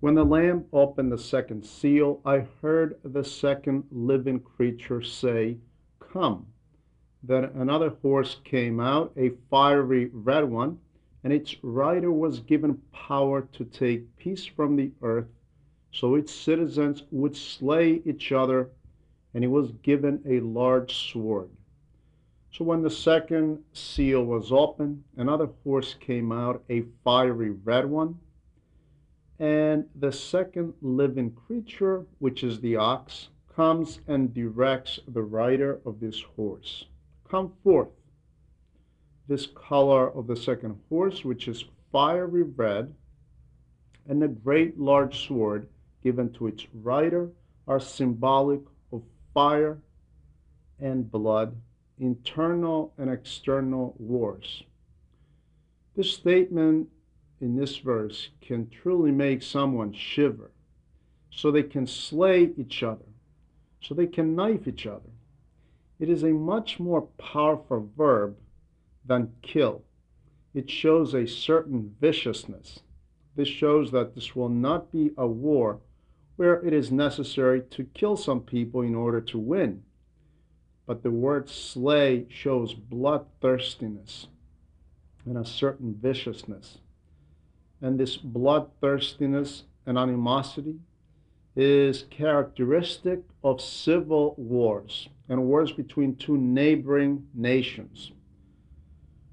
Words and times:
When 0.00 0.14
the 0.14 0.24
Lamb 0.24 0.64
opened 0.72 1.12
the 1.12 1.18
second 1.18 1.66
seal, 1.66 2.22
I 2.24 2.46
heard 2.62 2.98
the 3.04 3.22
second 3.22 3.84
living 3.90 4.40
creature 4.40 5.02
say, 5.02 5.58
Come. 5.98 6.46
Then 7.22 7.44
another 7.44 7.90
horse 8.00 8.40
came 8.42 8.80
out, 8.80 9.12
a 9.14 9.34
fiery 9.50 10.06
red 10.06 10.44
one, 10.44 10.78
and 11.22 11.34
its 11.34 11.62
rider 11.62 12.10
was 12.10 12.40
given 12.40 12.80
power 12.92 13.42
to 13.52 13.64
take 13.66 14.16
peace 14.16 14.46
from 14.46 14.74
the 14.74 14.90
earth, 15.02 15.28
so 15.92 16.14
its 16.14 16.32
citizens 16.32 17.04
would 17.10 17.36
slay 17.36 18.00
each 18.06 18.32
other, 18.32 18.70
and 19.34 19.44
he 19.44 19.48
was 19.48 19.72
given 19.82 20.22
a 20.24 20.40
large 20.40 20.94
sword. 21.12 21.50
So 22.52 22.64
when 22.64 22.80
the 22.80 22.88
second 22.88 23.64
seal 23.74 24.24
was 24.24 24.50
opened, 24.50 25.04
another 25.18 25.50
horse 25.62 25.92
came 25.92 26.32
out, 26.32 26.64
a 26.70 26.86
fiery 27.04 27.50
red 27.50 27.84
one 27.84 28.18
and 29.40 29.86
the 29.98 30.12
second 30.12 30.74
living 30.82 31.32
creature, 31.32 32.04
which 32.18 32.44
is 32.44 32.60
the 32.60 32.76
ox, 32.76 33.30
comes 33.56 34.00
and 34.06 34.34
directs 34.34 35.00
the 35.08 35.22
rider 35.22 35.80
of 35.86 35.98
this 35.98 36.20
horse. 36.36 36.84
Come 37.28 37.54
forth. 37.64 37.88
This 39.26 39.46
color 39.46 40.10
of 40.10 40.26
the 40.26 40.36
second 40.36 40.78
horse, 40.90 41.24
which 41.24 41.48
is 41.48 41.64
fiery 41.90 42.42
red, 42.42 42.94
and 44.06 44.22
a 44.22 44.28
great 44.28 44.78
large 44.78 45.26
sword 45.26 45.68
given 46.02 46.30
to 46.34 46.46
its 46.46 46.66
rider, 46.74 47.30
are 47.66 47.80
symbolic 47.80 48.60
of 48.92 49.02
fire 49.32 49.78
and 50.78 51.10
blood, 51.10 51.56
internal 51.98 52.92
and 52.98 53.08
external 53.08 53.94
wars. 53.98 54.64
This 55.96 56.12
statement 56.12 56.88
in 57.40 57.56
this 57.56 57.78
verse 57.78 58.28
can 58.40 58.68
truly 58.68 59.10
make 59.10 59.42
someone 59.42 59.92
shiver, 59.92 60.50
so 61.30 61.50
they 61.50 61.62
can 61.62 61.86
slay 61.86 62.50
each 62.56 62.82
other, 62.82 63.06
so 63.80 63.94
they 63.94 64.06
can 64.06 64.36
knife 64.36 64.68
each 64.68 64.86
other. 64.86 65.10
It 65.98 66.10
is 66.10 66.22
a 66.22 66.32
much 66.32 66.78
more 66.78 67.02
powerful 67.18 67.88
verb 67.96 68.36
than 69.06 69.32
kill. 69.42 69.82
It 70.52 70.70
shows 70.70 71.14
a 71.14 71.26
certain 71.26 71.94
viciousness. 72.00 72.80
This 73.36 73.48
shows 73.48 73.90
that 73.92 74.14
this 74.14 74.34
will 74.36 74.48
not 74.48 74.92
be 74.92 75.12
a 75.16 75.26
war 75.26 75.80
where 76.36 76.64
it 76.66 76.72
is 76.72 76.90
necessary 76.90 77.62
to 77.70 77.84
kill 77.94 78.16
some 78.16 78.40
people 78.40 78.82
in 78.82 78.94
order 78.94 79.20
to 79.20 79.38
win. 79.38 79.82
But 80.86 81.02
the 81.02 81.10
word 81.10 81.48
slay 81.48 82.26
shows 82.28 82.74
bloodthirstiness 82.74 84.26
and 85.24 85.38
a 85.38 85.44
certain 85.44 85.94
viciousness 85.94 86.78
and 87.82 87.98
this 87.98 88.16
bloodthirstiness 88.16 89.64
and 89.86 89.98
animosity 89.98 90.76
is 91.56 92.04
characteristic 92.10 93.20
of 93.42 93.60
civil 93.60 94.34
wars 94.36 95.08
and 95.28 95.42
wars 95.44 95.72
between 95.72 96.16
two 96.16 96.36
neighboring 96.36 97.26
nations. 97.34 98.12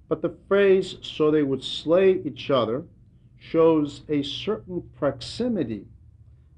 But 0.09 0.21
the 0.21 0.35
phrase, 0.47 0.97
so 1.01 1.29
they 1.29 1.43
would 1.43 1.63
slay 1.63 2.21
each 2.23 2.49
other, 2.49 2.83
shows 3.37 4.03
a 4.09 4.23
certain 4.23 4.89
proximity, 4.97 5.85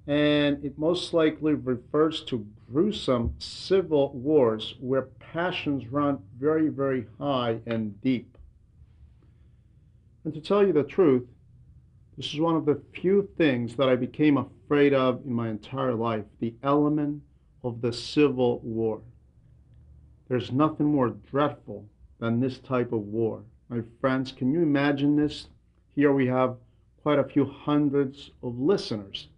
and 0.08 0.64
it 0.64 0.78
most 0.78 1.14
likely 1.14 1.54
refers 1.54 2.24
to 2.26 2.46
gruesome 2.72 3.34
civil 3.40 4.12
wars 4.14 4.76
where 4.80 5.04
passions 5.34 5.88
run 5.88 6.20
very, 6.40 6.70
very 6.70 7.06
high 7.20 7.60
and 7.66 8.00
deep. 8.02 8.38
And 10.24 10.34
to 10.34 10.42
tell 10.42 10.66
you 10.66 10.74
the 10.74 10.84
truth, 10.84 11.28
this 12.20 12.34
is 12.34 12.42
one 12.42 12.58
of 12.58 12.66
the 12.66 12.82
few 12.92 13.30
things 13.38 13.78
that 13.78 13.88
I 13.88 13.96
became 13.96 14.36
afraid 14.36 14.94
of 14.94 15.26
in 15.26 15.32
my 15.32 15.48
entire 15.48 15.94
life 15.94 16.26
the 16.42 16.54
element 16.64 17.22
of 17.64 17.80
the 17.80 17.94
Civil 17.94 18.60
War. 18.60 19.00
There's 20.28 20.52
nothing 20.52 20.88
more 20.88 21.12
dreadful 21.32 21.86
than 22.20 22.42
this 22.42 22.60
type 22.60 22.92
of 22.92 23.00
war. 23.00 23.44
My 23.70 23.84
friends, 24.02 24.34
can 24.34 24.52
you 24.52 24.62
imagine 24.62 25.16
this? 25.16 25.48
Here 25.96 26.12
we 26.12 26.28
have 26.28 26.58
quite 27.04 27.20
a 27.20 27.24
few 27.24 27.46
hundreds 27.46 28.32
of 28.44 28.60
listeners. 28.60 29.30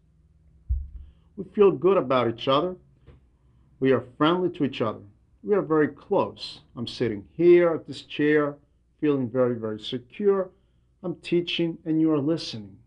We 1.36 1.44
feel 1.54 1.70
good 1.70 1.98
about 1.98 2.30
each 2.30 2.48
other. 2.48 2.76
We 3.80 3.92
are 3.92 4.06
friendly 4.18 4.50
to 4.58 4.64
each 4.64 4.82
other. 4.82 5.02
We 5.44 5.54
are 5.54 5.62
very 5.62 5.90
close. 5.90 6.62
I'm 6.76 6.88
sitting 6.88 7.28
here 7.34 7.76
at 7.76 7.86
this 7.86 8.02
chair, 8.02 8.56
feeling 9.00 9.30
very, 9.30 9.54
very 9.54 9.80
secure. 9.80 10.50
I'm 11.04 11.16
teaching 11.16 11.80
and 11.86 12.00
you 12.00 12.12
are 12.12 12.20
listening. 12.20 12.78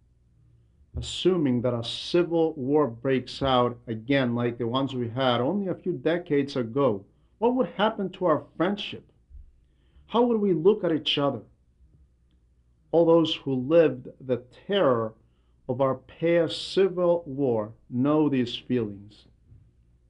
Assuming 0.96 1.60
that 1.62 1.74
a 1.74 1.82
civil 1.82 2.52
war 2.54 2.86
breaks 2.86 3.42
out 3.42 3.76
again, 3.88 4.36
like 4.36 4.56
the 4.56 4.68
ones 4.68 4.94
we 4.94 5.08
had 5.08 5.40
only 5.40 5.66
a 5.66 5.74
few 5.74 5.94
decades 5.94 6.54
ago, 6.54 7.04
what 7.38 7.56
would 7.56 7.70
happen 7.70 8.10
to 8.10 8.26
our 8.26 8.44
friendship? 8.56 9.04
How 10.06 10.22
would 10.22 10.40
we 10.40 10.52
look 10.52 10.84
at 10.84 10.92
each 10.92 11.18
other? 11.18 11.40
All 12.92 13.04
those 13.04 13.34
who 13.34 13.54
lived 13.54 14.08
the 14.20 14.44
terror 14.68 15.14
of 15.68 15.80
our 15.80 15.96
past 15.96 16.72
civil 16.72 17.24
war 17.26 17.72
know 17.90 18.28
these 18.28 18.54
feelings. 18.54 19.24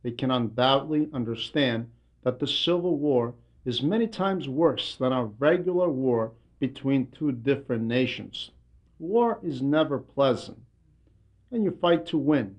They 0.03 0.11
can 0.11 0.31
undoubtedly 0.31 1.09
understand 1.15 1.91
that 2.23 2.39
the 2.39 2.47
Civil 2.47 2.99
War 2.99 3.35
is 3.65 3.83
many 3.83 4.07
times 4.07 4.47
worse 4.47 4.97
than 4.97 5.13
a 5.13 5.25
regular 5.25 5.89
war 5.89 6.33
between 6.59 7.09
two 7.09 7.33
different 7.33 7.85
nations. 7.85 8.51
War 8.99 9.39
is 9.43 9.61
never 9.61 9.99
pleasant, 9.99 10.59
and 11.51 11.65
you 11.65 11.71
fight 11.71 12.07
to 12.07 12.19
win. 12.19 12.57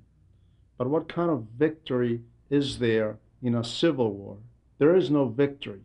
But 0.78 0.90
what 0.90 1.08
kind 1.08 1.30
of 1.30 1.48
victory 1.58 2.22
is 2.50 2.80
there 2.80 3.18
in 3.42 3.56
a 3.56 3.64
civil 3.64 4.12
war? 4.12 4.38
There 4.78 4.96
is 4.96 5.10
no 5.10 5.26
victory, 5.26 5.82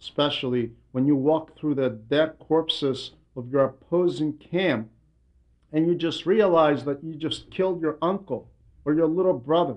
especially 0.00 0.72
when 0.92 1.06
you 1.06 1.14
walk 1.14 1.56
through 1.56 1.76
the 1.76 1.90
dead 1.90 2.38
corpses 2.38 3.12
of 3.36 3.50
your 3.50 3.64
opposing 3.64 4.32
camp 4.32 4.90
and 5.72 5.86
you 5.86 5.94
just 5.94 6.26
realize 6.26 6.84
that 6.84 7.02
you 7.04 7.14
just 7.14 7.50
killed 7.50 7.82
your 7.82 7.98
uncle 8.00 8.48
or 8.84 8.94
your 8.94 9.06
little 9.06 9.34
brother. 9.34 9.76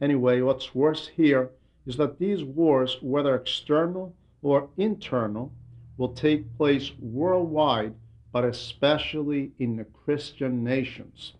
Anyway, 0.00 0.40
what's 0.40 0.74
worse 0.74 1.08
here 1.08 1.50
is 1.86 1.96
that 1.96 2.18
these 2.18 2.44
wars, 2.44 2.98
whether 3.00 3.34
external 3.34 4.14
or 4.42 4.68
internal, 4.76 5.52
will 6.00 6.14
take 6.14 6.56
place 6.56 6.92
worldwide, 6.98 7.94
but 8.32 8.42
especially 8.42 9.52
in 9.58 9.76
the 9.76 9.84
Christian 9.84 10.64
nations. 10.64 11.34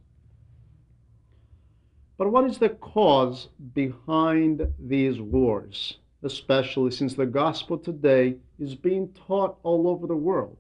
But 2.19 2.31
what 2.31 2.45
is 2.45 2.59
the 2.59 2.69
cause 2.69 3.49
behind 3.73 4.71
these 4.79 5.19
wars, 5.19 5.97
especially 6.23 6.91
since 6.91 7.15
the 7.15 7.25
gospel 7.25 7.79
today 7.79 8.37
is 8.59 8.75
being 8.75 9.09
taught 9.27 9.57
all 9.63 9.89
over 9.89 10.07
the 10.07 10.15
world? 10.15 10.59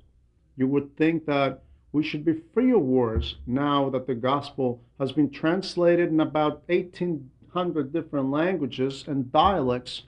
You 0.56 0.66
would 0.68 0.96
think 0.96 1.26
that 1.26 1.62
we 1.92 2.02
should 2.02 2.24
be 2.24 2.40
free 2.54 2.72
of 2.72 2.80
wars 2.80 3.36
now 3.46 3.90
that 3.90 4.06
the 4.06 4.14
gospel 4.14 4.80
has 4.98 5.12
been 5.12 5.28
translated 5.28 6.08
in 6.08 6.20
about 6.20 6.62
1,800 6.70 7.92
different 7.92 8.30
languages 8.30 9.04
and 9.06 9.30
dialects 9.30 10.04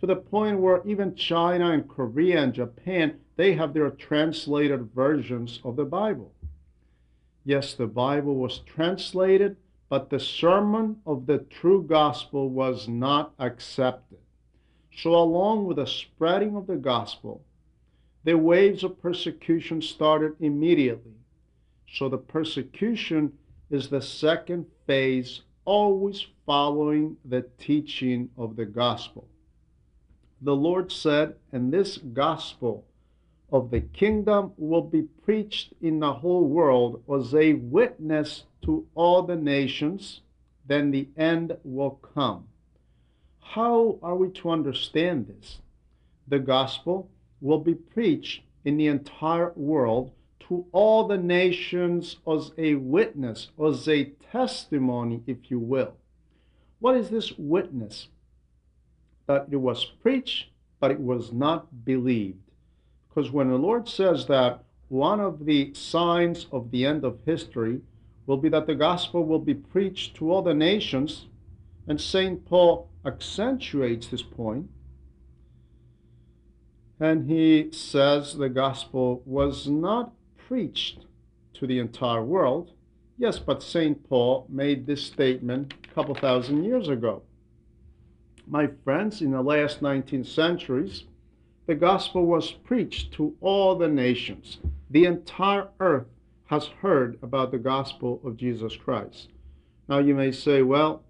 to 0.00 0.06
the 0.06 0.16
point 0.16 0.60
where 0.60 0.82
even 0.84 1.14
China 1.14 1.72
and 1.72 1.88
Korea 1.88 2.42
and 2.42 2.52
Japan, 2.52 3.18
they 3.36 3.54
have 3.54 3.74
their 3.74 3.90
translated 3.90 4.92
versions 4.94 5.60
of 5.64 5.76
the 5.76 5.84
Bible. 5.84 6.32
Yes, 7.44 7.74
the 7.74 7.86
Bible 7.86 8.36
was 8.36 8.60
translated, 8.60 9.56
but 9.88 10.10
the 10.10 10.20
sermon 10.20 11.00
of 11.06 11.26
the 11.26 11.38
true 11.38 11.82
gospel 11.82 12.48
was 12.48 12.86
not 12.86 13.32
accepted. 13.38 14.18
So, 14.94 15.14
along 15.14 15.64
with 15.64 15.78
the 15.78 15.86
spreading 15.86 16.56
of 16.56 16.66
the 16.66 16.76
gospel, 16.76 17.42
the 18.24 18.36
waves 18.36 18.84
of 18.84 19.00
persecution 19.00 19.80
started 19.80 20.34
immediately. 20.40 21.14
So, 21.88 22.08
the 22.08 22.18
persecution 22.18 23.32
is 23.70 23.88
the 23.88 24.02
second 24.02 24.66
phase, 24.86 25.42
always 25.64 26.26
following 26.44 27.16
the 27.24 27.46
teaching 27.58 28.30
of 28.36 28.56
the 28.56 28.66
gospel 28.66 29.28
the 30.40 30.54
Lord 30.54 30.92
said, 30.92 31.34
and 31.52 31.72
this 31.72 31.98
gospel 31.98 32.84
of 33.50 33.70
the 33.70 33.80
kingdom 33.80 34.52
will 34.56 34.82
be 34.82 35.02
preached 35.02 35.72
in 35.80 36.00
the 36.00 36.12
whole 36.12 36.44
world 36.44 37.02
as 37.12 37.34
a 37.34 37.54
witness 37.54 38.44
to 38.62 38.86
all 38.94 39.22
the 39.22 39.36
nations, 39.36 40.20
then 40.66 40.90
the 40.90 41.08
end 41.16 41.56
will 41.64 41.98
come. 42.14 42.44
How 43.40 43.98
are 44.02 44.14
we 44.14 44.28
to 44.30 44.50
understand 44.50 45.26
this? 45.26 45.58
The 46.26 46.38
gospel 46.38 47.10
will 47.40 47.60
be 47.60 47.74
preached 47.74 48.42
in 48.64 48.76
the 48.76 48.88
entire 48.88 49.52
world 49.56 50.12
to 50.40 50.66
all 50.72 51.06
the 51.06 51.16
nations 51.16 52.16
as 52.30 52.52
a 52.58 52.74
witness, 52.74 53.48
as 53.62 53.88
a 53.88 54.12
testimony, 54.30 55.22
if 55.26 55.50
you 55.50 55.58
will. 55.58 55.94
What 56.78 56.96
is 56.96 57.08
this 57.08 57.32
witness? 57.38 58.08
That 59.28 59.46
it 59.50 59.56
was 59.56 59.84
preached, 59.84 60.46
but 60.80 60.90
it 60.90 60.98
was 60.98 61.32
not 61.32 61.84
believed. 61.84 62.50
Because 63.08 63.30
when 63.30 63.50
the 63.50 63.56
Lord 63.56 63.88
says 63.88 64.26
that 64.26 64.64
one 64.88 65.20
of 65.20 65.44
the 65.44 65.72
signs 65.74 66.46
of 66.50 66.70
the 66.70 66.84
end 66.86 67.04
of 67.04 67.18
history 67.24 67.80
will 68.26 68.38
be 68.38 68.48
that 68.48 68.66
the 68.66 68.74
gospel 68.74 69.24
will 69.24 69.38
be 69.38 69.54
preached 69.54 70.16
to 70.16 70.32
all 70.32 70.42
the 70.42 70.54
nations, 70.54 71.26
and 71.86 72.00
St. 72.00 72.44
Paul 72.44 72.88
accentuates 73.04 74.08
this. 74.08 74.24
And 77.00 77.30
he 77.30 77.68
says 77.70 78.36
the 78.36 78.48
gospel 78.48 79.22
was 79.24 79.68
not 79.68 80.12
preached 80.36 81.06
to 81.54 81.66
the 81.66 81.78
entire 81.78 82.24
world. 82.24 82.72
Yes, 83.18 83.38
but 83.38 83.62
St. 83.62 84.08
Paul 84.08 84.46
made 84.48 84.86
this 84.86 85.02
statement 85.04 85.74
a 85.84 85.94
couple 85.94 86.14
thousand 86.14 86.64
years 86.64 86.88
ago. 86.88 87.22
My 88.50 88.68
friends, 88.82 89.20
in 89.20 89.32
the 89.32 89.42
last 89.42 89.82
19 89.82 90.24
centuries, 90.24 91.04
the 91.66 91.74
gospel 91.74 92.24
was 92.24 92.50
preached 92.50 93.12
to 93.12 93.36
all 93.42 93.76
the 93.76 93.88
nations. 93.88 94.58
The 94.88 95.04
entire 95.04 95.68
earth 95.80 96.06
has 96.46 96.66
heard 96.80 97.18
about 97.20 97.50
the 97.50 97.58
gospel 97.58 98.22
of 98.24 98.38
Jesus 98.38 98.74
Christ. 98.74 99.28
Now 99.86 99.98
you 99.98 100.14
may 100.14 100.32
say, 100.32 100.62
well, 100.62 101.02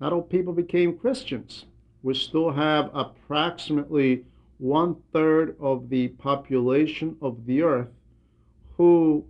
not 0.00 0.12
all 0.12 0.22
people 0.22 0.52
became 0.52 0.96
Christians. 0.96 1.64
We 2.04 2.14
still 2.14 2.52
have 2.52 2.90
approximately 2.94 4.24
one 4.58 4.94
third 5.12 5.56
of 5.58 5.88
the 5.88 6.08
population 6.08 7.16
of 7.20 7.46
the 7.46 7.62
earth 7.62 7.90
who 8.76 9.24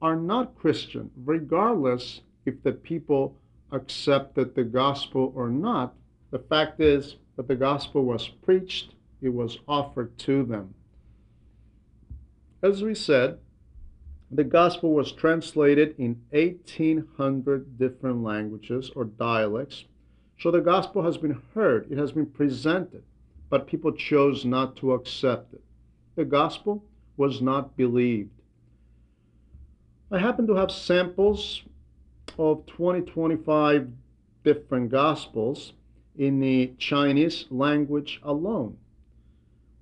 are 0.00 0.16
not 0.16 0.56
Christian, 0.56 1.10
regardless 1.26 2.22
if 2.46 2.62
the 2.62 2.72
people 2.72 3.36
accepted 3.70 4.54
the 4.54 4.64
gospel 4.64 5.30
or 5.36 5.50
not. 5.50 5.94
The 6.30 6.38
fact 6.38 6.80
is 6.80 7.16
that 7.36 7.48
the 7.48 7.54
gospel 7.54 8.04
was 8.04 8.28
preached, 8.28 8.94
it 9.22 9.28
was 9.28 9.58
offered 9.68 10.18
to 10.18 10.44
them. 10.44 10.74
As 12.62 12.82
we 12.82 12.94
said, 12.94 13.38
the 14.30 14.44
gospel 14.44 14.92
was 14.92 15.12
translated 15.12 15.94
in 15.98 16.20
1800 16.30 17.78
different 17.78 18.24
languages 18.24 18.90
or 18.96 19.04
dialects. 19.04 19.84
So 20.40 20.50
the 20.50 20.60
gospel 20.60 21.02
has 21.02 21.16
been 21.16 21.40
heard, 21.54 21.90
it 21.90 21.98
has 21.98 22.12
been 22.12 22.26
presented, 22.26 23.04
but 23.48 23.66
people 23.68 23.92
chose 23.92 24.44
not 24.44 24.76
to 24.76 24.92
accept 24.94 25.54
it. 25.54 25.62
The 26.16 26.24
gospel 26.24 26.84
was 27.16 27.40
not 27.40 27.76
believed. 27.76 28.30
I 30.10 30.18
happen 30.18 30.46
to 30.48 30.54
have 30.54 30.70
samples 30.70 31.62
of 32.38 32.66
20 32.66 33.02
25 33.02 33.90
different 34.44 34.90
gospels 34.90 35.72
in 36.18 36.40
the 36.40 36.72
Chinese 36.78 37.46
language 37.50 38.20
alone. 38.22 38.76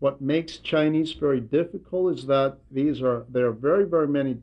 What 0.00 0.20
makes 0.20 0.58
Chinese 0.58 1.12
very 1.12 1.40
difficult 1.40 2.18
is 2.18 2.26
that 2.26 2.58
these 2.70 3.00
are 3.00 3.24
there 3.28 3.46
are 3.46 3.52
very 3.52 3.84
very 3.84 4.08
many 4.08 4.38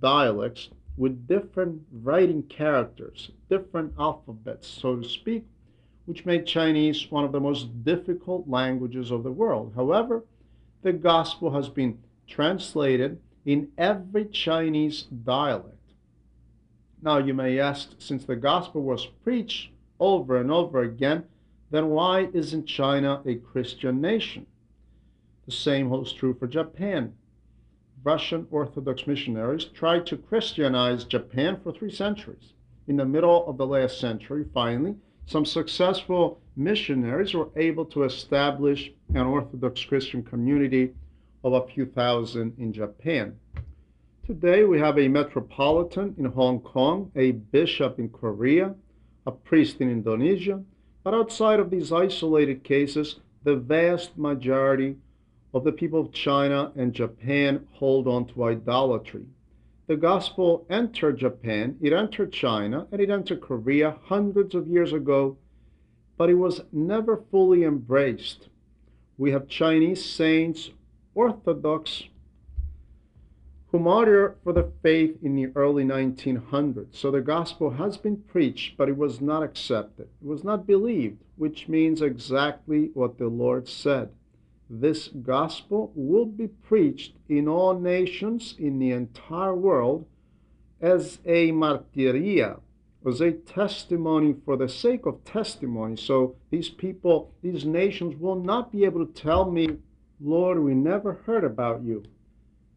dialects 0.00 0.70
with 0.96 1.26
different 1.28 1.82
writing 1.92 2.42
characters, 2.44 3.30
different 3.50 3.92
alphabets, 3.98 4.66
so 4.66 4.96
to 4.96 5.06
speak, 5.06 5.44
which 6.06 6.24
make 6.24 6.46
Chinese 6.46 7.10
one 7.10 7.24
of 7.24 7.32
the 7.32 7.40
most 7.40 7.84
difficult 7.84 8.48
languages 8.48 9.10
of 9.10 9.22
the 9.22 9.30
world. 9.32 9.72
However, 9.76 10.24
the 10.82 10.92
gospel 10.92 11.50
has 11.50 11.68
been 11.68 11.98
translated 12.26 13.20
in 13.44 13.68
every 13.76 14.24
Chinese 14.26 15.02
dialect. 15.24 15.74
Now 17.02 17.18
you 17.18 17.34
may 17.34 17.58
ask, 17.58 17.90
since 17.98 18.24
the 18.24 18.36
gospel 18.36 18.82
was 18.82 19.06
preached 19.22 19.68
over 20.00 20.36
and 20.36 20.50
over 20.50 20.82
again, 20.82 21.24
then 21.70 21.88
why 21.88 22.28
isn't 22.32 22.66
China 22.66 23.22
a 23.26 23.34
Christian 23.36 24.00
nation? 24.00 24.46
The 25.46 25.52
same 25.52 25.88
holds 25.88 26.12
true 26.12 26.34
for 26.34 26.46
Japan. 26.46 27.14
Russian 28.02 28.46
Orthodox 28.50 29.06
missionaries 29.06 29.64
tried 29.64 30.06
to 30.06 30.16
Christianize 30.16 31.04
Japan 31.04 31.58
for 31.62 31.72
three 31.72 31.90
centuries. 31.90 32.52
In 32.86 32.96
the 32.96 33.04
middle 33.04 33.48
of 33.48 33.56
the 33.56 33.66
last 33.66 33.98
century, 33.98 34.44
finally, 34.54 34.94
some 35.26 35.44
successful 35.44 36.40
missionaries 36.54 37.34
were 37.34 37.48
able 37.56 37.84
to 37.86 38.04
establish 38.04 38.92
an 39.10 39.26
Orthodox 39.26 39.84
Christian 39.84 40.22
community 40.22 40.94
of 41.42 41.52
a 41.52 41.66
few 41.66 41.86
thousand 41.86 42.54
in 42.58 42.72
Japan. 42.72 43.36
Today, 44.24 44.64
we 44.64 44.78
have 44.78 44.98
a 44.98 45.08
metropolitan 45.08 46.14
in 46.18 46.26
Hong 46.26 46.60
Kong, 46.60 47.10
a 47.16 47.32
bishop 47.32 47.98
in 47.98 48.08
Korea, 48.08 48.74
a 49.26 49.32
priest 49.32 49.80
in 49.80 49.90
Indonesia, 49.90 50.62
but 51.02 51.14
outside 51.14 51.60
of 51.60 51.70
these 51.70 51.92
isolated 51.92 52.62
cases, 52.62 53.16
the 53.44 53.56
vast 53.56 54.16
majority 54.16 54.96
of 55.54 55.64
the 55.64 55.72
people 55.72 56.00
of 56.00 56.12
China 56.12 56.72
and 56.76 56.92
Japan 56.92 57.66
hold 57.72 58.06
on 58.06 58.26
to 58.26 58.44
idolatry. 58.44 59.26
The 59.86 59.96
gospel 59.96 60.66
entered 60.68 61.18
Japan, 61.18 61.76
it 61.80 61.92
entered 61.92 62.32
China, 62.32 62.86
and 62.90 63.00
it 63.00 63.08
entered 63.08 63.40
Korea 63.40 63.96
hundreds 64.04 64.54
of 64.54 64.66
years 64.66 64.92
ago, 64.92 65.36
but 66.16 66.28
it 66.28 66.34
was 66.34 66.62
never 66.72 67.22
fully 67.30 67.62
embraced. 67.62 68.48
We 69.16 69.30
have 69.30 69.48
Chinese 69.48 70.04
saints, 70.04 70.70
Orthodox 71.14 72.04
who 73.76 73.82
martyred 73.82 74.34
for 74.42 74.54
the 74.54 74.72
faith 74.82 75.18
in 75.22 75.36
the 75.36 75.52
early 75.54 75.84
1900s. 75.84 76.96
So 76.96 77.10
the 77.10 77.20
gospel 77.20 77.72
has 77.72 77.98
been 77.98 78.16
preached, 78.16 78.78
but 78.78 78.88
it 78.88 78.96
was 78.96 79.20
not 79.20 79.42
accepted. 79.42 80.08
It 80.22 80.26
was 80.26 80.42
not 80.42 80.66
believed, 80.66 81.22
which 81.36 81.68
means 81.68 82.00
exactly 82.00 82.88
what 82.94 83.18
the 83.18 83.26
Lord 83.28 83.68
said. 83.68 84.08
This 84.70 85.08
gospel 85.08 85.92
will 85.94 86.24
be 86.24 86.46
preached 86.46 87.16
in 87.28 87.48
all 87.48 87.78
nations 87.78 88.54
in 88.58 88.78
the 88.78 88.92
entire 88.92 89.54
world 89.54 90.06
as 90.80 91.18
a 91.26 91.52
martyria, 91.52 92.60
as 93.06 93.20
a 93.20 93.32
testimony 93.32 94.36
for 94.46 94.56
the 94.56 94.70
sake 94.70 95.04
of 95.04 95.22
testimony. 95.24 95.98
So 95.98 96.36
these 96.50 96.70
people, 96.70 97.34
these 97.42 97.66
nations 97.66 98.18
will 98.18 98.36
not 98.36 98.72
be 98.72 98.86
able 98.86 99.04
to 99.04 99.12
tell 99.12 99.50
me, 99.50 99.76
Lord, 100.18 100.60
we 100.60 100.72
never 100.72 101.20
heard 101.26 101.44
about 101.44 101.82
you. 101.82 102.04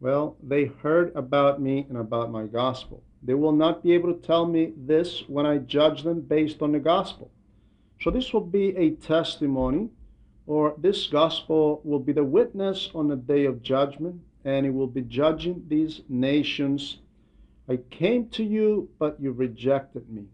Well, 0.00 0.36
they 0.42 0.64
heard 0.64 1.14
about 1.14 1.60
me 1.60 1.84
and 1.90 1.98
about 1.98 2.30
my 2.30 2.44
gospel. 2.44 3.02
They 3.22 3.34
will 3.34 3.52
not 3.52 3.82
be 3.82 3.92
able 3.92 4.14
to 4.14 4.26
tell 4.26 4.46
me 4.46 4.72
this 4.74 5.24
when 5.28 5.44
I 5.44 5.58
judge 5.58 6.02
them 6.02 6.22
based 6.22 6.62
on 6.62 6.72
the 6.72 6.80
gospel. 6.80 7.30
So 8.00 8.10
this 8.10 8.32
will 8.32 8.40
be 8.40 8.74
a 8.76 8.92
testimony, 8.92 9.90
or 10.46 10.74
this 10.78 11.06
gospel 11.06 11.82
will 11.84 11.98
be 11.98 12.14
the 12.14 12.24
witness 12.24 12.88
on 12.94 13.08
the 13.08 13.16
day 13.16 13.44
of 13.44 13.62
judgment, 13.62 14.22
and 14.46 14.64
it 14.64 14.70
will 14.70 14.86
be 14.86 15.02
judging 15.02 15.66
these 15.68 16.00
nations. 16.08 17.00
I 17.68 17.76
came 17.90 18.30
to 18.30 18.42
you, 18.42 18.88
but 18.98 19.20
you 19.20 19.32
rejected 19.32 20.08
me. 20.08 20.24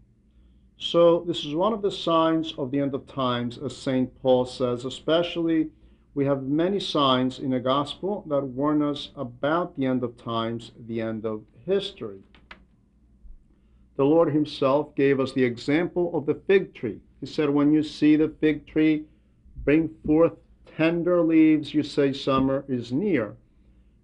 So 0.77 1.25
this 1.27 1.43
is 1.43 1.53
one 1.53 1.73
of 1.73 1.81
the 1.81 1.91
signs 1.91 2.53
of 2.57 2.71
the 2.71 2.79
end 2.79 2.95
of 2.95 3.05
times, 3.05 3.57
as 3.57 3.75
St. 3.75 4.21
Paul 4.21 4.45
says, 4.45 4.85
especially 4.85 5.71
we 6.17 6.25
have 6.25 6.41
many 6.41 6.79
signs 6.79 7.37
in 7.37 7.51
the 7.51 7.59
gospel 7.59 8.25
that 8.27 8.41
warn 8.41 8.81
us 8.81 9.11
about 9.15 9.77
the 9.77 9.85
end 9.85 10.03
of 10.03 10.17
times, 10.17 10.71
the 10.87 10.99
end 10.99 11.23
of 11.27 11.43
history. 11.63 12.17
The 13.97 14.03
Lord 14.03 14.33
Himself 14.33 14.95
gave 14.95 15.19
us 15.19 15.33
the 15.33 15.43
example 15.43 16.17
of 16.17 16.25
the 16.25 16.33
fig 16.33 16.73
tree. 16.73 17.01
He 17.19 17.27
said, 17.27 17.51
When 17.51 17.71
you 17.71 17.83
see 17.83 18.15
the 18.15 18.29
fig 18.29 18.65
tree 18.65 19.05
bring 19.63 19.91
forth 20.07 20.33
tender 20.75 21.21
leaves, 21.21 21.71
you 21.71 21.83
say 21.83 22.13
summer 22.13 22.65
is 22.67 22.91
near. 22.91 23.35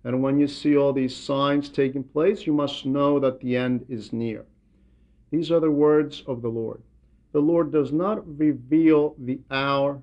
And 0.03 0.21
when 0.21 0.39
you 0.39 0.47
see 0.47 0.77
all 0.77 0.93
these 0.93 1.15
signs 1.15 1.67
taking 1.67 2.03
place, 2.03 2.45
you 2.45 2.53
must 2.53 2.85
know 2.85 3.19
that 3.21 3.39
the 3.39 3.57
end 3.57 3.87
is 3.89 4.13
near. 4.13 4.45
These 5.31 5.49
are 5.49 5.59
the 5.59 5.71
words 5.71 6.21
of 6.27 6.43
the 6.43 6.49
Lord. 6.49 6.79
The 7.31 7.41
Lord 7.41 7.71
does 7.71 7.91
not 7.91 8.37
reveal 8.37 9.15
the 9.17 9.39
hour 9.49 9.99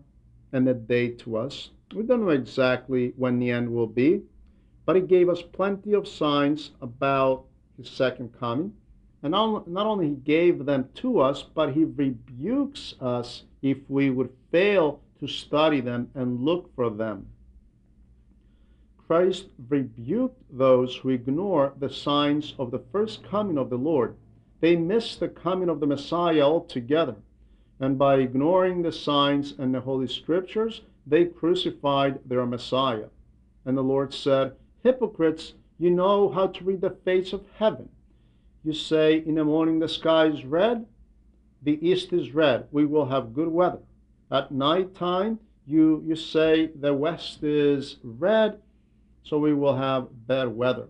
and 0.52 0.67
the 0.67 0.75
day 0.75 1.11
to 1.11 1.37
us. 1.37 1.71
We 1.94 2.04
don't 2.04 2.23
know 2.23 2.30
exactly 2.30 3.12
when 3.16 3.38
the 3.38 3.50
end 3.50 3.73
will 3.73 3.87
be, 3.87 4.23
but 4.87 4.94
he 4.94 5.02
gave 5.02 5.28
us 5.28 5.42
plenty 5.42 5.92
of 5.92 6.06
signs 6.06 6.70
about 6.80 7.44
his 7.76 7.90
second 7.90 8.32
coming. 8.38 8.75
And 9.23 9.32
not, 9.32 9.68
not 9.68 9.87
only 9.87 10.09
he 10.09 10.14
gave 10.14 10.64
them 10.64 10.88
to 10.97 11.20
us, 11.20 11.42
but 11.42 11.73
he 11.73 11.85
rebukes 11.85 12.94
us 13.00 13.44
if 13.61 13.78
we 13.88 14.11
would 14.11 14.30
fail 14.50 15.00
to 15.18 15.26
study 15.26 15.80
them 15.80 16.11
and 16.14 16.44
look 16.44 16.75
for 16.75 16.90
them. 16.90 17.26
Christ 19.06 19.47
rebuked 19.68 20.40
those 20.56 20.97
who 20.97 21.09
ignore 21.09 21.75
the 21.78 21.90
signs 21.90 22.54
of 22.59 22.70
the 22.70 22.82
first 22.92 23.25
coming 23.25 23.59
of 23.59 23.68
the 23.68 23.76
Lord. 23.76 24.16
They 24.61 24.76
miss 24.76 25.16
the 25.16 25.28
coming 25.28 25.68
of 25.68 25.80
the 25.80 25.87
Messiah 25.87 26.42
altogether. 26.42 27.16
And 27.80 27.99
by 27.99 28.16
ignoring 28.16 28.82
the 28.82 28.92
signs 28.92 29.54
and 29.59 29.75
the 29.75 29.80
Holy 29.80 30.06
Scriptures, 30.06 30.82
they 31.11 31.25
crucified 31.25 32.21
their 32.25 32.47
Messiah. 32.47 33.09
And 33.64 33.76
the 33.76 33.83
Lord 33.83 34.14
said, 34.14 34.52
Hypocrites, 34.83 35.55
you 35.79 35.90
know 35.90 36.29
how 36.29 36.47
to 36.47 36.64
read 36.64 36.81
the 36.81 36.97
face 37.05 37.33
of 37.33 37.45
heaven. 37.59 37.88
You 38.62 38.73
say, 38.73 39.25
In 39.26 39.35
the 39.35 39.45
morning 39.45 39.81
the 39.81 39.88
sky 39.88 40.26
is 40.26 40.45
red, 40.45 40.87
the 41.62 41.85
east 41.87 42.12
is 42.12 42.31
red, 42.31 42.69
we 42.71 42.87
will 42.87 43.07
have 43.07 43.35
good 43.35 43.49
weather. 43.49 43.81
At 44.31 44.52
night 44.52 44.95
time, 44.95 45.40
you, 45.67 46.02
you 46.07 46.14
say, 46.14 46.71
The 46.79 46.95
west 46.95 47.43
is 47.43 47.97
red, 48.05 48.61
so 49.25 49.38
we 49.38 49.52
will 49.52 49.76
have 49.76 50.09
bad 50.29 50.49
weather. 50.49 50.87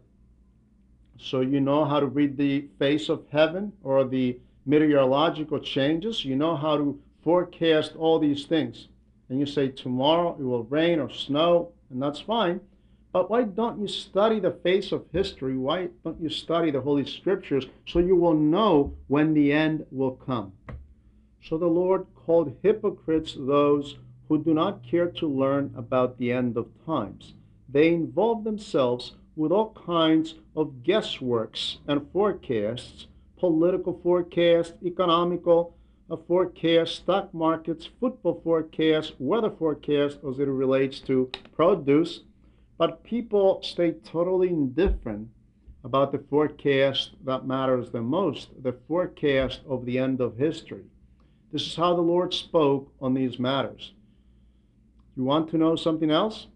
So 1.19 1.41
you 1.41 1.61
know 1.61 1.85
how 1.85 2.01
to 2.01 2.07
read 2.07 2.37
the 2.37 2.69
face 2.79 3.09
of 3.09 3.25
heaven 3.31 3.73
or 3.83 4.05
the 4.05 4.39
meteorological 4.67 5.61
changes. 5.61 6.25
You 6.25 6.37
know 6.37 6.57
how 6.57 6.77
to 6.77 7.01
forecast 7.23 7.97
all 7.97 8.19
these 8.19 8.45
things. 8.45 8.89
And 9.31 9.41
you 9.41 9.47
say 9.47 9.69
tomorrow 9.69 10.37
it 10.39 10.43
will 10.43 10.65
rain 10.65 10.99
or 10.99 11.09
snow, 11.09 11.71
and 11.89 12.03
that's 12.03 12.21
fine. 12.21 12.61
But 13.13 13.31
why 13.31 13.45
don't 13.45 13.81
you 13.81 13.89
study 13.89 14.41
the 14.41 14.51
face 14.51 14.93
of 14.93 15.07
history? 15.13 15.57
Why 15.57 15.89
don't 16.05 16.21
you 16.21 16.29
study 16.29 16.71
the 16.71 16.83
Holy 16.83 17.07
Scriptures 17.07 17.67
so 17.87 18.01
you 18.01 18.17
will 18.17 18.35
know 18.35 18.95
when 19.07 19.33
the 19.33 19.53
end 19.53 19.87
will 19.91 20.13
come? 20.13 20.53
So 21.43 21.57
the 21.57 21.67
Lord 21.67 22.07
called 22.15 22.57
hypocrites 22.63 23.35
those 23.39 23.97
who 24.29 24.45
do 24.45 24.53
not 24.53 24.85
care 24.85 25.09
to 25.09 25.27
learn 25.27 25.73
about 25.75 26.19
the 26.19 26.31
end 26.31 26.57
of 26.59 26.69
times. 26.85 27.35
They 27.69 27.89
involve 27.95 28.45
themselves 28.45 29.15
with 29.37 29.53
all 29.53 29.73
kinds 29.73 30.35
of 30.55 30.83
guessworks 30.85 31.79
and 31.89 32.11
forecasts 32.13 33.07
political 33.41 33.99
forecasts, 34.03 34.75
economical 34.85 35.75
uh, 36.11 36.17
forecast, 36.27 36.97
stock 36.97 37.33
markets, 37.33 37.89
football 38.01 38.41
forecasts, 38.43 39.13
weather 39.19 39.51
forecasts 39.51 40.19
as 40.29 40.39
it 40.39 40.49
relates 40.49 41.01
to 41.01 41.31
produce 41.55 42.21
but 42.81 43.05
people 43.05 43.61
stay 43.63 43.93
totally 43.93 44.49
indifferent 44.49 45.29
about 45.85 46.13
the 46.13 46.25
forecast 46.31 47.11
that 47.27 47.47
matters 47.47 47.91
the 47.91 48.01
most, 48.01 48.49
the 48.63 48.73
forecast 48.89 49.61
of 49.69 49.85
the 49.85 49.99
end 49.99 50.19
of 50.23 50.39
history. 50.39 50.85
This 51.53 51.67
is 51.67 51.77
how 51.77 51.95
the 51.95 52.01
Lord 52.01 52.33
spoke 52.33 52.91
on 52.99 53.13
these 53.13 53.39
matters. 53.39 53.93
You 55.15 55.25
want 55.25 55.51
to 55.51 55.59
know 55.59 55.77
something 55.77 56.11
else? 56.11 56.47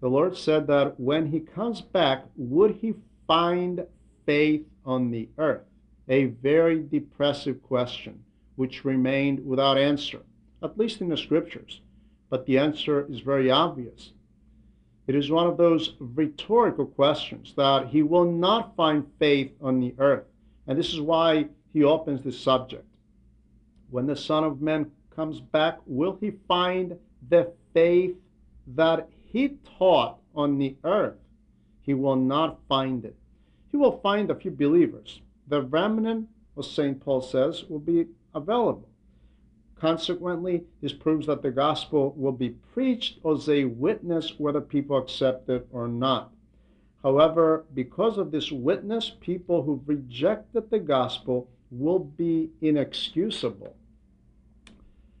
The 0.00 0.08
Lord 0.08 0.36
said 0.36 0.66
that 0.66 0.98
when 0.98 1.30
he 1.30 1.38
comes 1.38 1.80
back, 1.80 2.24
would 2.34 2.74
he 2.80 2.94
find 3.28 3.86
faith 4.26 4.66
on 4.84 5.12
the 5.12 5.28
earth? 5.38 5.68
A 6.08 6.24
very 6.24 6.82
depressive 6.82 7.62
question, 7.62 8.24
which 8.60 8.84
remained 8.84 9.42
without 9.46 9.78
answer, 9.78 10.20
at 10.62 10.76
least 10.76 11.00
in 11.00 11.08
the 11.08 11.16
scriptures. 11.16 11.80
But 12.28 12.44
the 12.44 12.58
answer 12.58 13.06
is 13.10 13.20
very 13.20 13.50
obvious. 13.50 14.12
It 15.06 15.14
is 15.14 15.30
one 15.30 15.46
of 15.46 15.56
those 15.56 15.94
rhetorical 15.98 16.84
questions 16.84 17.54
that 17.56 17.86
he 17.86 18.02
will 18.02 18.30
not 18.30 18.76
find 18.76 19.10
faith 19.18 19.50
on 19.62 19.80
the 19.80 19.94
earth. 19.98 20.26
And 20.66 20.78
this 20.78 20.92
is 20.92 21.00
why 21.00 21.46
he 21.72 21.84
opens 21.84 22.20
this 22.20 22.38
subject. 22.38 22.84
When 23.88 24.06
the 24.06 24.14
Son 24.14 24.44
of 24.44 24.60
Man 24.60 24.90
comes 25.16 25.40
back, 25.40 25.78
will 25.86 26.18
he 26.20 26.32
find 26.46 26.98
the 27.30 27.50
faith 27.72 28.14
that 28.76 29.08
he 29.24 29.56
taught 29.78 30.18
on 30.34 30.58
the 30.58 30.76
earth? 30.84 31.16
He 31.80 31.94
will 31.94 32.16
not 32.16 32.58
find 32.68 33.06
it. 33.06 33.16
He 33.70 33.78
will 33.78 34.00
find 34.00 34.30
a 34.30 34.34
few 34.34 34.50
believers. 34.50 35.22
The 35.48 35.62
remnant, 35.62 36.28
as 36.58 36.70
St. 36.70 37.00
Paul 37.00 37.22
says, 37.22 37.64
will 37.64 37.78
be 37.78 38.04
available. 38.34 38.88
Consequently, 39.80 40.64
this 40.82 40.92
proves 40.92 41.26
that 41.26 41.40
the 41.40 41.50
gospel 41.50 42.12
will 42.16 42.32
be 42.32 42.50
preached 42.50 43.18
as 43.24 43.48
a 43.48 43.64
witness 43.64 44.38
whether 44.38 44.60
people 44.60 44.98
accept 44.98 45.48
it 45.48 45.66
or 45.72 45.88
not. 45.88 46.32
However, 47.02 47.64
because 47.72 48.18
of 48.18 48.30
this 48.30 48.52
witness, 48.52 49.12
people 49.20 49.62
who've 49.62 49.88
rejected 49.88 50.70
the 50.70 50.78
gospel 50.78 51.48
will 51.70 52.00
be 52.00 52.50
inexcusable. 52.60 53.74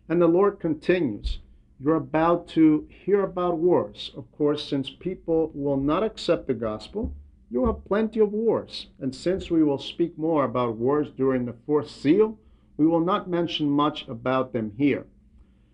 And 0.08 0.20
the 0.20 0.26
Lord 0.26 0.60
continues, 0.60 1.38
You're 1.78 1.96
about 1.96 2.48
to 2.48 2.86
hear 2.90 3.22
about 3.22 3.56
wars. 3.56 4.10
Of 4.14 4.30
course, 4.32 4.68
since 4.68 4.90
people 4.90 5.50
will 5.54 5.78
not 5.78 6.02
accept 6.02 6.48
the 6.48 6.54
gospel, 6.54 7.14
you 7.50 7.64
have 7.66 7.84
plenty 7.86 8.20
of 8.20 8.32
wars. 8.32 8.88
And 9.00 9.14
since 9.14 9.50
we 9.50 9.62
will 9.62 9.78
speak 9.78 10.18
more 10.18 10.44
about 10.44 10.76
wars 10.76 11.08
during 11.16 11.46
the 11.46 11.56
fourth 11.64 11.90
seal, 11.90 12.38
we 12.80 12.86
will 12.86 13.04
not 13.04 13.28
mention 13.28 13.68
much 13.68 14.08
about 14.08 14.54
them 14.54 14.72
here. 14.78 15.04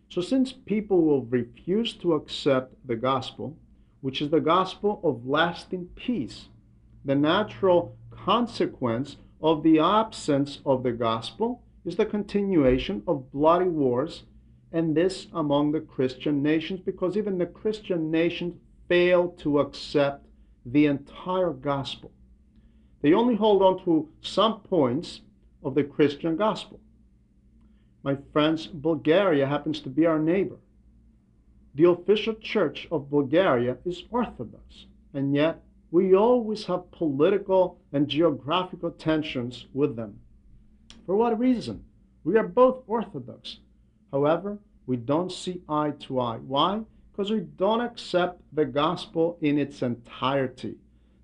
So, 0.09 0.21
since 0.21 0.53
people 0.53 1.03
will 1.03 1.25
refuse 1.27 1.93
to 1.99 2.15
accept 2.15 2.75
the 2.85 2.97
gospel, 2.97 3.57
which 4.01 4.21
is 4.21 4.31
the 4.31 4.41
gospel 4.41 5.01
of 5.05 5.25
lasting 5.25 5.91
peace, 5.95 6.49
the 7.05 7.15
natural 7.15 7.97
consequence 8.11 9.19
of 9.41 9.63
the 9.63 9.79
absence 9.79 10.59
of 10.67 10.83
the 10.83 10.91
gospel 10.91 11.63
is 11.85 11.95
the 11.95 12.05
continuation 12.05 13.05
of 13.07 13.31
bloody 13.31 13.69
wars, 13.69 14.25
and 14.73 14.97
this 14.97 15.29
among 15.33 15.71
the 15.71 15.83
Christian 15.83 16.43
nations, 16.43 16.81
because 16.81 17.17
even 17.17 17.39
the 17.39 17.47
Christian 17.47 18.11
nations 18.11 18.57
fail 18.89 19.29
to 19.43 19.61
accept 19.61 20.27
the 20.65 20.87
entire 20.87 21.53
gospel. 21.53 22.11
They 23.01 23.13
only 23.13 23.37
hold 23.37 23.63
on 23.63 23.85
to 23.85 24.09
some 24.23 24.59
points 24.63 25.21
of 25.63 25.77
the 25.77 25.85
Christian 25.85 26.35
gospel. 26.35 26.81
My 28.07 28.17
friends, 28.33 28.69
Bulgaria 28.69 29.49
happens 29.49 29.81
to 29.81 29.91
be 29.91 30.07
our 30.07 30.21
neighbor. 30.21 30.59
The 31.75 31.89
official 31.89 32.35
church 32.35 32.87
of 32.93 33.11
Bulgaria 33.11 33.79
is 33.85 34.05
Orthodox, 34.13 34.87
and 35.13 35.35
yet 35.35 35.65
we 35.91 36.15
always 36.15 36.67
have 36.67 36.93
political 36.93 37.81
and 37.93 38.07
geographical 38.07 38.93
tensions 38.93 39.67
with 39.75 39.97
them. 39.97 40.21
For 41.05 41.17
what 41.17 41.37
reason? 41.37 41.83
We 42.23 42.39
are 42.39 42.47
both 42.47 42.85
Orthodox. 42.87 43.59
However, 44.13 44.61
we 44.87 44.97
don't 44.99 45.33
see 45.33 45.63
eye 45.69 45.95
to 46.05 46.21
eye. 46.21 46.39
Why? 46.39 46.83
Because 47.11 47.33
we 47.33 47.41
don't 47.41 47.81
accept 47.81 48.41
the 48.53 48.67
gospel 48.67 49.37
in 49.41 49.59
its 49.59 49.83
entirety. 49.83 50.77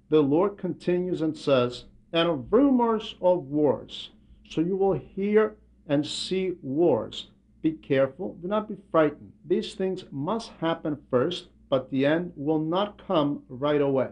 The 0.09 0.21
Lord 0.21 0.59
continues 0.59 1.23
and 1.23 1.39
says, 1.39 1.85
and 2.13 2.29
of 2.29 2.53
rumors 2.53 3.15
of 3.23 3.45
wars. 3.45 4.11
So 4.51 4.61
you 4.61 4.77
will 4.77 4.95
hear 4.95 5.55
and 5.93 6.07
see 6.07 6.55
wars. 6.63 7.27
Be 7.61 7.73
careful, 7.73 8.39
do 8.41 8.49
not 8.49 8.67
be 8.67 8.77
frightened. 8.91 9.31
These 9.45 9.75
things 9.75 10.07
must 10.11 10.51
happen 10.59 10.97
first, 11.11 11.49
but 11.69 11.91
the 11.91 12.07
end 12.07 12.33
will 12.35 12.59
not 12.59 13.07
come 13.07 13.43
right 13.51 13.81
away. 13.83 14.09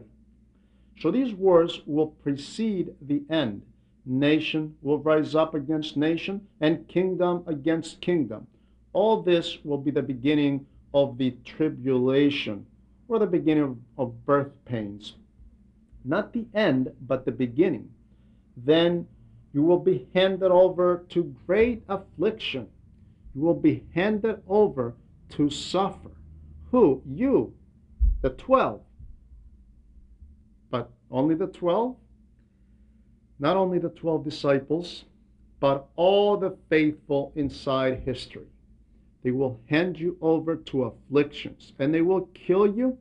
So 1.00 1.10
these 1.10 1.32
wars 1.32 1.80
will 1.86 2.08
precede 2.08 2.94
the 3.00 3.22
end. 3.30 3.62
Nation 4.04 4.74
will 4.82 4.98
rise 4.98 5.34
up 5.34 5.54
against 5.54 5.96
nation, 5.96 6.46
and 6.60 6.86
kingdom 6.86 7.44
against 7.46 8.02
kingdom. 8.02 8.46
All 8.92 9.22
this 9.22 9.56
will 9.64 9.78
be 9.78 9.90
the 9.90 10.02
beginning 10.02 10.66
of 10.92 11.16
the 11.16 11.30
tribulation, 11.46 12.66
or 13.08 13.18
the 13.18 13.26
beginning 13.26 13.64
of, 13.64 13.76
of 13.96 14.26
birth 14.26 14.52
pains. 14.66 15.14
Not 16.04 16.34
the 16.34 16.44
end, 16.54 16.92
but 17.00 17.24
the 17.24 17.32
beginning. 17.32 17.88
Then 18.54 19.06
you 19.52 19.62
will 19.62 19.78
be 19.78 20.08
handed 20.14 20.50
over 20.50 21.04
to 21.10 21.34
great 21.46 21.82
affliction. 21.88 22.68
You 23.34 23.42
will 23.42 23.54
be 23.54 23.84
handed 23.94 24.42
over 24.48 24.94
to 25.30 25.50
suffer. 25.50 26.10
Who? 26.70 27.02
You, 27.06 27.54
the 28.22 28.30
twelve. 28.30 28.82
But 30.70 30.90
only 31.10 31.34
the 31.34 31.48
twelve? 31.48 31.96
Not 33.38 33.56
only 33.56 33.78
the 33.78 33.88
twelve 33.88 34.24
disciples, 34.24 35.04
but 35.58 35.88
all 35.96 36.36
the 36.36 36.56
faithful 36.68 37.32
inside 37.34 38.02
history. 38.04 38.46
They 39.22 39.30
will 39.30 39.60
hand 39.68 39.98
you 39.98 40.16
over 40.20 40.56
to 40.56 40.84
afflictions, 40.84 41.72
and 41.78 41.92
they 41.92 42.02
will 42.02 42.30
kill 42.32 42.66
you, 42.66 42.98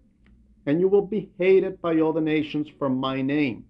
and 0.65 0.79
you 0.79 0.87
will 0.87 1.05
be 1.05 1.31
hated 1.37 1.81
by 1.81 1.99
all 1.99 2.11
the 2.11 2.21
nations 2.21 2.67
for 2.77 2.89
my 2.89 3.21
name. 3.21 3.65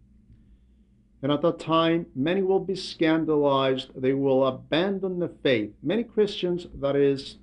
And 1.22 1.32
at 1.32 1.42
that 1.42 1.60
time, 1.60 2.06
many 2.16 2.42
will 2.42 2.62
be 2.62 2.76
scandalized. 2.76 3.92
They 3.96 4.14
will 4.14 4.48
abandon 4.48 5.20
the 5.20 5.28
faith. 5.44 5.72
Many 5.84 6.04
Christians, 6.04 6.68
that 6.76 6.96
is, 6.96 7.38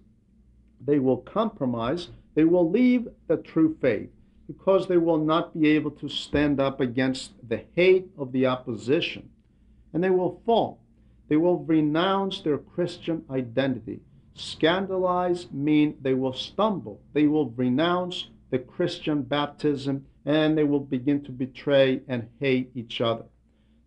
they 0.80 0.98
will 0.98 1.18
compromise. 1.18 2.08
They 2.34 2.44
will 2.44 2.70
leave 2.70 3.08
the 3.28 3.36
true 3.36 3.76
faith 3.80 4.10
because 4.46 4.86
they 4.86 4.96
will 4.96 5.18
not 5.18 5.58
be 5.58 5.68
able 5.68 5.90
to 5.90 6.08
stand 6.08 6.60
up 6.60 6.80
against 6.80 7.32
the 7.46 7.64
hate 7.74 8.08
of 8.16 8.32
the 8.32 8.46
opposition. 8.46 9.28
And 9.92 10.02
they 10.02 10.10
will 10.10 10.40
fall. 10.46 10.80
They 11.28 11.36
will 11.36 11.58
renounce 11.58 12.40
their 12.40 12.58
Christian 12.58 13.24
identity. 13.30 14.00
Scandalize 14.34 15.50
mean 15.50 15.96
they 16.00 16.14
will 16.14 16.32
stumble. 16.34 17.00
They 17.12 17.26
will 17.26 17.50
renounce 17.50 18.28
the 18.50 18.58
Christian 18.58 19.22
baptism 19.22 20.06
and 20.24 20.56
they 20.56 20.64
will 20.64 20.80
begin 20.80 21.24
to 21.24 21.32
betray 21.32 22.02
and 22.08 22.28
hate 22.38 22.70
each 22.74 23.00
other. 23.00 23.24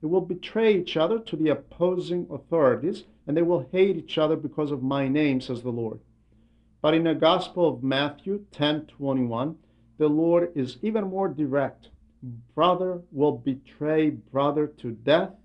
They 0.02 0.08
will 0.08 0.22
betray 0.22 0.78
each 0.78 0.96
other 0.96 1.20
to 1.20 1.36
the 1.36 1.50
opposing 1.50 2.26
authorities, 2.32 3.04
and 3.28 3.36
they 3.36 3.42
will 3.42 3.68
hate 3.72 3.98
each 3.98 4.18
other 4.18 4.38
because 4.38 4.72
of 4.72 4.82
my 4.82 5.10
name, 5.10 5.42
says 5.42 5.62
the 5.62 5.72
Lord. 5.72 6.00
But 6.82 6.94
in 6.94 7.04
the 7.04 7.16
Gospel 7.16 7.68
of 7.68 7.84
Matthew 7.84 8.46
10:21, 8.52 9.58
the 9.98 10.08
Lord 10.08 10.56
is 10.56 10.78
even 10.82 11.10
more 11.10 11.28
direct. 11.28 11.90
Brother 12.56 13.02
will 13.12 13.38
betray 13.38 14.10
brother 14.10 14.68
to 14.68 14.92
death. 14.92 15.36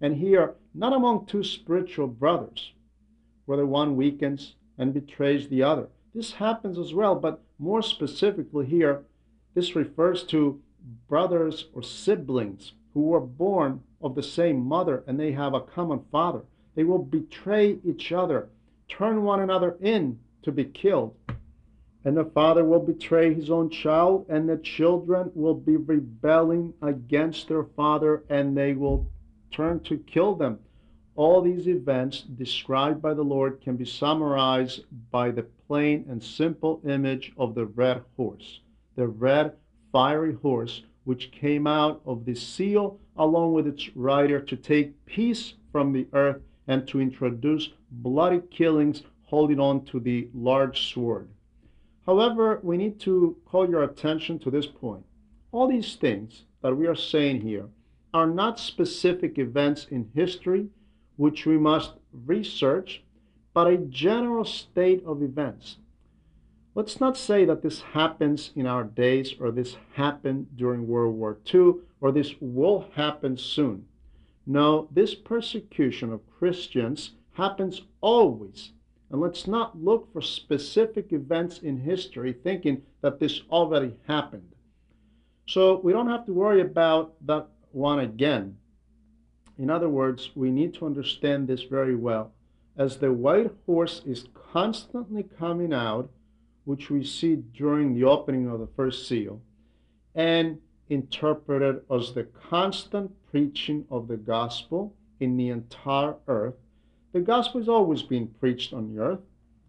And 0.00 0.14
here, 0.14 0.54
not 0.72 0.92
among 0.92 1.26
two 1.26 1.42
spiritual 1.42 2.06
brothers, 2.06 2.72
whether 3.46 3.66
one 3.66 3.96
weakens 3.96 4.54
and 4.78 4.94
betrays 4.94 5.48
the 5.48 5.64
other. 5.64 5.88
This 6.14 6.34
happens 6.34 6.78
as 6.78 6.94
well, 6.94 7.16
but 7.16 7.42
more 7.58 7.82
specifically 7.82 8.66
here, 8.66 9.04
this 9.54 9.74
refers 9.74 10.22
to 10.24 10.62
brothers 11.08 11.68
or 11.72 11.82
siblings 11.82 12.74
who 12.96 13.02
were 13.02 13.20
born 13.20 13.78
of 14.00 14.14
the 14.14 14.22
same 14.22 14.58
mother 14.58 15.04
and 15.06 15.20
they 15.20 15.30
have 15.30 15.52
a 15.52 15.60
common 15.60 16.00
father. 16.10 16.40
They 16.74 16.84
will 16.84 17.04
betray 17.04 17.78
each 17.84 18.10
other, 18.10 18.48
turn 18.88 19.22
one 19.22 19.40
another 19.40 19.76
in 19.82 20.18
to 20.44 20.50
be 20.50 20.64
killed. 20.64 21.14
And 22.06 22.16
the 22.16 22.24
father 22.24 22.64
will 22.64 22.80
betray 22.80 23.34
his 23.34 23.50
own 23.50 23.68
child, 23.68 24.24
and 24.30 24.48
the 24.48 24.56
children 24.56 25.30
will 25.34 25.52
be 25.54 25.76
rebelling 25.76 26.72
against 26.80 27.48
their 27.48 27.64
father, 27.64 28.24
and 28.30 28.56
they 28.56 28.72
will 28.72 29.06
turn 29.50 29.80
to 29.80 29.98
kill 29.98 30.34
them. 30.34 30.58
All 31.16 31.42
these 31.42 31.68
events 31.68 32.22
described 32.22 33.02
by 33.02 33.12
the 33.12 33.22
Lord 33.22 33.60
can 33.60 33.76
be 33.76 33.84
summarized 33.84 34.84
by 35.10 35.32
the 35.32 35.46
plain 35.68 36.06
and 36.08 36.22
simple 36.22 36.80
image 36.88 37.34
of 37.36 37.54
the 37.54 37.66
red 37.66 38.02
horse. 38.16 38.60
The 38.94 39.06
red, 39.06 39.52
fiery 39.92 40.32
horse, 40.32 40.82
which 41.06 41.30
came 41.30 41.66
out 41.66 42.02
of 42.04 42.24
the 42.24 42.34
seal 42.34 42.98
along 43.16 43.52
with 43.52 43.66
its 43.66 43.96
rider 43.96 44.40
to 44.40 44.56
take 44.56 45.06
peace 45.06 45.54
from 45.70 45.92
the 45.92 46.06
earth 46.12 46.42
and 46.66 46.86
to 46.88 47.00
introduce 47.00 47.70
bloody 47.90 48.42
killings 48.50 49.02
holding 49.22 49.60
on 49.60 49.84
to 49.84 50.00
the 50.00 50.28
large 50.34 50.92
sword. 50.92 51.28
However, 52.04 52.58
we 52.62 52.76
need 52.76 52.98
to 53.00 53.36
call 53.46 53.70
your 53.70 53.84
attention 53.84 54.40
to 54.40 54.50
this 54.50 54.66
point. 54.66 55.04
All 55.52 55.68
these 55.68 55.94
things 55.94 56.44
that 56.60 56.76
we 56.76 56.88
are 56.88 56.96
saying 56.96 57.40
here 57.40 57.68
are 58.12 58.26
not 58.26 58.58
specific 58.58 59.38
events 59.38 59.86
in 59.90 60.10
history 60.12 60.68
which 61.16 61.46
we 61.46 61.56
must 61.56 61.92
research, 62.12 63.04
but 63.54 63.68
a 63.68 63.76
general 63.76 64.44
state 64.44 65.04
of 65.06 65.22
events. 65.22 65.78
Let's 66.76 67.00
not 67.00 67.16
say 67.16 67.46
that 67.46 67.62
this 67.62 67.80
happens 67.80 68.50
in 68.54 68.66
our 68.66 68.84
days 68.84 69.34
or 69.40 69.50
this 69.50 69.78
happened 69.94 70.48
during 70.56 70.86
World 70.86 71.14
War 71.14 71.38
II 71.52 71.76
or 72.02 72.12
this 72.12 72.34
will 72.38 72.90
happen 72.94 73.38
soon. 73.38 73.86
No, 74.46 74.86
this 74.90 75.14
persecution 75.14 76.12
of 76.12 76.20
Christians 76.38 77.12
happens 77.32 77.80
always 78.02 78.72
and 79.10 79.22
let's 79.22 79.46
not 79.46 79.82
look 79.82 80.12
for 80.12 80.20
specific 80.20 81.14
events 81.14 81.60
in 81.60 81.78
history 81.78 82.34
thinking 82.34 82.82
that 83.00 83.20
this 83.20 83.40
already 83.50 83.94
happened. 84.06 84.52
So 85.46 85.80
we 85.82 85.94
don't 85.94 86.10
have 86.10 86.26
to 86.26 86.34
worry 86.34 86.60
about 86.60 87.14
that 87.26 87.48
one 87.72 88.00
again. 88.00 88.58
In 89.56 89.70
other 89.70 89.88
words, 89.88 90.30
we 90.34 90.50
need 90.50 90.74
to 90.74 90.84
understand 90.84 91.48
this 91.48 91.62
very 91.62 91.96
well. 91.96 92.32
As 92.76 92.98
the 92.98 93.14
white 93.14 93.50
horse 93.64 94.02
is 94.04 94.26
constantly 94.52 95.22
coming 95.22 95.72
out, 95.72 96.10
which 96.66 96.90
we 96.90 97.02
see 97.02 97.36
during 97.36 97.94
the 97.94 98.04
opening 98.04 98.48
of 98.48 98.60
the 98.60 98.68
first 98.76 99.08
seal, 99.08 99.40
and 100.14 100.58
interpreted 100.90 101.80
as 101.90 102.12
the 102.12 102.24
constant 102.24 103.10
preaching 103.30 103.86
of 103.90 104.08
the 104.08 104.16
gospel 104.16 104.94
in 105.20 105.36
the 105.36 105.48
entire 105.48 106.14
earth, 106.28 106.54
the 107.12 107.20
gospel 107.20 107.60
is 107.60 107.68
always 107.68 108.02
being 108.02 108.28
preached 108.38 108.74
on 108.74 108.94
the 108.94 109.00
earth. 109.00 109.20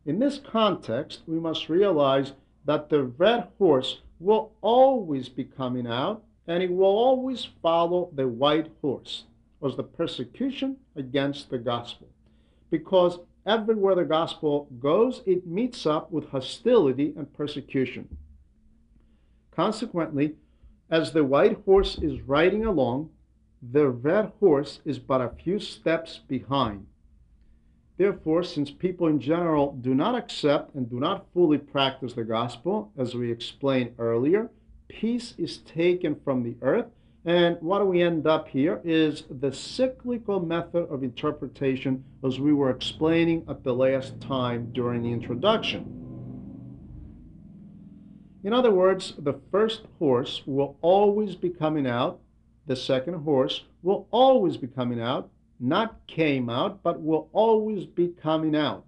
In 0.06 0.20
this 0.20 0.40
context, 0.40 1.22
we 1.28 1.40
must 1.40 1.70
realize 1.70 2.34
that 2.66 2.90
the 2.90 3.04
red 3.04 3.48
horse 3.58 4.02
will 4.20 4.52
always 4.62 5.30
be 5.30 5.44
coming 5.44 5.88
out 5.88 6.24
and 6.48 6.64
it 6.64 6.72
will 6.72 6.86
always 6.86 7.48
follow 7.62 8.10
the 8.14 8.28
white 8.28 8.72
horse 8.82 9.24
was 9.60 9.76
the 9.76 9.84
persecution 9.84 10.78
against 10.96 11.50
the 11.50 11.58
gospel. 11.58 12.08
Because 12.70 13.20
everywhere 13.48 13.96
the 13.96 14.04
gospel 14.04 14.68
goes, 14.80 15.22
it 15.26 15.48
meets 15.48 15.86
up 15.86 16.12
with 16.12 16.30
hostility 16.30 17.14
and 17.18 17.34
persecution. 17.34 18.18
Consequently, 19.52 20.36
as 20.90 21.12
the 21.12 21.24
white 21.24 21.58
horse 21.66 21.98
is 21.98 22.22
riding 22.22 22.66
along, 22.66 23.10
the 23.72 23.90
red 23.90 24.32
horse 24.40 24.82
is 24.86 25.00
but 25.00 25.22
a 25.22 25.32
few 25.44 25.60
steps 25.60 26.20
behind. 26.28 26.86
Therefore, 27.98 28.44
since 28.44 28.70
people 28.70 29.08
in 29.08 29.20
general 29.20 29.74
do 29.82 29.96
not 29.96 30.16
accept 30.16 30.76
and 30.76 30.88
do 30.88 31.00
not 31.00 31.26
fully 31.34 31.58
practice 31.58 32.14
the 32.14 32.24
gospel, 32.24 32.92
as 32.96 33.16
we 33.16 33.32
explained 33.32 33.96
earlier, 33.98 34.52
peace 34.88 35.34
is 35.38 35.58
taken 35.58 36.16
from 36.24 36.44
the 36.44 36.56
earth. 36.62 36.86
And 37.28 37.62
what 37.62 37.86
we 37.86 38.02
end 38.02 38.26
up 38.26 38.48
here 38.48 38.80
is 38.86 39.26
the 39.30 39.52
cyclical 39.52 40.40
method 40.40 40.88
of 40.90 41.04
interpretation, 41.04 42.06
as 42.26 42.40
we 42.40 42.54
were 42.54 42.70
explaining 42.70 43.44
at 43.50 43.66
the 43.66 43.74
last 43.74 44.22
time 44.22 44.72
during 44.72 45.04
the 45.04 45.12
introduction. 45.12 45.94
In 48.46 48.54
other 48.54 48.72
words, 48.72 49.14
the 49.18 49.42
first 49.52 49.82
horse 50.00 50.42
will 50.46 50.78
always 50.82 51.36
be 51.36 51.50
coming 51.50 51.86
out, 51.86 52.22
the 52.66 52.78
second 52.78 53.16
horse 53.16 53.66
will 53.84 54.08
always 54.10 54.56
be 54.56 54.68
coming 54.68 55.02
out, 55.02 55.30
not 55.60 56.00
came 56.08 56.50
out, 56.50 56.82
but 56.82 57.02
will 57.02 57.28
always 57.34 57.86
be 57.86 58.08
coming 58.08 58.56
out. 58.56 58.86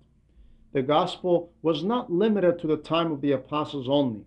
The 0.71 0.82
gospel 0.82 1.52
was 1.62 1.84
not 1.84 2.10
limited 2.10 2.58
to 2.60 2.67
the 2.67 2.78
time 2.78 3.12
of 3.12 3.19
the 3.19 3.34
apostles 3.34 3.89
only. 3.89 4.23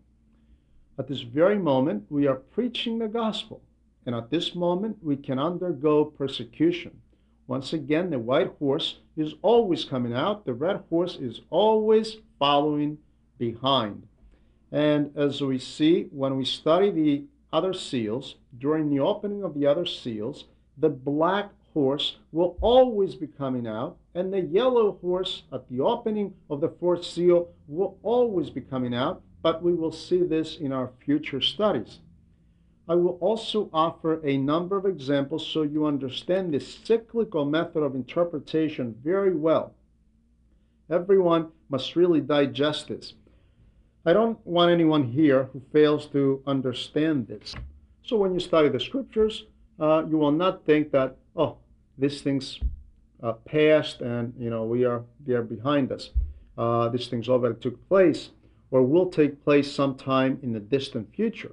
At 0.99 1.09
this 1.09 1.23
very 1.23 1.59
moment, 1.59 2.05
we 2.11 2.27
are 2.27 2.37
preaching 2.37 2.99
the 2.99 3.09
gospel, 3.09 3.63
and 4.05 4.15
at 4.15 4.31
this 4.31 4.55
moment, 4.55 4.99
we 5.03 5.17
can 5.17 5.39
undergo 5.39 6.05
persecution. 6.05 7.01
Once 7.47 7.73
again, 7.73 8.11
the 8.11 8.19
white 8.19 8.53
horse 8.59 8.99
is 9.17 9.35
always 9.43 9.85
coming 9.85 10.15
out, 10.15 10.45
the 10.45 10.55
red 10.55 10.83
horse 10.89 11.17
is 11.17 11.41
always 11.51 12.17
following 12.39 12.99
behind. 13.39 14.07
And 14.71 15.17
as 15.17 15.41
we 15.41 15.59
see 15.59 16.05
when 16.11 16.37
we 16.37 16.45
study 16.45 16.91
the 16.91 17.25
other 17.53 17.75
seals, 17.75 18.37
during 18.59 18.89
the 18.89 19.01
opening 19.01 19.45
of 19.45 19.55
the 19.55 19.67
other 19.67 19.85
seals, 19.85 20.47
the 20.79 20.89
black 20.89 21.51
horse 21.75 22.17
will 22.33 22.57
always 22.61 23.15
be 23.15 23.27
coming 23.27 23.67
out, 23.67 23.97
and 24.15 24.33
the 24.33 24.41
yellow 24.41 24.99
horse 25.01 25.43
at 25.53 25.69
the 25.69 25.81
opening 25.81 26.35
of 26.49 26.61
the 26.61 26.69
fourth 26.69 27.05
seal 27.05 27.49
will 27.69 27.99
always 28.03 28.51
be 28.51 28.61
coming 28.61 28.95
out, 28.95 29.23
but 29.43 29.63
we 29.63 29.75
will 29.75 29.93
see 29.93 30.23
this 30.23 30.57
in 30.57 30.73
our 30.73 30.91
future 31.05 31.41
studies. 31.41 31.99
I 32.89 32.95
will 32.95 33.19
also 33.21 33.71
offer 33.73 34.25
a 34.27 34.37
number 34.37 34.77
of 34.77 34.87
examples 34.87 35.47
so 35.47 35.63
you 35.63 35.87
understand 35.87 36.53
this 36.53 36.79
cyclical 36.85 37.45
method 37.45 37.83
of 37.83 37.95
interpretation 37.95 38.95
very 39.05 39.35
well. 39.35 39.75
Everyone 40.91 41.49
must 41.69 41.97
really 41.97 42.21
digest 42.21 42.89
this. 42.89 43.15
I 44.05 44.13
don't 44.13 44.45
want 44.45 44.73
anyone 44.73 45.05
here 45.05 45.45
who 45.53 45.63
fails 45.73 46.07
to 46.07 46.43
understand 46.47 47.29
this. 47.29 47.55
So 48.03 48.17
when 48.17 48.35
you 48.35 48.41
study 48.41 48.69
the 48.69 48.81
scriptures, 48.81 49.45
uh, 49.79 50.05
you 50.09 50.19
will 50.19 50.33
not 50.33 50.67
think 50.67 50.91
that, 50.91 51.17
oh, 51.37 51.59
this 51.97 52.21
thing's 52.21 52.59
uh, 53.23 53.35
past 53.45 54.01
and 54.01 54.35
you 54.39 54.51
know 54.51 54.65
we 54.65 54.85
are 54.85 55.05
they 55.25 55.35
are 55.35 55.43
behind 55.43 55.93
us. 55.93 56.11
Uh, 56.59 56.89
this 56.89 57.09
thing's 57.09 57.29
already 57.29 57.55
took 57.61 57.89
place 57.89 58.31
or 58.71 58.83
will 58.83 59.09
take 59.09 59.43
place 59.45 59.73
sometime 59.73 60.39
in 60.43 60.53
the 60.53 60.61
distant 60.61 61.15
future. 61.15 61.53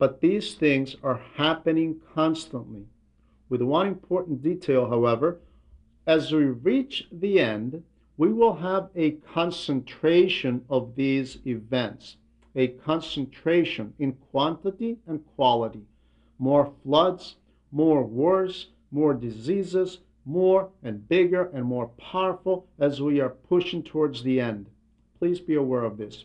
But 0.00 0.22
these 0.22 0.54
things 0.54 0.96
are 1.02 1.20
happening 1.34 2.00
constantly. 2.14 2.86
With 3.50 3.60
one 3.60 3.86
important 3.86 4.42
detail, 4.42 4.88
however, 4.88 5.40
as 6.06 6.32
we 6.32 6.44
reach 6.44 7.06
the 7.12 7.38
end, 7.38 7.84
we 8.16 8.32
will 8.32 8.54
have 8.54 8.88
a 8.96 9.10
concentration 9.34 10.64
of 10.70 10.96
these 10.96 11.38
events, 11.46 12.16
a 12.54 12.68
concentration 12.68 13.92
in 13.98 14.14
quantity 14.30 14.96
and 15.06 15.22
quality. 15.36 15.84
More 16.38 16.72
floods, 16.82 17.36
more 17.70 18.02
wars, 18.02 18.68
more 18.90 19.12
diseases, 19.12 19.98
more 20.24 20.70
and 20.82 21.06
bigger 21.10 21.50
and 21.52 21.66
more 21.66 21.88
powerful 21.88 22.66
as 22.78 23.02
we 23.02 23.20
are 23.20 23.28
pushing 23.28 23.82
towards 23.82 24.22
the 24.22 24.40
end. 24.40 24.70
Please 25.18 25.40
be 25.40 25.56
aware 25.56 25.84
of 25.84 25.98
this. 25.98 26.24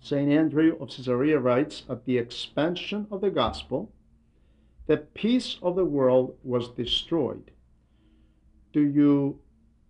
St. 0.00 0.30
Andrew 0.30 0.76
of 0.80 0.90
Caesarea 0.90 1.38
writes 1.38 1.84
At 1.88 2.04
the 2.04 2.18
expansion 2.18 3.06
of 3.10 3.20
the 3.20 3.30
gospel, 3.30 3.92
the 4.86 4.96
peace 4.96 5.58
of 5.62 5.76
the 5.76 5.84
world 5.84 6.36
was 6.42 6.70
destroyed. 6.70 7.50
Do 8.72 8.80
you 8.80 9.40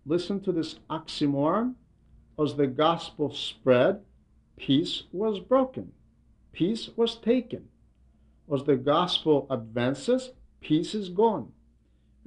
listen 0.05 0.41
to 0.41 0.51
this 0.51 0.79
oxymoron? 0.89 1.75
As 2.39 2.55
the 2.55 2.67
gospel 2.67 3.33
spread, 3.33 4.01
peace 4.57 5.03
was 5.11 5.39
broken, 5.39 5.91
peace 6.53 6.89
was 6.95 7.15
taken. 7.15 7.67
As 8.51 8.63
the 8.63 8.77
gospel 8.77 9.45
advances, 9.49 10.31
peace 10.61 10.95
is 10.95 11.09
gone 11.09 11.51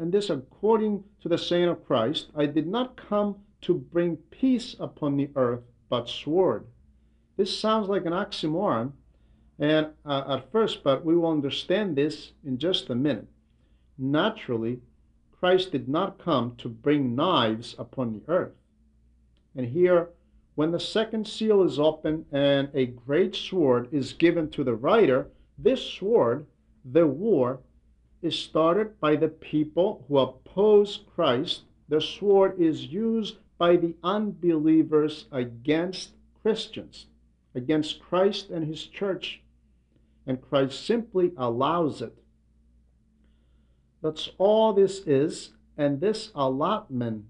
and 0.03 0.11
this 0.11 0.31
according 0.31 1.05
to 1.21 1.29
the 1.29 1.39
saying 1.39 1.69
of 1.69 1.87
Christ, 1.87 2.29
I 2.35 2.47
did 2.47 2.67
not 2.67 2.97
come 2.97 3.37
to 3.63 3.75
bring 3.75 4.17
peace 4.17 4.75
upon 4.81 5.17
the 5.17 5.31
earth, 5.37 5.63
but 5.89 6.09
sword. 6.09 6.67
This 7.43 7.59
sounds 7.59 7.89
like 7.89 8.07
an 8.07 8.13
oxymoron, 8.13 8.93
and 9.59 9.89
uh, 10.07 10.37
at 10.39 10.53
first, 10.53 10.85
but 10.85 11.05
we 11.05 11.17
will 11.17 11.33
understand 11.33 11.97
this 11.97 12.35
in 12.47 12.57
just 12.57 12.89
a 12.89 12.95
minute. 12.95 13.27
Naturally, 13.99 14.79
Christ 15.33 15.73
did 15.73 15.89
not 15.89 16.23
come 16.23 16.55
to 16.59 16.69
bring 16.69 17.17
knives 17.17 17.75
upon 17.77 18.13
the 18.13 18.23
earth. 18.33 18.53
And 19.57 19.67
here, 19.67 20.11
when 20.55 20.71
the 20.71 20.79
second 20.79 21.27
seal 21.27 21.65
is 21.65 21.81
opened 21.81 22.27
and 22.31 22.71
a 22.75 22.87
great 22.87 23.35
sword 23.35 23.89
is 23.91 24.13
given 24.13 24.49
to 24.51 24.63
the 24.63 24.77
rider, 24.77 25.27
this 25.59 25.83
sword, 25.83 26.47
the 26.85 27.09
war, 27.09 27.59
is 28.23 28.39
started 28.39 29.01
by 29.01 29.17
the 29.17 29.27
people 29.27 30.05
who 30.07 30.19
oppose 30.19 31.01
Christ. 31.13 31.63
The 31.89 32.01
sword 32.01 32.61
is 32.61 32.87
used 32.87 33.39
by 33.59 33.79
the 33.79 33.97
unbelievers 34.05 35.27
against 35.33 36.11
Christians, 36.41 37.07
against 37.55 38.01
Christ 38.01 38.51
and 38.51 38.67
his 38.67 38.87
church. 38.87 39.41
And 40.27 40.41
Christ 40.41 40.85
simply 40.87 41.33
allows 41.37 42.01
it. 42.03 42.17
That's 44.03 44.31
all 44.39 44.73
this 44.73 45.01
is. 45.07 45.53
And 45.77 46.01
this 46.01 46.31
allotment 46.35 47.25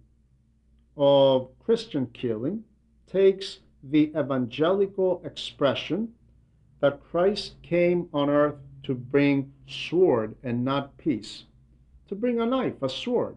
of 0.97 1.51
Christian 1.65 2.07
killing 2.13 2.65
takes 3.11 3.61
the 3.83 4.13
evangelical 4.17 5.23
expression 5.25 6.13
that 6.81 7.01
Christ 7.11 7.55
came 7.63 8.09
on 8.13 8.29
earth 8.29 8.57
to 8.85 8.95
bring 8.95 9.53
sword 9.69 10.35
and 10.43 10.65
not 10.65 10.97
peace, 10.99 11.45
to 12.09 12.15
bring 12.15 12.41
a 12.41 12.47
knife, 12.47 12.83
a 12.83 12.89
sword. 12.89 13.37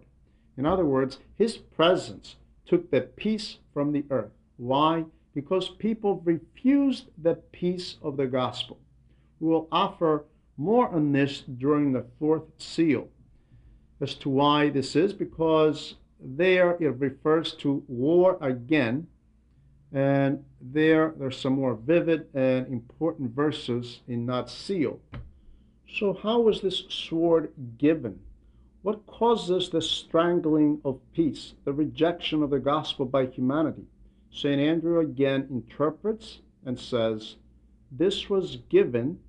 In 0.57 0.65
other 0.65 0.85
words, 0.85 1.19
his 1.37 1.57
presence 1.57 2.35
took 2.65 2.89
the 2.89 3.01
peace 3.01 3.57
from 3.73 3.91
the 3.91 4.05
earth. 4.09 4.31
Why? 4.57 5.05
Because 5.35 5.69
people 5.69 6.21
refused 6.25 7.09
the 7.21 7.35
peace 7.35 7.97
of 8.01 8.17
the 8.17 8.25
gospel. 8.25 8.79
We 9.39 9.49
will 9.49 9.67
offer 9.71 10.25
more 10.57 10.89
on 10.89 11.11
this 11.11 11.41
during 11.41 11.91
the 11.91 12.05
fourth 12.17 12.45
seal. 12.57 13.09
As 14.01 14.15
to 14.15 14.29
why 14.29 14.69
this 14.69 14.95
is, 14.95 15.13
because 15.13 15.95
there 16.19 16.77
it 16.79 16.97
refers 16.99 17.53
to 17.55 17.83
war 17.87 18.37
again 18.41 19.07
and 19.95 20.43
there, 20.59 21.13
there's 21.17 21.39
some 21.39 21.53
more 21.53 21.75
vivid 21.75 22.27
and 22.33 22.67
important 22.67 23.33
verses 23.33 24.01
in 24.09 24.25
that 24.25 24.49
seal. 24.49 24.99
So, 25.87 26.13
how 26.13 26.41
was 26.41 26.59
this 26.59 26.83
sword 26.89 27.53
given? 27.77 28.19
What 28.81 29.07
causes 29.07 29.69
the 29.69 29.81
strangling 29.81 30.81
of 30.83 30.99
peace, 31.13 31.53
the 31.63 31.71
rejection 31.71 32.43
of 32.43 32.49
the 32.49 32.59
gospel 32.59 33.05
by 33.05 33.27
humanity? 33.27 33.83
St. 34.37 34.59
Andrew 34.59 34.99
again 34.99 35.47
interprets 35.49 36.41
and 36.65 36.77
says, 36.77 37.37
This 37.89 38.29
was 38.29 38.57
given, 38.67 39.19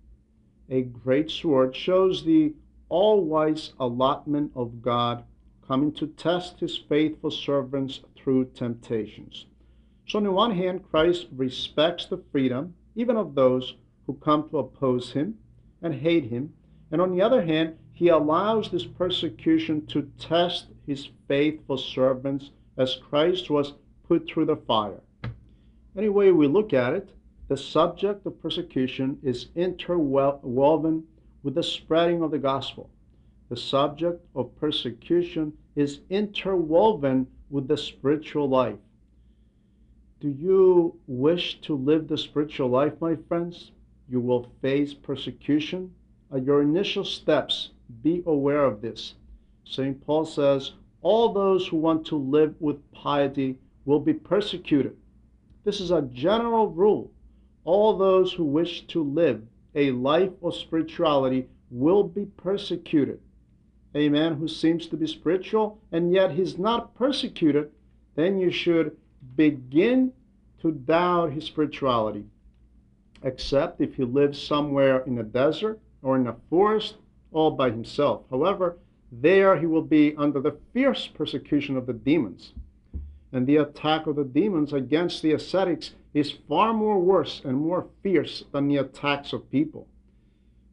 a 0.69 0.83
great 0.83 1.31
sword, 1.31 1.77
shows 1.77 2.25
the 2.25 2.55
all 2.89 3.25
wise 3.25 3.73
allotment 3.79 4.51
of 4.57 4.83
God 4.83 5.23
coming 5.65 5.93
to 5.93 6.09
test 6.09 6.59
his 6.59 6.77
faithful 6.77 7.31
servants 7.31 8.01
through 8.17 8.47
temptations. 8.47 9.47
So, 10.09 10.19
on 10.19 10.25
the 10.25 10.33
one 10.33 10.51
hand, 10.51 10.83
Christ 10.91 11.29
respects 11.31 12.07
the 12.07 12.25
freedom 12.33 12.75
even 12.97 13.17
of 13.17 13.37
those 13.37 13.75
who 14.07 14.15
come 14.15 14.49
to 14.49 14.59
oppose 14.59 15.13
him 15.13 15.39
and 15.83 15.95
hate 15.95 16.25
him. 16.25 16.53
And 16.91 17.01
on 17.01 17.13
the 17.13 17.23
other 17.23 17.45
hand, 17.45 17.79
he 17.93 18.09
allows 18.09 18.73
this 18.73 18.87
persecution 18.87 19.87
to 19.87 20.11
test 20.19 20.67
his 20.85 21.11
faithful 21.29 21.79
servants 21.79 22.51
as 22.77 22.97
Christ 22.97 23.51
was 23.51 23.75
put 24.09 24.27
through 24.27 24.47
the 24.47 24.57
fire. 24.57 25.01
Any 25.97 26.09
way 26.09 26.31
we 26.33 26.47
look 26.47 26.73
at 26.73 26.95
it, 26.95 27.11
the 27.49 27.57
subject 27.57 28.27
of 28.27 28.41
persecution 28.41 29.19
is 29.23 29.49
interwoven 29.55 31.05
with 31.43 31.55
the 31.55 31.63
spreading 31.63 32.23
of 32.23 32.31
the 32.31 32.39
gospel. 32.39 32.91
The 33.49 33.57
subject 33.57 34.27
of 34.35 34.57
persecution 34.57 35.53
is 35.77 36.01
interwoven 36.11 37.29
with 37.49 37.69
the 37.69 37.77
spiritual 37.77 38.49
life. 38.49 38.79
Do 40.19 40.29
you 40.29 40.99
wish 41.07 41.61
to 41.61 41.77
live 41.77 42.09
the 42.09 42.19
spiritual 42.19 42.69
life, 42.69 43.01
my 43.01 43.17
friends? 43.29 43.71
You 44.09 44.21
will 44.21 44.51
face 44.61 44.95
persecution. 44.95 45.95
At 46.33 46.45
your 46.45 46.63
initial 46.63 47.05
steps, 47.05 47.71
be 48.03 48.23
aware 48.27 48.65
of 48.65 48.81
this. 48.81 49.15
St. 49.65 50.05
Paul 50.05 50.25
says, 50.25 50.73
All 51.03 51.33
those 51.33 51.69
who 51.69 51.77
want 51.77 52.07
to 52.07 52.17
live 52.17 52.55
with 52.61 52.91
piety 52.93 53.59
will 53.87 54.01
be 54.01 54.13
persecuted. 54.13 54.95
This 55.65 55.81
is 55.81 55.91
a 55.91 56.03
general 56.03 56.69
rule. 56.69 57.11
All 57.65 57.97
those 57.97 58.33
who 58.33 58.45
wish 58.45 58.87
to 58.89 59.03
live 59.03 59.43
a 59.75 59.91
life 59.93 60.33
of 60.43 60.55
spirituality 60.55 61.49
will 61.71 62.03
be 62.03 62.25
persecuted. 62.25 63.21
A 63.95 64.09
man 64.09 64.35
who 64.35 64.49
seems 64.49 64.87
to 64.89 64.97
be 64.97 65.07
spiritual 65.07 65.79
and 65.93 66.13
yet 66.13 66.33
he's 66.33 66.59
not 66.59 66.95
persecuted, 66.95 67.71
then 68.15 68.39
you 68.39 68.51
should 68.51 68.97
begin 69.37 70.13
to 70.61 70.73
doubt 70.73 71.33
his 71.33 71.45
spirituality, 71.45 72.25
except 73.23 73.81
if 73.81 73.95
he 73.95 74.05
lives 74.05 74.41
somewhere 74.41 75.01
in 75.01 75.19
a 75.19 75.23
desert 75.23 75.79
or 76.03 76.17
in 76.17 76.27
a 76.27 76.37
forest 76.49 76.97
all 77.33 77.51
by 77.51 77.71
himself. 77.71 78.23
However, 78.31 78.79
there 79.13 79.57
he 79.57 79.67
will 79.67 79.83
be 79.83 80.15
under 80.17 80.41
the 80.41 80.57
fierce 80.73 81.07
persecution 81.07 81.77
of 81.77 81.87
the 81.87 81.93
demons. 81.93 82.53
And 83.37 83.47
the 83.47 83.59
attack 83.59 84.07
of 84.07 84.17
the 84.17 84.25
demons 84.25 84.73
against 84.73 85.21
the 85.21 85.35
ascetics 85.35 85.93
is 86.15 86.39
far 86.49 86.73
more 86.73 86.99
worse 86.99 87.43
and 87.45 87.59
more 87.59 87.87
fierce 88.03 88.43
than 88.51 88.67
the 88.67 88.79
attacks 88.79 89.35
of 89.35 89.51
people. 89.51 89.89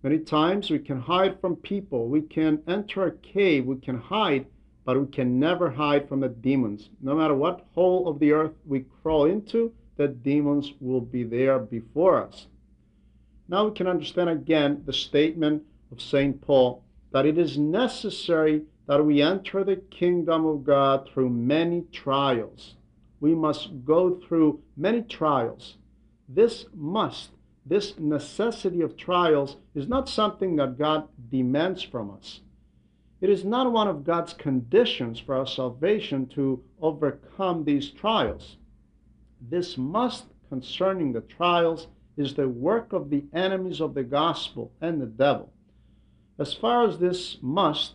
Many 0.01 0.19
times 0.19 0.71
we 0.71 0.79
can 0.79 1.01
hide 1.01 1.41
from 1.41 1.57
people, 1.57 2.07
we 2.07 2.21
can 2.21 2.63
enter 2.65 3.05
a 3.05 3.11
cave, 3.17 3.65
we 3.65 3.75
can 3.75 3.97
hide 3.99 4.45
but 4.85 4.97
we 4.97 5.07
can 5.07 5.41
never 5.41 5.71
hide 5.71 6.07
from 6.07 6.21
the 6.21 6.29
demons. 6.29 6.89
No 7.01 7.15
matter 7.15 7.35
what 7.35 7.65
hole 7.75 8.07
of 8.07 8.19
the 8.19 8.31
earth 8.31 8.53
we 8.65 8.85
crawl 9.01 9.25
into, 9.25 9.73
the 9.97 10.07
demons 10.07 10.71
will 10.79 11.01
be 11.01 11.25
there 11.25 11.59
before 11.59 12.23
us. 12.23 12.47
Now 13.49 13.67
we 13.67 13.75
can 13.75 13.87
understand 13.87 14.29
again 14.29 14.83
the 14.85 14.93
statement 14.93 15.63
of 15.91 15.99
St. 15.99 16.39
Paul 16.39 16.81
that 17.11 17.25
it 17.25 17.37
is 17.37 17.57
necessary 17.57 18.61
that 18.87 19.05
we 19.05 19.21
enter 19.21 19.63
the 19.63 19.77
kingdom 19.77 20.45
of 20.45 20.63
God 20.63 21.09
through 21.09 21.29
many 21.29 21.85
trials. 21.91 22.75
We 23.19 23.33
must 23.33 23.85
go 23.85 24.19
through 24.27 24.61
many 24.75 25.01
trials. 25.01 25.77
This 26.27 26.65
must, 26.73 27.29
this 27.65 27.97
necessity 27.97 28.81
of 28.81 28.97
trials 28.97 29.57
is 29.73 29.87
not 29.87 30.09
something 30.09 30.57
that 30.57 30.77
God 30.77 31.07
demands 31.29 31.81
from 31.81 32.11
us. 32.11 32.41
It 33.21 33.29
is 33.29 33.45
not 33.45 33.71
one 33.71 33.87
of 33.87 34.03
God's 34.03 34.33
conditions 34.33 35.17
for 35.17 35.35
our 35.35 35.47
salvation 35.47 36.27
to 36.35 36.61
overcome 36.81 37.63
these 37.63 37.89
trials. 37.89 38.57
This 39.39 39.77
must 39.77 40.25
concerning 40.49 41.13
the 41.13 41.21
trials 41.21 41.87
is 42.17 42.33
the 42.33 42.49
work 42.49 42.91
of 42.91 43.09
the 43.09 43.23
enemies 43.33 43.79
of 43.79 43.93
the 43.93 44.03
gospel 44.03 44.71
and 44.81 45.01
the 45.01 45.05
devil. 45.05 45.51
As 46.37 46.53
far 46.53 46.85
as 46.85 46.97
this 46.97 47.37
must, 47.41 47.93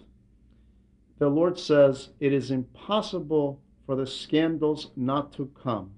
the 1.19 1.29
Lord 1.29 1.59
says 1.59 2.11
it 2.21 2.33
is 2.33 2.51
impossible 2.51 3.61
for 3.85 3.97
the 3.97 4.07
scandals 4.07 4.91
not 4.97 5.33
to 5.35 5.51
come. 5.63 5.91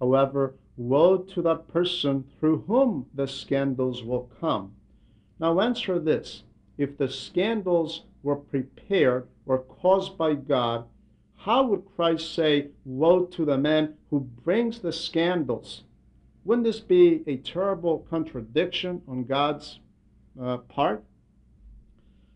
However, 0.00 0.54
woe 0.76 1.18
to 1.18 1.42
that 1.42 1.68
person 1.68 2.24
through 2.38 2.64
whom 2.66 3.06
the 3.14 3.28
scandals 3.28 4.02
will 4.02 4.30
come. 4.40 4.74
Now 5.38 5.60
answer 5.60 5.98
this 5.98 6.42
if 6.76 6.96
the 6.96 7.08
scandals 7.08 8.02
were 8.22 8.36
prepared 8.36 9.28
or 9.46 9.58
caused 9.58 10.18
by 10.18 10.34
God, 10.34 10.86
how 11.36 11.66
would 11.66 11.84
Christ 11.94 12.34
say, 12.34 12.70
Woe 12.84 13.26
to 13.26 13.44
the 13.44 13.58
man 13.58 13.94
who 14.10 14.20
brings 14.20 14.80
the 14.80 14.92
scandals? 14.92 15.84
Wouldn't 16.44 16.66
this 16.66 16.80
be 16.80 17.22
a 17.26 17.36
terrible 17.36 18.06
contradiction 18.10 19.02
on 19.06 19.24
God's 19.24 19.78
uh, 20.40 20.58
part? 20.58 21.04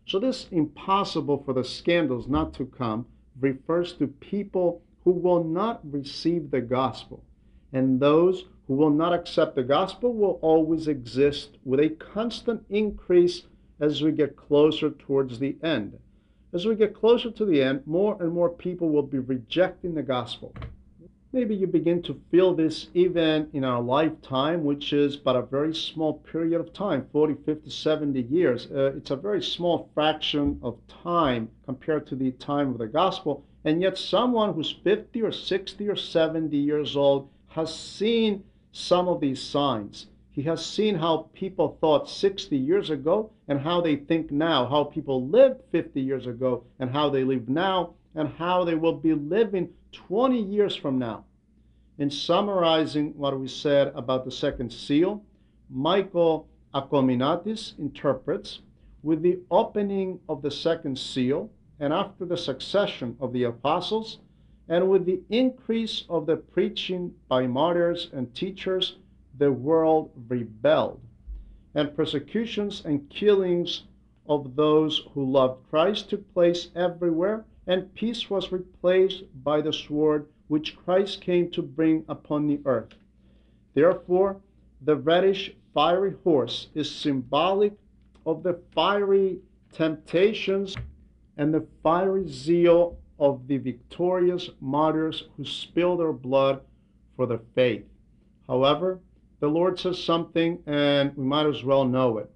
So, 0.09 0.17
this 0.17 0.47
impossible 0.49 1.43
for 1.45 1.53
the 1.53 1.63
scandals 1.63 2.27
not 2.27 2.55
to 2.55 2.65
come 2.65 3.05
refers 3.39 3.93
to 3.93 4.07
people 4.07 4.81
who 5.03 5.11
will 5.11 5.43
not 5.43 5.81
receive 5.83 6.49
the 6.49 6.61
gospel. 6.61 7.23
And 7.71 7.99
those 7.99 8.45
who 8.65 8.73
will 8.73 8.89
not 8.89 9.13
accept 9.13 9.55
the 9.55 9.61
gospel 9.61 10.11
will 10.15 10.39
always 10.41 10.87
exist 10.87 11.59
with 11.63 11.79
a 11.79 11.89
constant 11.89 12.65
increase 12.71 13.43
as 13.79 14.01
we 14.01 14.11
get 14.11 14.35
closer 14.35 14.89
towards 14.89 15.37
the 15.37 15.55
end. 15.61 15.99
As 16.53 16.65
we 16.65 16.73
get 16.73 16.95
closer 16.95 17.29
to 17.29 17.45
the 17.45 17.61
end, 17.61 17.85
more 17.85 18.17
and 18.19 18.33
more 18.33 18.49
people 18.49 18.89
will 18.89 19.03
be 19.03 19.19
rejecting 19.19 19.93
the 19.93 20.01
gospel. 20.01 20.55
Maybe 21.31 21.55
you 21.55 21.67
begin 21.67 22.01
to 22.03 22.19
feel 22.31 22.55
this 22.55 22.87
even 22.95 23.51
in 23.53 23.63
our 23.63 23.83
lifetime, 23.83 24.63
which 24.63 24.93
is 24.93 25.15
but 25.15 25.35
a 25.35 25.43
very 25.43 25.75
small 25.75 26.13
period 26.13 26.59
of 26.59 26.73
time 26.73 27.07
40, 27.11 27.35
50, 27.45 27.69
70 27.69 28.21
years. 28.21 28.65
Uh, 28.71 28.93
it's 28.97 29.11
a 29.11 29.15
very 29.15 29.43
small 29.43 29.91
fraction 29.93 30.59
of 30.63 30.79
time 30.87 31.51
compared 31.65 32.07
to 32.07 32.15
the 32.15 32.31
time 32.31 32.71
of 32.71 32.79
the 32.79 32.87
gospel. 32.87 33.45
And 33.63 33.79
yet, 33.79 33.95
someone 33.95 34.55
who's 34.55 34.71
50 34.71 35.21
or 35.21 35.31
60 35.31 35.87
or 35.87 35.95
70 35.95 36.57
years 36.57 36.95
old 36.95 37.29
has 37.49 37.77
seen 37.77 38.43
some 38.71 39.07
of 39.07 39.21
these 39.21 39.39
signs. 39.39 40.07
He 40.31 40.41
has 40.43 40.65
seen 40.65 40.95
how 40.95 41.29
people 41.33 41.77
thought 41.79 42.09
60 42.09 42.57
years 42.57 42.89
ago 42.89 43.29
and 43.47 43.59
how 43.59 43.81
they 43.81 43.97
think 43.97 44.31
now, 44.31 44.65
how 44.65 44.85
people 44.85 45.27
lived 45.27 45.61
50 45.71 46.01
years 46.01 46.25
ago 46.25 46.63
and 46.79 46.89
how 46.89 47.11
they 47.11 47.23
live 47.23 47.49
now, 47.49 47.93
and 48.19 48.33
how 48.37 48.65
they 48.65 48.75
will 48.75 48.97
be 48.97 49.13
living 49.13 49.69
20 49.93 50.37
years 50.37 50.75
from 50.75 50.99
now. 50.99 51.23
In 51.99 52.11
summarizing 52.11 53.17
what 53.17 53.39
we 53.39 53.47
said 53.47 53.93
about 53.95 54.25
the 54.25 54.31
second 54.31 54.73
seal, 54.73 55.23
Michael 55.69 56.45
Akominatis 56.75 57.79
interprets 57.79 58.59
with 59.03 59.21
the 59.21 59.39
opening 59.49 60.19
of 60.27 60.41
the 60.41 60.51
second 60.51 60.99
seal 60.99 61.49
and 61.79 61.93
after 61.93 62.25
the 62.25 62.35
succession 62.35 63.15
of 63.21 63.31
the 63.31 63.45
apostles, 63.45 64.19
and 64.67 64.89
with 64.89 65.05
the 65.05 65.21
increase 65.29 66.03
of 66.09 66.25
the 66.25 66.35
preaching 66.35 67.13
by 67.29 67.47
martyrs 67.47 68.09
and 68.11 68.35
teachers, 68.35 68.97
the 69.37 69.49
world 69.49 70.11
rebelled, 70.27 70.99
and 71.73 71.95
persecutions 71.95 72.83
and 72.83 73.09
killings 73.09 73.83
of 74.27 74.57
those 74.57 75.07
who 75.13 75.23
loved 75.23 75.63
Christ 75.69 76.09
took 76.09 76.33
place 76.33 76.67
everywhere, 76.75 77.45
and 77.69 77.93
peace 77.93 78.31
was 78.31 78.51
replaced 78.51 79.25
by 79.43 79.61
the 79.61 79.71
sword 79.71 80.27
which 80.47 80.75
Christ 80.75 81.21
came 81.21 81.51
to 81.51 81.61
bring 81.61 82.03
upon 82.09 82.47
the 82.47 82.59
earth. 82.65 82.95
Therefore, 83.75 84.41
the 84.81 84.95
reddish 84.95 85.53
fiery 85.71 86.15
horse 86.23 86.69
is 86.73 86.89
symbolic 86.89 87.73
of 88.25 88.41
the 88.41 88.59
fiery 88.73 89.37
temptations 89.71 90.75
and 91.37 91.53
the 91.53 91.67
fiery 91.83 92.27
zeal 92.27 92.97
of 93.19 93.47
the 93.47 93.57
victorious 93.57 94.49
martyrs 94.59 95.25
who 95.37 95.45
spill 95.45 95.95
their 95.95 96.11
blood 96.11 96.61
for 97.15 97.27
the 97.27 97.39
faith. 97.53 97.85
However, 98.47 98.99
the 99.41 99.47
Lord 99.47 99.77
says 99.77 100.03
something, 100.03 100.57
and 100.65 101.15
we 101.15 101.23
might 101.23 101.45
as 101.45 101.63
well 101.63 101.85
know 101.85 102.17
it. 102.17 102.31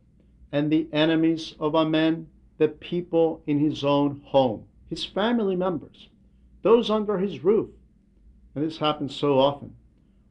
And 0.52 0.72
the 0.72 0.88
enemies 0.94 1.56
of 1.60 1.74
a 1.74 1.90
man, 1.90 2.28
the 2.60 2.68
people 2.68 3.42
in 3.48 3.58
his 3.58 3.84
own 3.84 4.22
home, 4.26 4.66
his 4.94 5.04
family 5.04 5.56
members, 5.56 6.10
those 6.62 6.92
under 6.92 7.18
his 7.18 7.44
roof. 7.44 7.70
And 8.54 8.64
this 8.64 8.78
happens 8.78 9.16
so 9.16 9.40
often. 9.40 9.76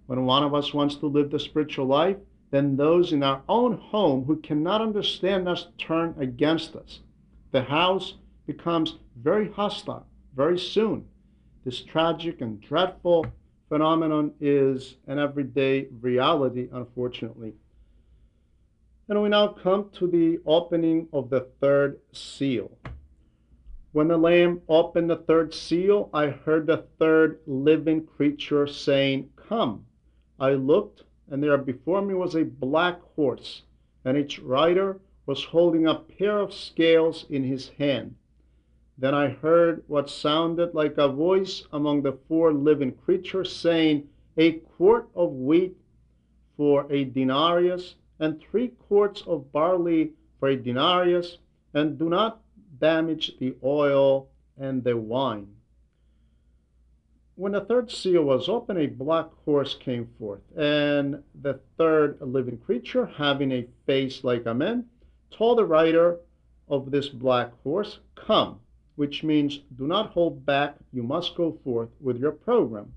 When 0.06 0.24
one 0.24 0.44
of 0.44 0.54
us 0.54 0.72
wants 0.72 0.94
to 0.96 1.06
live 1.06 1.30
the 1.30 1.40
spiritual 1.40 1.86
life, 1.86 2.16
then 2.52 2.76
those 2.76 3.12
in 3.12 3.24
our 3.24 3.42
own 3.48 3.76
home 3.76 4.24
who 4.24 4.36
cannot 4.36 4.80
understand 4.80 5.48
us 5.48 5.66
turn 5.78 6.14
against 6.18 6.76
us. 6.76 7.00
The 7.50 7.62
house 7.62 8.14
becomes 8.46 8.98
very 9.16 9.50
hostile 9.50 10.06
very 10.36 10.58
soon. 10.58 11.06
This 11.64 11.82
tragic 11.82 12.40
and 12.40 12.60
dreadful 12.60 13.26
phenomenon 13.68 14.32
is 14.40 14.96
an 15.08 15.18
everyday 15.18 15.86
reality, 16.00 16.68
unfortunately. 16.72 17.54
And 19.08 19.22
we 19.22 19.28
now 19.28 19.48
come 19.48 19.90
to 19.94 20.06
the 20.06 20.38
opening 20.46 21.08
of 21.12 21.30
the 21.30 21.48
third 21.60 21.98
seal. 22.12 22.70
When 23.94 24.08
the 24.08 24.16
Lamb 24.16 24.62
opened 24.70 25.10
the 25.10 25.16
third 25.16 25.52
seal, 25.52 26.08
I 26.14 26.28
heard 26.28 26.66
the 26.66 26.78
third 26.98 27.40
living 27.46 28.06
creature 28.06 28.66
saying, 28.66 29.28
Come. 29.36 29.84
I 30.40 30.54
looked, 30.54 31.04
and 31.28 31.42
there 31.42 31.58
before 31.58 32.00
me 32.00 32.14
was 32.14 32.34
a 32.34 32.44
black 32.44 33.02
horse, 33.02 33.64
and 34.02 34.16
its 34.16 34.38
rider 34.38 35.02
was 35.26 35.44
holding 35.44 35.86
a 35.86 35.94
pair 35.94 36.38
of 36.38 36.54
scales 36.54 37.26
in 37.28 37.44
his 37.44 37.68
hand. 37.68 38.14
Then 38.96 39.14
I 39.14 39.28
heard 39.28 39.84
what 39.88 40.08
sounded 40.08 40.72
like 40.72 40.96
a 40.96 41.08
voice 41.08 41.66
among 41.70 42.00
the 42.00 42.14
four 42.14 42.50
living 42.54 42.92
creatures 42.92 43.52
saying, 43.52 44.08
A 44.38 44.52
quart 44.52 45.10
of 45.14 45.32
wheat 45.34 45.76
for 46.56 46.90
a 46.90 47.04
denarius, 47.04 47.96
and 48.18 48.40
three 48.40 48.68
quarts 48.68 49.22
of 49.26 49.52
barley 49.52 50.14
for 50.40 50.48
a 50.48 50.56
denarius, 50.56 51.36
and 51.74 51.98
do 51.98 52.08
not 52.08 52.41
damage 52.82 53.38
the 53.38 53.54
oil 53.64 54.28
and 54.58 54.84
the 54.84 54.94
wine. 54.94 55.46
When 57.36 57.52
the 57.52 57.62
third 57.62 57.90
seal 57.90 58.24
was 58.24 58.50
opened, 58.50 58.78
a 58.78 58.86
black 58.88 59.28
horse 59.46 59.74
came 59.74 60.08
forth, 60.18 60.42
and 60.54 61.22
the 61.40 61.60
third 61.78 62.20
living 62.20 62.58
creature, 62.58 63.06
having 63.06 63.52
a 63.52 63.68
face 63.86 64.22
like 64.22 64.44
a 64.44 64.52
man, 64.52 64.84
told 65.30 65.56
the 65.56 65.64
rider 65.64 66.18
of 66.68 66.90
this 66.90 67.08
black 67.08 67.52
horse, 67.62 68.00
Come 68.14 68.60
which 68.94 69.24
means 69.24 69.60
do 69.76 69.86
not 69.86 70.10
hold 70.10 70.44
back, 70.44 70.76
you 70.92 71.02
must 71.02 71.34
go 71.34 71.52
forth 71.64 71.88
with 72.00 72.18
your 72.18 72.32
program. 72.32 72.92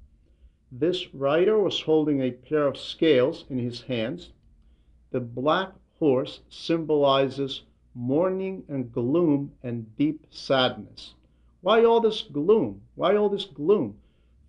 This 0.72 1.14
rider 1.14 1.58
was 1.58 1.82
holding 1.82 2.22
a 2.22 2.32
pair 2.32 2.68
of 2.68 2.78
scales 2.78 3.46
in 3.50 3.58
his 3.58 3.82
hands. 3.82 4.34
The 5.12 5.22
black 5.22 5.72
horse 5.98 6.42
symbolizes 6.50 7.64
mourning 7.96 8.64
and 8.68 8.92
gloom 8.92 9.52
and 9.64 9.96
deep 9.96 10.28
sadness. 10.30 11.16
Why 11.62 11.84
all 11.84 12.02
this 12.02 12.22
gloom? 12.22 12.82
Why 12.94 13.16
all 13.16 13.30
this 13.30 13.46
gloom? 13.46 13.98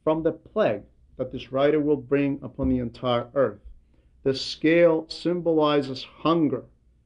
From 0.04 0.22
the 0.22 0.32
plague 0.32 0.82
that 1.16 1.32
this 1.32 1.52
writer 1.52 1.80
will 1.80 1.96
bring 1.96 2.40
upon 2.42 2.68
the 2.68 2.78
entire 2.78 3.28
earth. 3.34 3.60
The 4.22 4.34
scale 4.34 5.06
symbolizes 5.08 6.04
hunger 6.04 6.64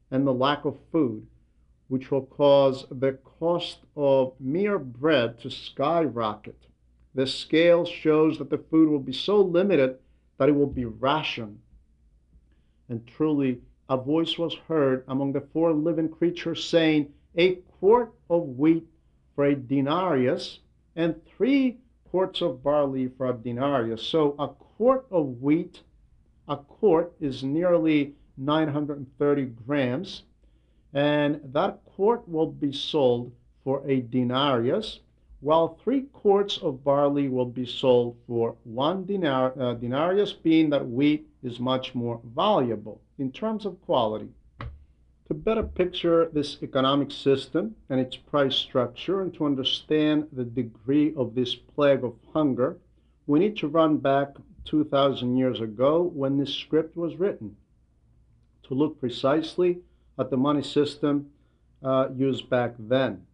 and 0.09 0.27
the 0.27 0.33
lack 0.33 0.65
of 0.65 0.77
food 0.91 1.27
which 1.91 2.09
will 2.09 2.25
cause 2.25 2.85
the 2.89 3.11
cost 3.11 3.79
of 3.97 4.31
mere 4.39 4.79
bread 4.79 5.37
to 5.37 5.49
skyrocket. 5.49 6.55
The 7.13 7.27
scale 7.27 7.83
shows 7.83 8.37
that 8.37 8.49
the 8.49 8.59
food 8.59 8.87
will 8.87 9.01
be 9.01 9.11
so 9.11 9.41
limited 9.41 9.97
that 10.37 10.47
it 10.47 10.53
will 10.53 10.67
be 10.67 10.85
rationed. 10.85 11.59
And 12.87 13.05
truly, 13.05 13.59
a 13.91 13.97
voice 13.97 14.37
was 14.37 14.55
heard 14.69 15.03
among 15.09 15.33
the 15.33 15.41
four 15.51 15.73
living 15.73 16.07
creatures 16.07 16.63
saying, 16.63 17.11
A 17.35 17.55
quart 17.77 18.13
of 18.29 18.57
wheat 18.57 18.87
for 19.35 19.43
a 19.43 19.53
denarius, 19.53 20.59
and 20.95 21.13
three 21.25 21.77
quarts 22.09 22.41
of 22.41 22.63
barley 22.63 23.09
for 23.09 23.27
a 23.27 23.33
denarius. 23.33 24.01
So 24.01 24.33
a 24.39 24.47
quart 24.47 25.05
of 25.11 25.41
wheat, 25.41 25.81
a 26.47 26.55
quart 26.55 27.11
is 27.19 27.43
nearly 27.43 28.15
930 28.37 29.45
grams 29.67 30.23
and 30.93 31.41
that 31.51 31.83
quart 31.83 32.25
will 32.29 32.47
be 32.49 32.71
sold 32.71 33.33
for 33.65 33.83
a 33.85 33.99
denarius, 33.99 35.01
while 35.41 35.77
three 35.83 36.03
quarts 36.13 36.57
of 36.59 36.81
barley 36.81 37.27
will 37.27 37.45
be 37.45 37.65
sold 37.65 38.15
for 38.25 38.55
one 38.63 39.05
dinar, 39.05 39.53
uh, 39.59 39.73
denarius, 39.73 40.31
being 40.31 40.69
that 40.69 40.87
wheat 40.87 41.27
is 41.43 41.59
much 41.59 41.93
more 41.93 42.21
valuable 42.23 43.01
in 43.21 43.31
terms 43.31 43.65
of 43.65 43.79
quality. 43.81 44.29
To 45.27 45.33
better 45.33 45.63
picture 45.63 46.29
this 46.33 46.57
economic 46.61 47.11
system 47.11 47.75
and 47.89 47.99
its 47.99 48.17
price 48.17 48.55
structure 48.55 49.21
and 49.21 49.33
to 49.35 49.45
understand 49.45 50.27
the 50.33 50.43
degree 50.43 51.13
of 51.15 51.35
this 51.35 51.55
plague 51.55 52.03
of 52.03 52.15
hunger, 52.33 52.77
we 53.27 53.39
need 53.39 53.55
to 53.57 53.67
run 53.67 53.97
back 53.97 54.29
2,000 54.65 55.37
years 55.37 55.61
ago 55.61 56.01
when 56.01 56.37
this 56.37 56.53
script 56.53 56.97
was 56.97 57.15
written 57.15 57.55
to 58.63 58.73
look 58.73 58.99
precisely 58.99 59.79
at 60.17 60.29
the 60.29 60.37
money 60.37 60.63
system 60.63 61.29
uh, 61.83 62.07
used 62.15 62.49
back 62.49 62.73
then 62.79 63.25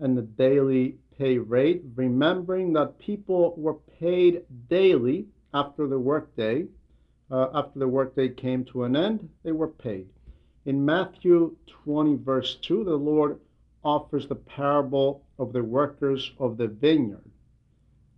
and 0.00 0.16
the 0.16 0.22
daily 0.22 0.96
pay 1.18 1.36
rate, 1.36 1.82
remembering 1.94 2.72
that 2.72 2.98
people 2.98 3.54
were 3.58 3.74
paid 4.00 4.42
daily 4.68 5.26
after 5.52 5.86
the 5.86 5.98
workday. 5.98 6.64
Uh, 7.30 7.48
after 7.54 7.78
the 7.78 7.88
workday 7.88 8.28
came 8.28 8.64
to 8.64 8.84
an 8.84 8.96
end, 8.96 9.28
they 9.44 9.52
were 9.52 9.68
paid. 9.68 10.08
In 10.66 10.84
Matthew 10.84 11.56
20, 11.84 12.16
verse 12.16 12.56
2, 12.56 12.84
the 12.84 12.96
Lord 12.96 13.38
offers 13.84 14.26
the 14.26 14.34
parable 14.34 15.22
of 15.38 15.52
the 15.52 15.62
workers 15.62 16.32
of 16.38 16.56
the 16.56 16.66
vineyard. 16.66 17.24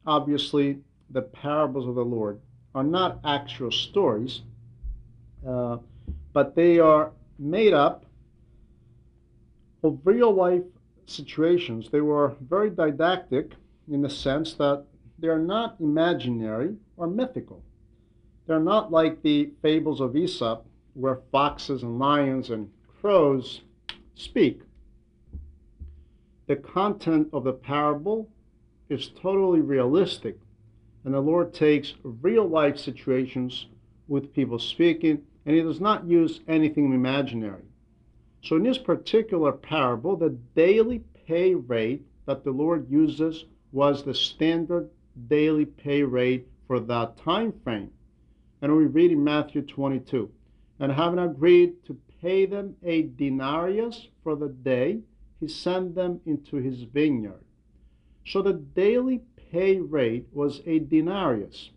Obviously, 0.07 0.79
the 1.11 1.23
parables 1.23 1.87
of 1.87 1.95
the 1.95 2.05
Lord 2.05 2.41
are 2.75 2.83
not 2.83 3.21
actual 3.25 3.71
stories, 3.71 4.43
uh, 5.47 5.77
but 6.33 6.55
they 6.55 6.79
are 6.79 7.13
made 7.39 7.75
up 7.75 8.07
of 9.83 10.01
real 10.05 10.33
life 10.33 10.63
situations. 11.07 11.91
They 11.91 12.01
were 12.01 12.35
very 12.41 12.71
didactic 12.71 13.53
in 13.91 14.01
the 14.01 14.11
sense 14.11 14.55
that 14.55 14.85
they 15.19 15.29
are 15.29 15.39
not 15.39 15.77
imaginary 15.81 16.77
or 16.97 17.07
mythical. 17.07 17.63
They're 18.47 18.61
not 18.61 18.91
like 18.91 19.23
the 19.23 19.51
fables 19.63 20.01
of 20.01 20.17
Aesop, 20.17 20.67
where 20.95 21.21
foxes 21.31 21.83
and 21.83 21.99
lions 21.99 22.51
and 22.51 22.71
crows 23.01 23.63
speak. 24.15 24.63
The 26.47 26.57
content 26.57 27.29
of 27.33 27.45
the 27.45 27.53
parable 27.53 28.29
is 28.89 29.09
totally 29.09 29.61
realistic, 29.61 30.39
and 31.05 31.15
the 31.15 31.21
Lord 31.21 31.55
takes 31.55 31.95
real 32.03 32.47
life 32.47 32.79
situations 32.79 33.67
with 34.09 34.35
people 34.35 34.59
speaking 34.59 35.23
and 35.45 35.57
he 35.57 35.63
does 35.63 35.81
not 35.81 36.05
use 36.05 36.41
anything 36.47 36.93
imaginary. 36.93 37.65
So 38.43 38.57
in 38.57 38.63
this 38.63 38.79
particular 38.79 39.53
parable, 39.53 40.17
the 40.17 40.37
daily 40.55 41.03
pay 41.27 41.55
rate 41.55 42.05
that 42.27 42.45
the 42.45 42.51
Lord 42.51 42.91
uses 42.91 43.45
was 43.73 44.05
the 44.05 44.15
standard 44.15 44.89
daily 45.29 45.65
pay 45.65 46.03
rate 46.03 46.47
for 46.67 46.81
that 46.81 47.17
time 47.17 47.53
frame. 47.65 47.91
And 48.63 48.77
we 48.77 48.87
read 48.87 49.11
in 49.11 49.23
Matthew 49.23 49.63
22, 49.63 50.31
and 50.79 50.93
having 50.93 51.19
agreed 51.19 51.85
to 51.85 51.99
pay 52.23 52.47
them 52.47 52.77
a 52.85 53.03
denarius 53.03 54.07
for 54.23 54.37
the 54.37 54.49
day, 54.49 55.01
he 55.41 55.49
sent 55.49 55.97
them 55.97 56.21
into 56.25 56.57
his 56.57 56.85
vineyard. 56.85 57.45
So 58.25 58.41
the 58.41 58.53
daily 58.53 59.23
pay 59.51 59.81
rate 59.81 60.29
was 60.33 60.63
a 60.65 60.79
denarius. 60.79 61.71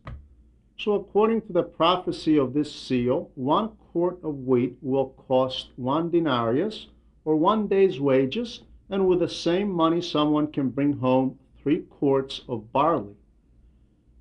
So, 0.77 0.93
according 0.93 1.41
to 1.43 1.53
the 1.53 1.63
prophecy 1.63 2.37
of 2.37 2.53
this 2.53 2.73
seal, 2.73 3.31
one 3.35 3.69
quart 3.91 4.19
of 4.23 4.45
wheat 4.45 4.77
will 4.81 5.09
cost 5.27 5.69
one 5.77 6.11
denarius, 6.11 6.87
or 7.23 7.35
one 7.37 7.67
day's 7.67 7.99
wages, 7.99 8.61
and 8.89 9.07
with 9.07 9.19
the 9.19 9.29
same 9.29 9.71
money, 9.71 10.01
someone 10.01 10.51
can 10.51 10.69
bring 10.69 10.93
home 10.93 11.39
three 11.63 11.79
quarts 11.79 12.41
of 12.47 12.71
barley. 12.71 13.15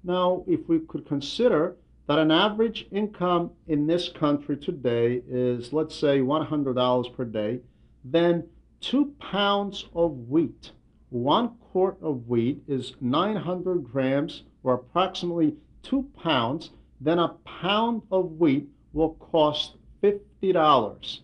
Now, 0.02 0.44
if 0.46 0.66
we 0.68 0.78
could 0.78 1.06
consider 1.06 1.76
that 2.06 2.18
an 2.18 2.30
average 2.30 2.86
income 2.90 3.50
in 3.66 3.86
this 3.86 4.08
country 4.08 4.56
today 4.56 5.22
is, 5.28 5.72
let's 5.72 5.94
say, 5.94 6.20
$100 6.20 7.16
per 7.16 7.24
day, 7.24 7.60
then 8.04 8.46
two 8.80 9.14
pounds 9.18 9.86
of 9.94 10.12
wheat, 10.28 10.72
one 11.08 11.50
quart 11.72 11.96
of 12.02 12.28
wheat 12.28 12.62
is 12.68 12.94
900 13.00 13.84
grams 13.84 14.42
or 14.62 14.74
approximately 14.74 15.56
two 15.82 16.08
pounds, 16.22 16.70
then 17.00 17.18
a 17.18 17.28
pound 17.44 18.02
of 18.10 18.32
wheat 18.32 18.68
will 18.92 19.14
cost 19.14 19.76
$50 20.02 21.20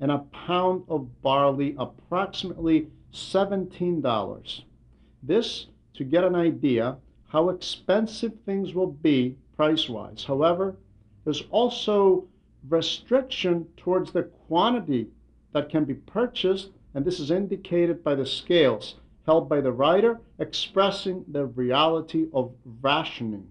and 0.00 0.10
a 0.10 0.18
pound 0.18 0.82
of 0.88 1.22
barley 1.22 1.76
approximately 1.78 2.88
$17. 3.12 4.62
This 5.22 5.66
to 5.94 6.04
get 6.04 6.24
an 6.24 6.34
idea 6.34 6.96
how 7.28 7.48
expensive 7.48 8.32
things 8.44 8.74
will 8.74 8.90
be 8.90 9.36
price 9.56 9.88
wise. 9.88 10.24
However, 10.24 10.76
there's 11.24 11.44
also 11.50 12.26
restriction 12.68 13.66
towards 13.76 14.12
the 14.12 14.24
quantity 14.24 15.08
that 15.52 15.68
can 15.68 15.84
be 15.84 15.94
purchased, 15.94 16.70
and 16.94 17.04
this 17.04 17.20
is 17.20 17.30
indicated 17.30 18.02
by 18.02 18.14
the 18.14 18.26
scales 18.26 18.96
held 19.26 19.48
by 19.48 19.60
the 19.60 19.72
writer 19.72 20.20
expressing 20.38 21.24
the 21.28 21.46
reality 21.46 22.26
of 22.34 22.52
rationing. 22.82 23.50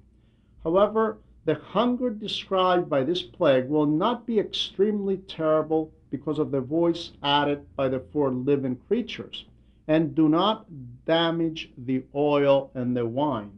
However, 0.63 1.17
the 1.45 1.55
hunger 1.55 2.09
described 2.09 2.89
by 2.89 3.03
this 3.03 3.21
plague 3.21 3.67
will 3.67 3.85
not 3.85 4.25
be 4.25 4.39
extremely 4.39 5.17
terrible 5.17 5.91
because 6.09 6.39
of 6.39 6.51
the 6.51 6.61
voice 6.61 7.11
added 7.23 7.65
by 7.75 7.89
the 7.89 7.99
four 7.99 8.31
living 8.31 8.75
creatures, 8.87 9.45
and 9.87 10.15
do 10.15 10.29
not 10.29 10.65
damage 11.05 11.71
the 11.77 12.03
oil 12.15 12.71
and 12.75 12.95
the 12.95 13.05
wine. 13.05 13.51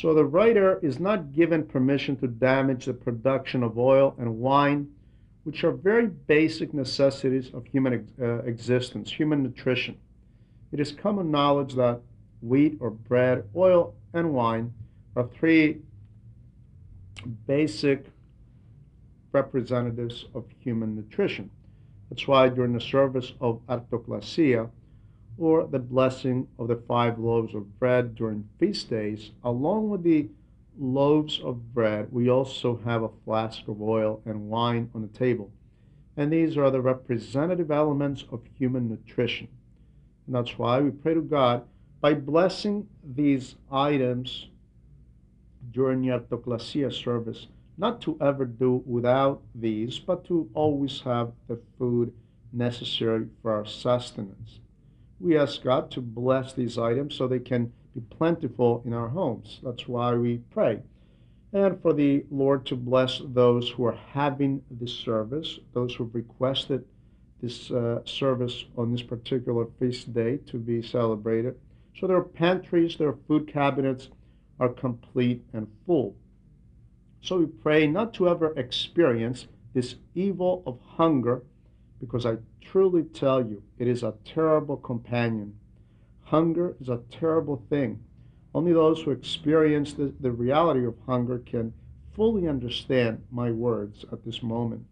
So 0.00 0.14
the 0.14 0.24
writer 0.24 0.78
is 0.80 1.00
not 1.00 1.32
given 1.32 1.66
permission 1.66 2.14
to 2.18 2.28
damage 2.28 2.84
the 2.84 2.94
production 2.94 3.64
of 3.64 3.76
oil 3.76 4.14
and 4.16 4.38
wine, 4.38 4.86
which 5.42 5.64
are 5.64 5.72
very 5.72 6.06
basic 6.06 6.72
necessities 6.72 7.50
of 7.52 7.66
human 7.66 8.08
uh, 8.22 8.42
existence, 8.44 9.10
human 9.10 9.42
nutrition. 9.42 9.98
It 10.70 10.78
is 10.78 10.92
common 10.92 11.32
knowledge 11.32 11.74
that 11.74 12.00
wheat 12.42 12.78
or 12.78 12.90
bread, 12.90 13.42
oil, 13.56 13.96
and 14.12 14.32
wine 14.32 14.72
are 15.16 15.28
three 15.36 15.78
basic 17.48 18.04
representatives 19.32 20.26
of 20.32 20.44
human 20.60 20.94
nutrition. 20.94 21.50
That's 22.08 22.28
why 22.28 22.50
during 22.50 22.72
the 22.72 22.80
service 22.80 23.32
of 23.40 23.60
Artoklasia, 23.66 24.70
or 25.38 25.66
the 25.66 25.78
blessing 25.78 26.48
of 26.58 26.66
the 26.66 26.76
five 26.76 27.18
loaves 27.18 27.54
of 27.54 27.78
bread 27.78 28.14
during 28.16 28.48
feast 28.58 28.90
days, 28.90 29.30
along 29.44 29.88
with 29.88 30.02
the 30.02 30.28
loaves 30.78 31.40
of 31.40 31.72
bread, 31.72 32.08
we 32.10 32.28
also 32.28 32.80
have 32.84 33.02
a 33.02 33.10
flask 33.24 33.66
of 33.68 33.80
oil 33.80 34.20
and 34.24 34.48
wine 34.48 34.90
on 34.94 35.02
the 35.02 35.18
table. 35.18 35.50
And 36.16 36.32
these 36.32 36.56
are 36.56 36.70
the 36.70 36.80
representative 36.80 37.70
elements 37.70 38.24
of 38.32 38.40
human 38.58 38.88
nutrition. 38.88 39.46
And 40.26 40.34
that's 40.34 40.58
why 40.58 40.80
we 40.80 40.90
pray 40.90 41.14
to 41.14 41.22
God 41.22 41.64
by 42.00 42.14
blessing 42.14 42.88
these 43.04 43.54
items 43.70 44.48
during 45.70 46.02
the 46.02 46.08
Artoklasia 46.08 46.92
service, 46.92 47.46
not 47.76 48.00
to 48.02 48.18
ever 48.20 48.44
do 48.44 48.82
without 48.86 49.42
these, 49.54 49.98
but 49.98 50.24
to 50.26 50.50
always 50.54 51.00
have 51.02 51.32
the 51.46 51.60
food 51.78 52.12
necessary 52.52 53.26
for 53.42 53.52
our 53.52 53.66
sustenance 53.66 54.58
we 55.20 55.36
ask 55.36 55.62
God 55.62 55.90
to 55.92 56.00
bless 56.00 56.52
these 56.52 56.78
items 56.78 57.14
so 57.14 57.26
they 57.26 57.38
can 57.38 57.72
be 57.94 58.00
plentiful 58.16 58.82
in 58.84 58.92
our 58.92 59.08
homes. 59.08 59.60
That's 59.62 59.88
why 59.88 60.14
we 60.14 60.38
pray. 60.50 60.80
And 61.52 61.80
for 61.80 61.92
the 61.92 62.24
Lord 62.30 62.66
to 62.66 62.76
bless 62.76 63.20
those 63.24 63.70
who 63.70 63.84
are 63.86 63.98
having 64.12 64.62
this 64.70 64.92
service, 64.92 65.58
those 65.72 65.94
who 65.94 66.04
have 66.04 66.14
requested 66.14 66.84
this 67.40 67.70
uh, 67.70 68.00
service 68.04 68.64
on 68.76 68.92
this 68.92 69.02
particular 69.02 69.66
feast 69.78 70.12
day 70.12 70.38
to 70.46 70.58
be 70.58 70.82
celebrated. 70.82 71.56
So 71.98 72.06
their 72.06 72.22
pantries, 72.22 72.96
their 72.96 73.14
food 73.26 73.48
cabinets 73.48 74.08
are 74.60 74.68
complete 74.68 75.42
and 75.52 75.66
full. 75.86 76.16
So 77.22 77.38
we 77.38 77.46
pray 77.46 77.86
not 77.86 78.14
to 78.14 78.28
ever 78.28 78.52
experience 78.58 79.46
this 79.74 79.96
evil 80.14 80.62
of 80.66 80.78
hunger 80.96 81.42
because 82.00 82.26
I 82.26 82.36
truly 82.60 83.02
tell 83.02 83.44
you, 83.44 83.62
it 83.78 83.88
is 83.88 84.02
a 84.02 84.14
terrible 84.24 84.76
companion. 84.76 85.54
Hunger 86.24 86.76
is 86.80 86.88
a 86.88 87.00
terrible 87.10 87.62
thing. 87.70 88.02
Only 88.54 88.72
those 88.72 89.00
who 89.02 89.10
experience 89.10 89.92
the, 89.92 90.12
the 90.20 90.32
reality 90.32 90.84
of 90.84 90.94
hunger 91.06 91.38
can 91.38 91.72
fully 92.14 92.48
understand 92.48 93.22
my 93.30 93.50
words 93.50 94.04
at 94.10 94.24
this 94.24 94.42
moment. 94.42 94.84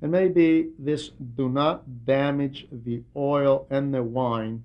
And 0.00 0.12
maybe 0.12 0.70
this 0.78 1.08
do 1.08 1.48
not 1.48 2.04
damage 2.04 2.68
the 2.70 3.02
oil 3.16 3.66
and 3.68 3.92
the 3.92 4.02
wine 4.02 4.62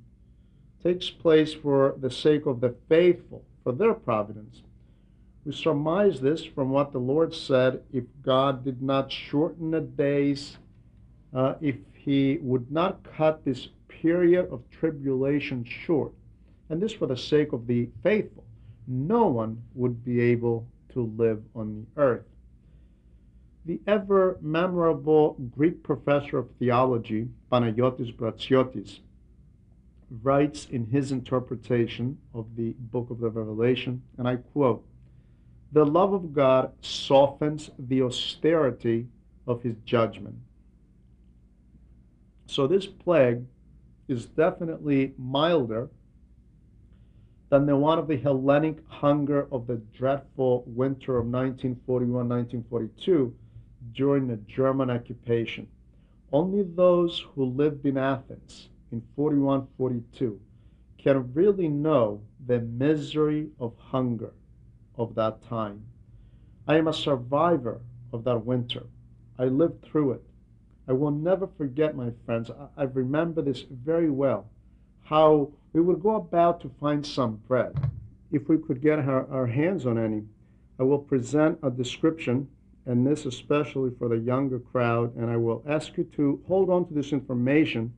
takes 0.84 1.10
place 1.10 1.54
for 1.54 1.96
the 1.98 2.12
sake 2.12 2.46
of 2.46 2.62
the 2.62 2.76
faithful, 2.88 3.44
for 3.64 3.72
their 3.72 3.94
providence. 3.94 4.62
We 5.46 5.54
surmise 5.54 6.22
this 6.22 6.46
from 6.46 6.70
what 6.70 6.92
the 6.92 7.00
Lord 7.00 7.34
said 7.34 7.82
if 7.92 8.04
God 8.22 8.64
did 8.64 8.82
not 8.82 9.12
shorten 9.12 9.72
the 9.72 9.82
days 9.82 10.58
uh, 11.34 11.56
if 11.62 11.76
he 11.94 12.38
would 12.42 12.72
not 12.72 13.04
cut 13.04 13.44
this 13.44 13.70
period 13.88 14.52
of 14.52 14.62
tribulation 14.70 15.64
short, 15.64 16.12
and 16.70 16.82
this 16.82 16.94
for 16.94 17.08
the 17.08 17.18
sake 17.18 17.54
of 17.54 17.68
the 17.68 17.90
faithful, 18.04 18.44
no 18.88 19.28
one 19.28 19.62
would 19.74 20.04
be 20.04 20.20
able 20.20 20.68
to 20.94 21.12
live 21.18 21.42
on 21.56 21.86
the 21.96 22.02
earth. 22.02 22.26
The 23.66 23.80
ever 23.88 24.38
memorable 24.42 25.38
Greek 25.56 25.84
professor 25.84 26.38
of 26.38 26.50
theology, 26.60 27.30
Panayotis 27.52 28.14
Bratsiotis, 28.14 29.00
writes 30.22 30.68
in 30.70 30.86
his 30.88 31.12
interpretation 31.12 32.18
of 32.34 32.56
the 32.56 32.76
book 32.78 33.10
of 33.10 33.20
the 33.20 33.30
Revelation, 33.30 34.04
and 34.18 34.28
I 34.28 34.36
quote, 34.36 34.86
The 35.72 35.86
love 35.86 36.14
of 36.14 36.34
God 36.34 36.74
softens 36.82 37.72
the 37.80 38.02
austerity 38.02 39.08
of 39.48 39.64
his 39.64 39.76
judgment 39.86 40.36
so 42.54 42.68
this 42.68 42.86
plague 42.86 43.44
is 44.08 44.28
definitely 44.28 45.16
milder 45.18 45.90
than 47.50 47.66
the 47.66 47.76
one 47.76 47.98
of 47.98 48.08
the 48.08 48.18
Hellenic 48.18 48.78
hunger 48.88 49.48
of 49.52 49.66
the 49.66 49.82
dreadful 49.98 50.64
winter 50.68 51.18
of 51.18 51.26
1941-1942 51.26 53.34
during 53.94 54.28
the 54.28 54.38
German 54.38 54.92
occupation. 54.92 55.68
Only 56.32 56.62
those 56.62 57.26
who 57.34 57.46
lived 57.46 57.88
in 57.88 57.98
Athens 57.98 58.70
in 58.92 59.02
41-42 59.18 60.38
can 61.00 61.34
really 61.34 61.70
know 61.70 62.22
the 62.46 62.60
misery 62.60 63.50
of 63.60 63.74
hunger 63.80 64.36
of 64.96 65.16
that 65.16 65.42
time. 65.42 65.84
I 66.68 66.78
am 66.78 66.88
a 66.88 66.94
survivor 66.94 67.82
of 68.12 68.24
that 68.26 68.46
winter. 68.46 68.84
I 69.40 69.46
lived 69.46 69.84
through 69.84 70.12
it. 70.12 70.24
I 70.88 70.94
will 70.94 71.12
never 71.12 71.48
forget, 71.48 71.96
my 71.96 72.12
friends, 72.26 72.50
I, 72.50 72.82
I 72.82 72.84
remember 72.84 73.42
this 73.42 73.62
very 73.70 74.10
well, 74.10 74.50
how 75.04 75.52
we 75.72 75.82
would 75.82 76.04
go 76.04 76.16
about 76.16 76.62
to 76.62 76.72
find 76.80 77.06
some 77.06 77.42
bread. 77.48 77.74
If 78.32 78.50
we 78.50 78.58
could 78.58 78.82
get 78.82 79.00
our, 79.00 79.30
our 79.32 79.48
hands 79.48 79.86
on 79.86 79.98
any, 79.98 80.24
I 80.80 80.84
will 80.84 81.00
present 81.00 81.60
a 81.64 81.70
description, 81.70 82.50
and 82.86 83.08
this 83.08 83.26
especially 83.26 83.92
for 83.98 84.10
the 84.10 84.18
younger 84.18 84.60
crowd, 84.60 85.16
and 85.16 85.30
I 85.30 85.38
will 85.38 85.64
ask 85.68 85.96
you 85.98 86.04
to 86.16 86.42
hold 86.48 86.70
on 86.70 86.88
to 86.88 86.94
this 86.94 87.14
information 87.14 87.94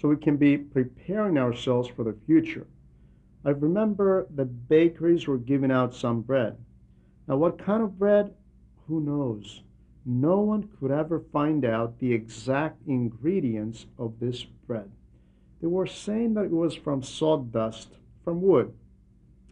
so 0.00 0.08
we 0.08 0.16
can 0.16 0.36
be 0.36 0.58
preparing 0.58 1.38
ourselves 1.38 1.88
for 1.88 2.04
the 2.04 2.16
future. 2.26 2.66
I 3.44 3.50
remember 3.50 4.26
the 4.34 4.44
bakeries 4.44 5.26
were 5.26 5.38
giving 5.38 5.70
out 5.70 5.94
some 5.94 6.20
bread. 6.20 6.56
Now, 7.26 7.36
what 7.36 7.58
kind 7.58 7.82
of 7.82 7.98
bread? 7.98 8.34
Who 8.86 9.00
knows? 9.00 9.62
No 10.06 10.38
one 10.38 10.68
could 10.78 10.92
ever 10.92 11.18
find 11.32 11.64
out 11.64 11.98
the 11.98 12.12
exact 12.12 12.80
ingredients 12.86 13.86
of 13.98 14.20
this 14.20 14.44
bread. 14.44 14.88
They 15.60 15.66
were 15.66 15.86
saying 15.86 16.34
that 16.34 16.44
it 16.44 16.52
was 16.52 16.76
from 16.76 17.02
sawdust, 17.02 17.88
from 18.24 18.40
wood. 18.40 18.72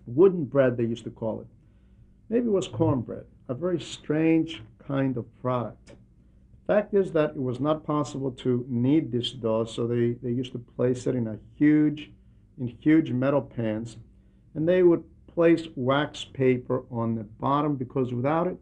Wooden 0.06 0.44
bread, 0.44 0.76
they 0.76 0.84
used 0.84 1.04
to 1.04 1.10
call 1.10 1.40
it. 1.40 1.46
Maybe 2.28 2.46
it 2.46 2.52
was 2.52 2.68
cornbread, 2.68 3.24
a 3.48 3.54
very 3.54 3.80
strange 3.80 4.62
kind 4.86 5.16
of 5.16 5.26
product. 5.40 5.92
Fact 6.66 6.94
is 6.94 7.12
that 7.12 7.30
it 7.30 7.42
was 7.42 7.60
not 7.60 7.84
possible 7.84 8.30
to 8.30 8.64
knead 8.68 9.10
this 9.10 9.32
dough, 9.32 9.64
so 9.64 9.86
they, 9.86 10.12
they 10.22 10.30
used 10.30 10.52
to 10.52 10.58
place 10.58 11.06
it 11.06 11.14
in 11.14 11.26
a 11.26 11.38
huge, 11.56 12.10
in 12.58 12.68
huge 12.68 13.10
metal 13.10 13.42
pans, 13.42 13.96
and 14.54 14.68
they 14.68 14.82
would 14.82 15.04
place 15.34 15.66
wax 15.74 16.24
paper 16.24 16.84
on 16.90 17.16
the 17.16 17.24
bottom 17.24 17.74
because 17.74 18.14
without 18.14 18.46
it, 18.46 18.56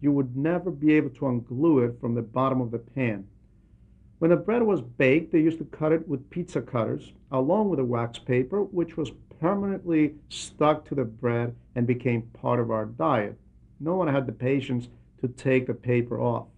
you 0.00 0.12
would 0.12 0.36
never 0.36 0.70
be 0.70 0.94
able 0.94 1.10
to 1.10 1.26
unglue 1.26 1.88
it 1.88 2.00
from 2.00 2.14
the 2.14 2.22
bottom 2.22 2.60
of 2.60 2.70
the 2.70 2.78
pan. 2.78 3.26
When 4.18 4.30
the 4.30 4.36
bread 4.36 4.62
was 4.62 4.82
baked, 4.82 5.32
they 5.32 5.40
used 5.40 5.58
to 5.58 5.64
cut 5.64 5.92
it 5.92 6.06
with 6.06 6.28
pizza 6.30 6.60
cutters, 6.60 7.12
along 7.32 7.70
with 7.70 7.80
a 7.80 7.84
wax 7.84 8.18
paper, 8.18 8.62
which 8.62 8.96
was 8.96 9.12
permanently 9.40 10.14
stuck 10.28 10.84
to 10.86 10.94
the 10.94 11.04
bread 11.04 11.54
and 11.74 11.86
became 11.86 12.22
part 12.22 12.60
of 12.60 12.70
our 12.70 12.84
diet. 12.84 13.38
No 13.78 13.94
one 13.94 14.08
had 14.08 14.26
the 14.26 14.32
patience 14.32 14.88
to 15.20 15.28
take 15.28 15.66
the 15.66 15.74
paper 15.74 16.20
off. 16.20 16.48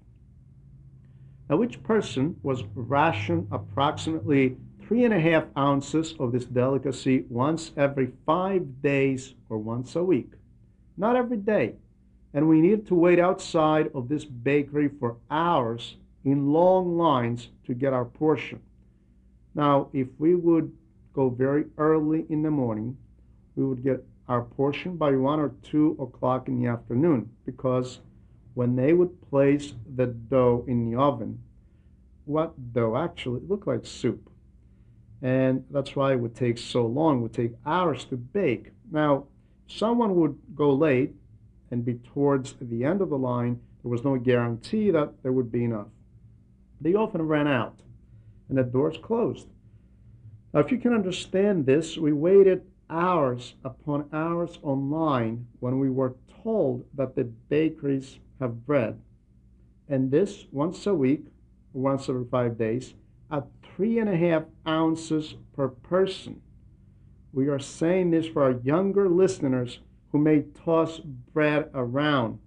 Now, 1.48 1.62
each 1.62 1.82
person 1.82 2.36
was 2.42 2.64
rationed 2.74 3.48
approximately 3.52 4.56
three 4.82 5.04
and 5.04 5.14
a 5.14 5.20
half 5.20 5.44
ounces 5.56 6.14
of 6.18 6.32
this 6.32 6.44
delicacy 6.44 7.24
once 7.28 7.72
every 7.76 8.12
five 8.26 8.82
days 8.82 9.34
or 9.48 9.58
once 9.58 9.94
a 9.94 10.02
week. 10.02 10.32
Not 10.96 11.16
every 11.16 11.36
day. 11.36 11.76
And 12.34 12.48
we 12.48 12.60
needed 12.60 12.86
to 12.88 12.94
wait 12.94 13.18
outside 13.18 13.90
of 13.94 14.08
this 14.08 14.24
bakery 14.24 14.88
for 14.88 15.16
hours 15.30 15.96
in 16.24 16.52
long 16.52 16.96
lines 16.96 17.48
to 17.66 17.74
get 17.74 17.92
our 17.92 18.04
portion. 18.04 18.60
Now, 19.54 19.88
if 19.92 20.08
we 20.18 20.34
would 20.34 20.72
go 21.12 21.28
very 21.28 21.64
early 21.76 22.24
in 22.30 22.42
the 22.42 22.50
morning, 22.50 22.96
we 23.54 23.64
would 23.64 23.82
get 23.82 24.04
our 24.28 24.42
portion 24.42 24.96
by 24.96 25.14
one 25.14 25.40
or 25.40 25.52
two 25.62 25.96
o'clock 26.00 26.48
in 26.48 26.60
the 26.60 26.68
afternoon 26.68 27.28
because 27.44 28.00
when 28.54 28.76
they 28.76 28.92
would 28.92 29.20
place 29.28 29.74
the 29.94 30.06
dough 30.06 30.64
in 30.68 30.90
the 30.90 30.98
oven, 30.98 31.38
what 32.24 32.72
dough 32.72 32.96
actually 32.96 33.40
looked 33.46 33.66
like 33.66 33.84
soup. 33.84 34.30
And 35.20 35.64
that's 35.70 35.94
why 35.94 36.12
it 36.12 36.20
would 36.20 36.34
take 36.34 36.58
so 36.58 36.86
long, 36.86 37.18
it 37.18 37.22
would 37.22 37.32
take 37.34 37.52
hours 37.66 38.04
to 38.06 38.16
bake. 38.16 38.72
Now, 38.90 39.26
someone 39.66 40.16
would 40.16 40.38
go 40.54 40.72
late 40.72 41.14
and 41.72 41.84
be 41.84 41.94
towards 41.94 42.54
the 42.60 42.84
end 42.84 43.00
of 43.00 43.08
the 43.08 43.18
line, 43.18 43.58
there 43.82 43.90
was 43.90 44.04
no 44.04 44.16
guarantee 44.16 44.90
that 44.90 45.10
there 45.22 45.32
would 45.32 45.50
be 45.50 45.64
enough. 45.64 45.88
They 46.80 46.94
often 46.94 47.22
ran 47.22 47.48
out 47.48 47.80
and 48.48 48.58
the 48.58 48.62
doors 48.62 48.98
closed. 49.02 49.48
Now, 50.52 50.60
if 50.60 50.70
you 50.70 50.78
can 50.78 50.92
understand 50.92 51.64
this, 51.64 51.96
we 51.96 52.12
waited 52.12 52.62
hours 52.90 53.54
upon 53.64 54.10
hours 54.12 54.58
online 54.62 55.46
when 55.60 55.78
we 55.78 55.88
were 55.88 56.14
told 56.42 56.84
that 56.94 57.16
the 57.16 57.24
bakeries 57.24 58.18
have 58.38 58.66
bread. 58.66 59.00
And 59.88 60.10
this 60.10 60.44
once 60.52 60.86
a 60.86 60.94
week, 60.94 61.24
once 61.72 62.08
every 62.08 62.26
five 62.26 62.58
days, 62.58 62.92
at 63.30 63.46
three 63.74 63.98
and 63.98 64.10
a 64.10 64.16
half 64.16 64.42
ounces 64.68 65.36
per 65.56 65.68
person. 65.68 66.42
We 67.32 67.48
are 67.48 67.58
saying 67.58 68.10
this 68.10 68.26
for 68.26 68.42
our 68.42 68.60
younger 68.62 69.08
listeners 69.08 69.78
who 70.12 70.18
may 70.18 70.42
toss 70.64 71.00
bread 71.32 71.70
around. 71.74 72.38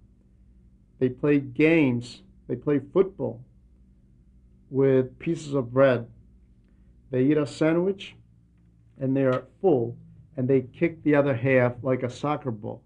They 0.98 1.08
play 1.08 1.40
games, 1.40 2.22
they 2.48 2.56
play 2.56 2.78
football 2.78 3.44
with 4.70 5.18
pieces 5.18 5.52
of 5.52 5.72
bread. 5.72 6.06
They 7.10 7.24
eat 7.24 7.36
a 7.36 7.46
sandwich 7.46 8.14
and 8.98 9.16
they 9.16 9.24
are 9.24 9.44
full 9.60 9.96
and 10.36 10.48
they 10.48 10.62
kick 10.62 11.02
the 11.02 11.14
other 11.14 11.34
half 11.34 11.74
like 11.82 12.02
a 12.02 12.10
soccer 12.10 12.50
ball. 12.50 12.82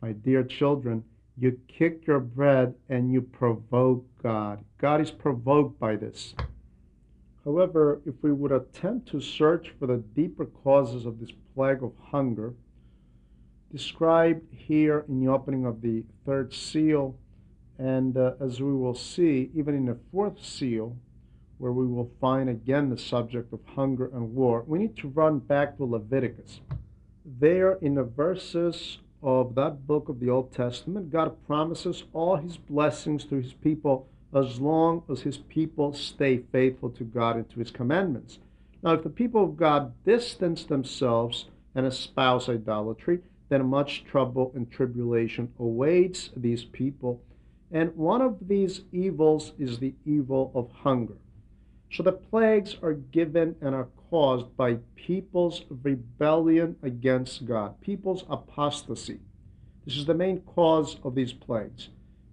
My 0.00 0.12
dear 0.12 0.42
children, 0.42 1.04
you 1.36 1.58
kick 1.68 2.06
your 2.06 2.20
bread 2.20 2.74
and 2.88 3.12
you 3.12 3.22
provoke 3.22 4.06
God. 4.22 4.64
God 4.78 5.00
is 5.00 5.10
provoked 5.10 5.78
by 5.78 5.96
this. 5.96 6.34
However, 7.44 8.00
if 8.04 8.14
we 8.22 8.32
would 8.32 8.52
attempt 8.52 9.08
to 9.08 9.20
search 9.20 9.72
for 9.78 9.86
the 9.86 9.96
deeper 10.14 10.44
causes 10.44 11.06
of 11.06 11.18
this 11.18 11.30
plague 11.54 11.82
of 11.82 11.92
hunger, 12.10 12.54
described 13.70 14.46
here 14.52 15.04
in 15.08 15.20
the 15.20 15.30
opening 15.30 15.64
of 15.64 15.80
the 15.80 16.04
third 16.26 16.52
seal, 16.52 17.16
and 17.78 18.16
uh, 18.16 18.32
as 18.40 18.60
we 18.60 18.72
will 18.74 18.94
see, 18.94 19.50
even 19.54 19.74
in 19.74 19.86
the 19.86 19.98
fourth 20.10 20.44
seal, 20.44 20.96
where 21.58 21.72
we 21.72 21.86
will 21.86 22.10
find 22.20 22.48
again 22.48 22.88
the 22.88 22.98
subject 22.98 23.52
of 23.52 23.60
hunger 23.74 24.10
and 24.12 24.34
war, 24.34 24.64
we 24.66 24.78
need 24.78 24.96
to 24.96 25.08
run 25.08 25.38
back 25.38 25.76
to 25.76 25.84
Leviticus. 25.84 26.60
There, 27.24 27.74
in 27.82 27.94
the 27.94 28.02
verses 28.02 28.98
of 29.22 29.54
that 29.54 29.86
book 29.86 30.08
of 30.08 30.20
the 30.20 30.30
Old 30.30 30.52
Testament, 30.52 31.10
God 31.10 31.36
promises 31.46 32.04
all 32.12 32.36
his 32.36 32.56
blessings 32.56 33.24
to 33.26 33.36
his 33.36 33.52
people 33.52 34.08
as 34.34 34.60
long 34.60 35.02
as 35.10 35.20
his 35.20 35.38
people 35.38 35.92
stay 35.92 36.38
faithful 36.52 36.90
to 36.90 37.04
God 37.04 37.36
and 37.36 37.48
to 37.50 37.58
his 37.58 37.70
commandments. 37.70 38.38
Now, 38.82 38.92
if 38.92 39.02
the 39.02 39.10
people 39.10 39.44
of 39.44 39.56
God 39.56 39.92
distance 40.04 40.64
themselves 40.64 41.46
and 41.74 41.86
espouse 41.86 42.48
idolatry, 42.48 43.20
then 43.50 43.66
much 43.66 44.04
trouble 44.04 44.52
and 44.54 44.70
tribulation 44.70 45.52
awaits 45.58 46.30
these 46.36 46.64
people. 46.64 47.20
And 47.70 47.94
one 47.94 48.22
of 48.22 48.48
these 48.48 48.82
evils 48.92 49.52
is 49.58 49.78
the 49.78 49.94
evil 50.06 50.50
of 50.54 50.70
hunger. 50.70 51.16
So 51.92 52.04
the 52.04 52.12
plagues 52.12 52.76
are 52.82 52.94
given 52.94 53.56
and 53.60 53.74
are 53.74 53.88
caused 54.08 54.56
by 54.56 54.78
people's 54.94 55.64
rebellion 55.82 56.76
against 56.82 57.44
God, 57.44 57.80
people's 57.80 58.24
apostasy. 58.30 59.18
This 59.84 59.96
is 59.96 60.06
the 60.06 60.14
main 60.14 60.40
cause 60.42 60.96
of 61.02 61.16
these 61.16 61.32
plagues, 61.32 61.88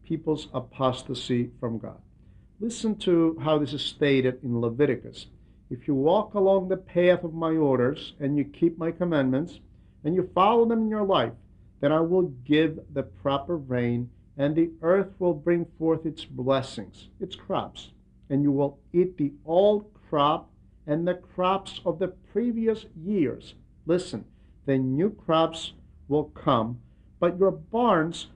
people's 0.05 0.47
apostasy 0.53 1.49
from 1.59 1.80
God. 1.80 1.99
Listen 2.59 2.95
to 2.97 3.38
how 3.43 3.57
this 3.57 3.74
is 3.74 3.82
stated 3.82 4.43
in 4.43 4.61
Leviticus. 4.61 5.28
If 5.72 5.88
you 5.88 5.95
walk 5.95 6.36
along 6.36 6.70
the 6.70 6.78
path 6.78 7.24
of 7.24 7.34
my 7.34 7.55
orders 7.55 8.13
and 8.20 8.38
you 8.38 8.43
keep 8.43 8.78
my 8.78 8.91
commandments 8.91 9.59
and 10.04 10.16
you 10.16 10.30
follow 10.34 10.66
them 10.66 10.84
in 10.84 10.89
your 10.89 11.06
life, 11.06 11.34
then 11.80 11.91
I 11.91 12.02
will 12.02 12.34
give 12.45 12.80
the 12.93 13.04
proper 13.04 13.58
rain 13.58 14.10
and 14.38 14.56
the 14.56 14.72
earth 14.82 15.10
will 15.20 15.34
bring 15.34 15.66
forth 15.78 16.06
its 16.06 16.26
blessings, 16.26 17.10
its 17.20 17.36
crops 17.36 17.91
and 18.30 18.43
you 18.43 18.52
will 18.52 18.80
eat 18.93 19.18
the 19.18 19.32
old 19.45 19.86
crop 20.10 20.50
and 20.86 21.08
the 21.08 21.14
crops 21.14 21.82
of 21.86 22.00
the 22.00 22.08
previous 22.08 22.86
years. 22.95 23.56
Listen, 23.86 24.26
the 24.66 24.78
new 24.78 25.10
crops 25.10 25.74
will 26.08 26.26
come, 26.26 26.80
but 27.20 27.38
your 27.38 27.52
barns 27.52 28.28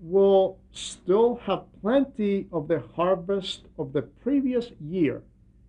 will 0.00 0.58
still 0.72 1.36
have 1.44 1.64
plenty 1.82 2.46
of 2.52 2.68
the 2.68 2.82
harvest 2.94 3.62
of 3.78 3.92
the 3.92 4.02
previous 4.02 4.70
year 4.80 5.22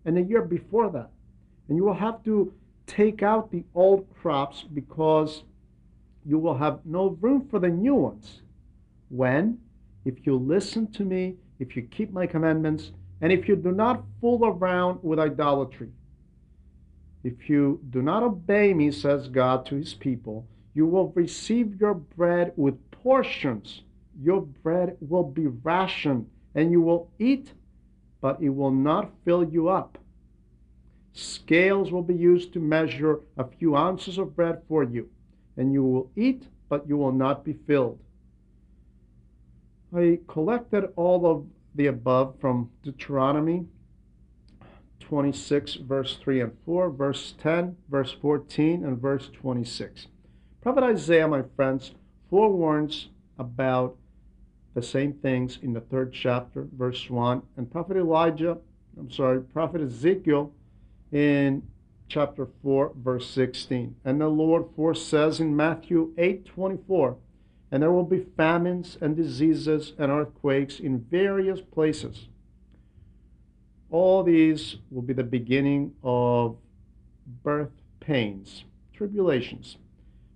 and 0.06 0.16
the 0.16 0.22
year 0.22 0.41
before 0.41 0.89
that. 0.89 1.10
And 1.68 1.78
you 1.78 1.84
will 1.84 1.93
have 1.93 2.24
to 2.26 2.54
take 2.92 3.24
out 3.24 3.52
the 3.52 3.64
old 3.74 4.06
crops 4.22 4.64
because 4.64 5.44
you 6.26 6.38
will 6.38 6.58
have 6.58 6.82
no 6.84 7.18
room 7.22 7.48
for 7.50 7.58
the 7.58 7.70
new 7.70 7.96
ones. 7.96 8.42
When? 9.08 9.60
If 10.04 10.26
you 10.26 10.36
listen 10.36 10.92
to 10.94 11.06
me, 11.06 11.36
if 11.60 11.76
you 11.76 11.84
keep 11.84 12.12
my 12.12 12.28
commandments, 12.28 12.92
and 13.22 13.32
if 13.32 13.48
you 13.48 13.56
do 13.56 13.72
not 13.72 14.04
fool 14.20 14.46
around 14.46 15.00
with 15.04 15.20
idolatry, 15.20 15.89
if 17.24 17.50
you 17.50 17.80
do 17.92 18.02
not 18.02 18.24
obey 18.24 18.74
me, 18.74 18.92
says 18.92 19.30
God 19.30 19.66
to 19.68 19.76
his 19.76 19.94
people, 19.94 20.46
you 20.74 20.86
will 20.86 21.14
receive 21.16 21.80
your 21.80 21.94
bread 21.94 22.52
with 22.58 22.76
portions. 22.92 23.84
Your 24.22 24.42
bread 24.42 24.98
will 25.00 25.24
be 25.24 25.48
rationed, 25.48 26.28
and 26.56 26.72
you 26.72 26.82
will 26.82 27.10
eat, 27.20 27.54
but 28.20 28.42
it 28.42 28.50
will 28.50 28.72
not 28.72 29.12
fill 29.24 29.44
you 29.44 29.70
up. 29.70 29.98
Scales 31.14 31.91
will 31.91 32.03
be 32.03 32.16
used 32.16 32.53
to 32.53 32.59
measure 32.59 33.20
a 33.38 33.43
few 33.43 33.76
ounces 33.76 34.18
of 34.18 34.36
bread 34.36 34.62
for 34.68 34.84
you, 34.84 35.09
and 35.57 35.74
you 35.74 35.84
will 35.84 36.09
eat, 36.16 36.47
but 36.70 36.88
you 36.88 36.97
will 36.97 37.12
not 37.12 37.43
be 37.43 37.53
filled. 37.53 37.99
I 39.93 40.20
collected 40.28 40.89
all 40.95 41.26
of 41.26 41.45
the 41.76 41.88
above 41.88 42.39
from 42.39 42.70
Deuteronomy 42.82 43.66
26, 45.01 45.76
verse 45.76 46.16
3 46.16 46.41
and 46.41 46.57
4, 46.66 46.89
verse 46.89 47.34
10, 47.38 47.76
verse 47.89 48.14
14, 48.14 48.86
and 48.86 48.97
verse 48.97 49.30
26. 49.34 50.07
Prophet 50.62 50.84
Isaiah, 50.84 51.28
my 51.28 51.43
friends, 51.57 51.93
forewarns 52.30 53.09
about 53.38 53.97
the 54.74 54.82
same 54.82 55.12
things 55.12 55.59
in 55.62 55.74
the 55.74 55.82
third 55.82 56.14
chapter, 56.14 56.68
verse 56.78 57.09
1, 57.09 57.41
and 57.57 57.70
Prophet 57.70 57.97
Elijah, 57.97 58.57
I'm 58.97 59.12
sorry, 59.12 59.41
Prophet 59.41 59.82
Ezekiel 59.82 60.53
in 61.12 61.64
chapter 62.07 62.47
4, 62.62 62.93
verse 62.95 63.30
16. 63.30 63.95
And 64.03 64.22
the 64.22 64.28
Lord 64.28 64.66
foresays 64.76 65.39
in 65.39 65.55
Matthew 65.55 66.14
8, 66.18 66.45
24, 66.45 67.18
and 67.72 67.84
there 67.84 67.91
will 67.91 68.03
be 68.03 68.26
famines 68.36 68.97
and 68.99 69.16
diseases 69.16 69.93
and 69.97 70.12
earthquakes 70.12 70.80
in 70.80 70.99
various 70.99 71.62
places. 71.62 72.28
All 73.89 74.24
these 74.24 74.78
will 74.89 75.01
be 75.01 75.14
the 75.14 75.24
beginning 75.24 75.93
of 76.03 76.57
birth 77.43 77.72
pains, 77.99 78.64
tribulations. 78.93 79.78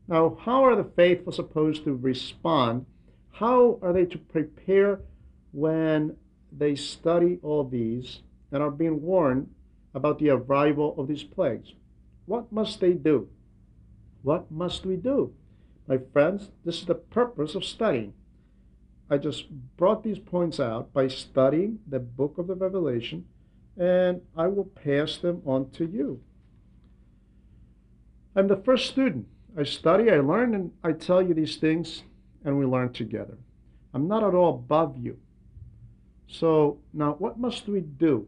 Now, 0.07 0.37
how 0.41 0.63
are 0.63 0.75
the 0.75 0.89
faithful 0.95 1.33
supposed 1.33 1.83
to 1.85 1.95
respond? 1.95 2.85
How 3.31 3.79
are 3.81 3.91
they 3.91 4.05
to 4.05 4.17
prepare 4.17 4.99
when 5.51 6.15
they 6.51 6.75
study 6.75 7.39
all 7.41 7.63
these 7.63 8.21
and 8.51 8.61
are 8.61 8.71
being 8.71 9.01
warned 9.01 9.49
about 9.95 10.19
the 10.19 10.29
arrival 10.29 10.93
of 10.99 11.07
these 11.07 11.23
plagues? 11.23 11.73
What 12.27 12.51
must 12.51 12.79
they 12.79 12.93
do? 12.93 13.29
What 14.21 14.51
must 14.51 14.85
we 14.85 14.97
do? 14.97 15.33
My 15.87 15.97
friends, 16.13 16.51
this 16.63 16.79
is 16.79 16.85
the 16.85 16.95
purpose 16.95 17.55
of 17.55 17.63
studying. 17.63 18.13
I 19.09 19.17
just 19.17 19.49
brought 19.77 20.03
these 20.03 20.19
points 20.19 20.59
out 20.59 20.91
by 20.91 21.07
studying 21.07 21.79
the 21.87 21.99
book 21.99 22.37
of 22.37 22.47
the 22.47 22.55
Revelation, 22.55 23.25
and 23.77 24.21
I 24.35 24.47
will 24.47 24.65
pass 24.65 25.17
them 25.17 25.41
on 25.45 25.69
to 25.71 25.85
you. 25.85 26.21
I'm 28.35 28.47
the 28.47 28.57
first 28.57 28.87
student. 28.87 29.27
I 29.57 29.63
study, 29.63 30.11
I 30.11 30.19
learn, 30.19 30.53
and 30.53 30.71
I 30.83 30.91
tell 30.91 31.21
you 31.21 31.33
these 31.33 31.55
things, 31.55 32.03
and 32.43 32.57
we 32.57 32.65
learn 32.65 32.91
together. 32.91 33.37
I'm 33.93 34.07
not 34.07 34.23
at 34.23 34.33
all 34.33 34.55
above 34.55 34.97
you. 34.97 35.17
So, 36.27 36.79
now 36.93 37.13
what 37.13 37.39
must 37.39 37.67
we 37.67 37.79
do? 37.79 38.27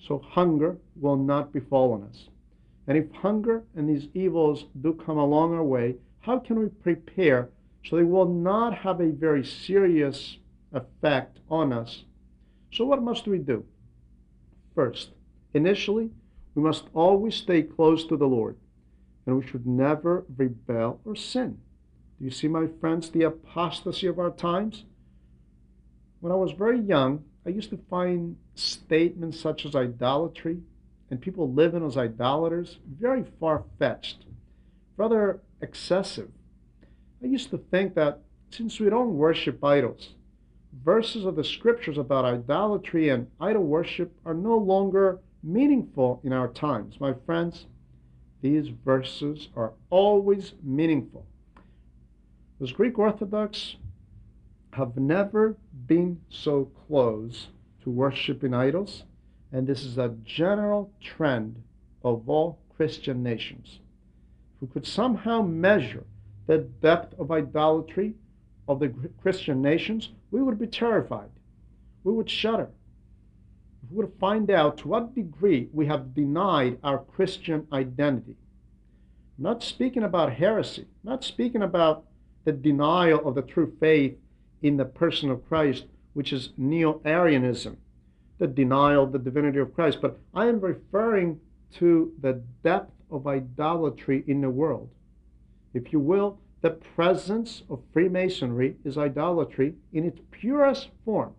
So, 0.00 0.18
hunger 0.18 0.78
will 0.96 1.16
not 1.16 1.52
befall 1.52 1.92
on 1.92 2.04
us. 2.04 2.28
And 2.86 2.96
if 2.96 3.10
hunger 3.12 3.64
and 3.74 3.88
these 3.88 4.08
evils 4.14 4.66
do 4.80 4.94
come 4.94 5.18
along 5.18 5.54
our 5.54 5.64
way, 5.64 5.96
how 6.20 6.38
can 6.38 6.58
we 6.58 6.68
prepare 6.68 7.50
so 7.84 7.96
they 7.96 8.04
will 8.04 8.28
not 8.28 8.74
have 8.78 9.00
a 9.00 9.10
very 9.10 9.44
serious 9.44 10.38
effect 10.72 11.40
on 11.50 11.72
us? 11.72 12.04
So, 12.72 12.84
what 12.84 13.02
must 13.02 13.26
we 13.26 13.38
do? 13.38 13.64
First, 14.74 15.10
initially, 15.52 16.10
we 16.54 16.62
must 16.62 16.84
always 16.94 17.34
stay 17.34 17.62
close 17.62 18.04
to 18.06 18.16
the 18.16 18.28
Lord 18.28 18.56
and 19.26 19.36
we 19.36 19.46
should 19.46 19.66
never 19.66 20.24
rebel 20.36 21.00
or 21.04 21.14
sin. 21.14 21.58
Do 22.18 22.24
you 22.24 22.30
see, 22.30 22.48
my 22.48 22.66
friends, 22.80 23.10
the 23.10 23.24
apostasy 23.24 24.06
of 24.06 24.18
our 24.18 24.30
times? 24.30 24.84
When 26.20 26.32
I 26.32 26.36
was 26.36 26.52
very 26.52 26.80
young, 26.80 27.24
I 27.48 27.50
used 27.50 27.70
to 27.70 27.80
find 27.88 28.36
statements 28.56 29.40
such 29.40 29.64
as 29.64 29.74
idolatry 29.74 30.58
and 31.10 31.18
people 31.18 31.50
living 31.50 31.82
as 31.82 31.96
idolaters 31.96 32.76
very 32.86 33.24
far 33.40 33.64
fetched, 33.78 34.26
rather 34.98 35.40
excessive. 35.62 36.28
I 37.22 37.26
used 37.26 37.48
to 37.52 37.56
think 37.56 37.94
that 37.94 38.20
since 38.50 38.78
we 38.78 38.90
don't 38.90 39.16
worship 39.16 39.64
idols, 39.64 40.10
verses 40.84 41.24
of 41.24 41.36
the 41.36 41.42
scriptures 41.42 41.96
about 41.96 42.26
idolatry 42.26 43.08
and 43.08 43.28
idol 43.40 43.64
worship 43.64 44.12
are 44.26 44.34
no 44.34 44.58
longer 44.58 45.18
meaningful 45.42 46.20
in 46.24 46.34
our 46.34 46.48
times. 46.48 47.00
My 47.00 47.14
friends, 47.24 47.64
these 48.42 48.68
verses 48.68 49.48
are 49.56 49.72
always 49.88 50.52
meaningful. 50.62 51.24
Those 52.60 52.72
Greek 52.72 52.98
Orthodox 52.98 53.76
have 54.78 54.96
never 54.96 55.56
been 55.86 56.20
so 56.30 56.70
close 56.86 57.48
to 57.82 57.90
worshiping 57.90 58.54
idols, 58.54 59.02
and 59.50 59.66
this 59.66 59.84
is 59.84 59.98
a 59.98 60.14
general 60.24 60.92
trend 61.00 61.60
of 62.04 62.28
all 62.28 62.60
Christian 62.76 63.20
nations. 63.20 63.80
If 64.54 64.62
we 64.62 64.68
could 64.68 64.86
somehow 64.86 65.42
measure 65.42 66.04
the 66.46 66.58
depth 66.58 67.18
of 67.18 67.32
idolatry 67.32 68.14
of 68.68 68.78
the 68.78 68.94
Christian 69.20 69.60
nations, 69.60 70.10
we 70.30 70.42
would 70.42 70.60
be 70.60 70.68
terrified. 70.68 71.30
We 72.04 72.12
would 72.12 72.30
shudder. 72.30 72.70
If 73.82 73.90
we 73.90 73.96
would 73.96 74.12
find 74.20 74.48
out 74.48 74.78
to 74.78 74.88
what 74.88 75.14
degree 75.16 75.68
we 75.72 75.86
have 75.86 76.14
denied 76.14 76.78
our 76.84 76.98
Christian 76.98 77.66
identity. 77.72 78.36
I'm 79.36 79.44
not 79.44 79.64
speaking 79.64 80.04
about 80.04 80.34
heresy, 80.34 80.82
I'm 80.82 81.10
not 81.10 81.24
speaking 81.24 81.62
about 81.62 82.04
the 82.44 82.52
denial 82.52 83.26
of 83.28 83.34
the 83.34 83.42
true 83.42 83.72
faith 83.80 84.16
in 84.62 84.76
the 84.76 84.84
person 84.84 85.30
of 85.30 85.46
Christ, 85.48 85.86
which 86.14 86.32
is 86.32 86.50
Neo 86.56 87.00
Arianism, 87.04 87.76
the 88.38 88.46
denial 88.46 89.04
of 89.04 89.12
the 89.12 89.18
divinity 89.18 89.58
of 89.58 89.74
Christ, 89.74 90.00
but 90.00 90.18
I 90.34 90.46
am 90.46 90.60
referring 90.60 91.40
to 91.74 92.12
the 92.20 92.42
depth 92.62 92.92
of 93.10 93.26
idolatry 93.26 94.24
in 94.26 94.40
the 94.40 94.50
world. 94.50 94.90
If 95.74 95.92
you 95.92 96.00
will, 96.00 96.38
the 96.60 96.70
presence 96.70 97.62
of 97.70 97.82
Freemasonry 97.92 98.76
is 98.84 98.98
idolatry 98.98 99.74
in 99.92 100.04
its 100.04 100.20
purest 100.30 100.88
form, 101.04 101.34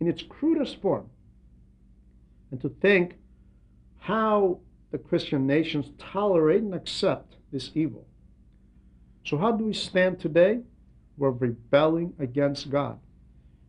in 0.00 0.08
its 0.08 0.22
crudest 0.22 0.80
form. 0.80 1.08
And 2.50 2.60
to 2.60 2.68
think 2.68 3.14
how 3.98 4.58
the 4.90 4.98
Christian 4.98 5.46
nations 5.46 5.90
tolerate 5.98 6.62
and 6.62 6.74
accept 6.74 7.36
this 7.52 7.70
evil. 7.74 8.06
So, 9.24 9.36
how 9.36 9.52
do 9.52 9.64
we 9.64 9.74
stand 9.74 10.20
today? 10.20 10.60
We're 11.18 11.30
rebelling 11.30 12.14
against 12.18 12.70
God. 12.70 12.98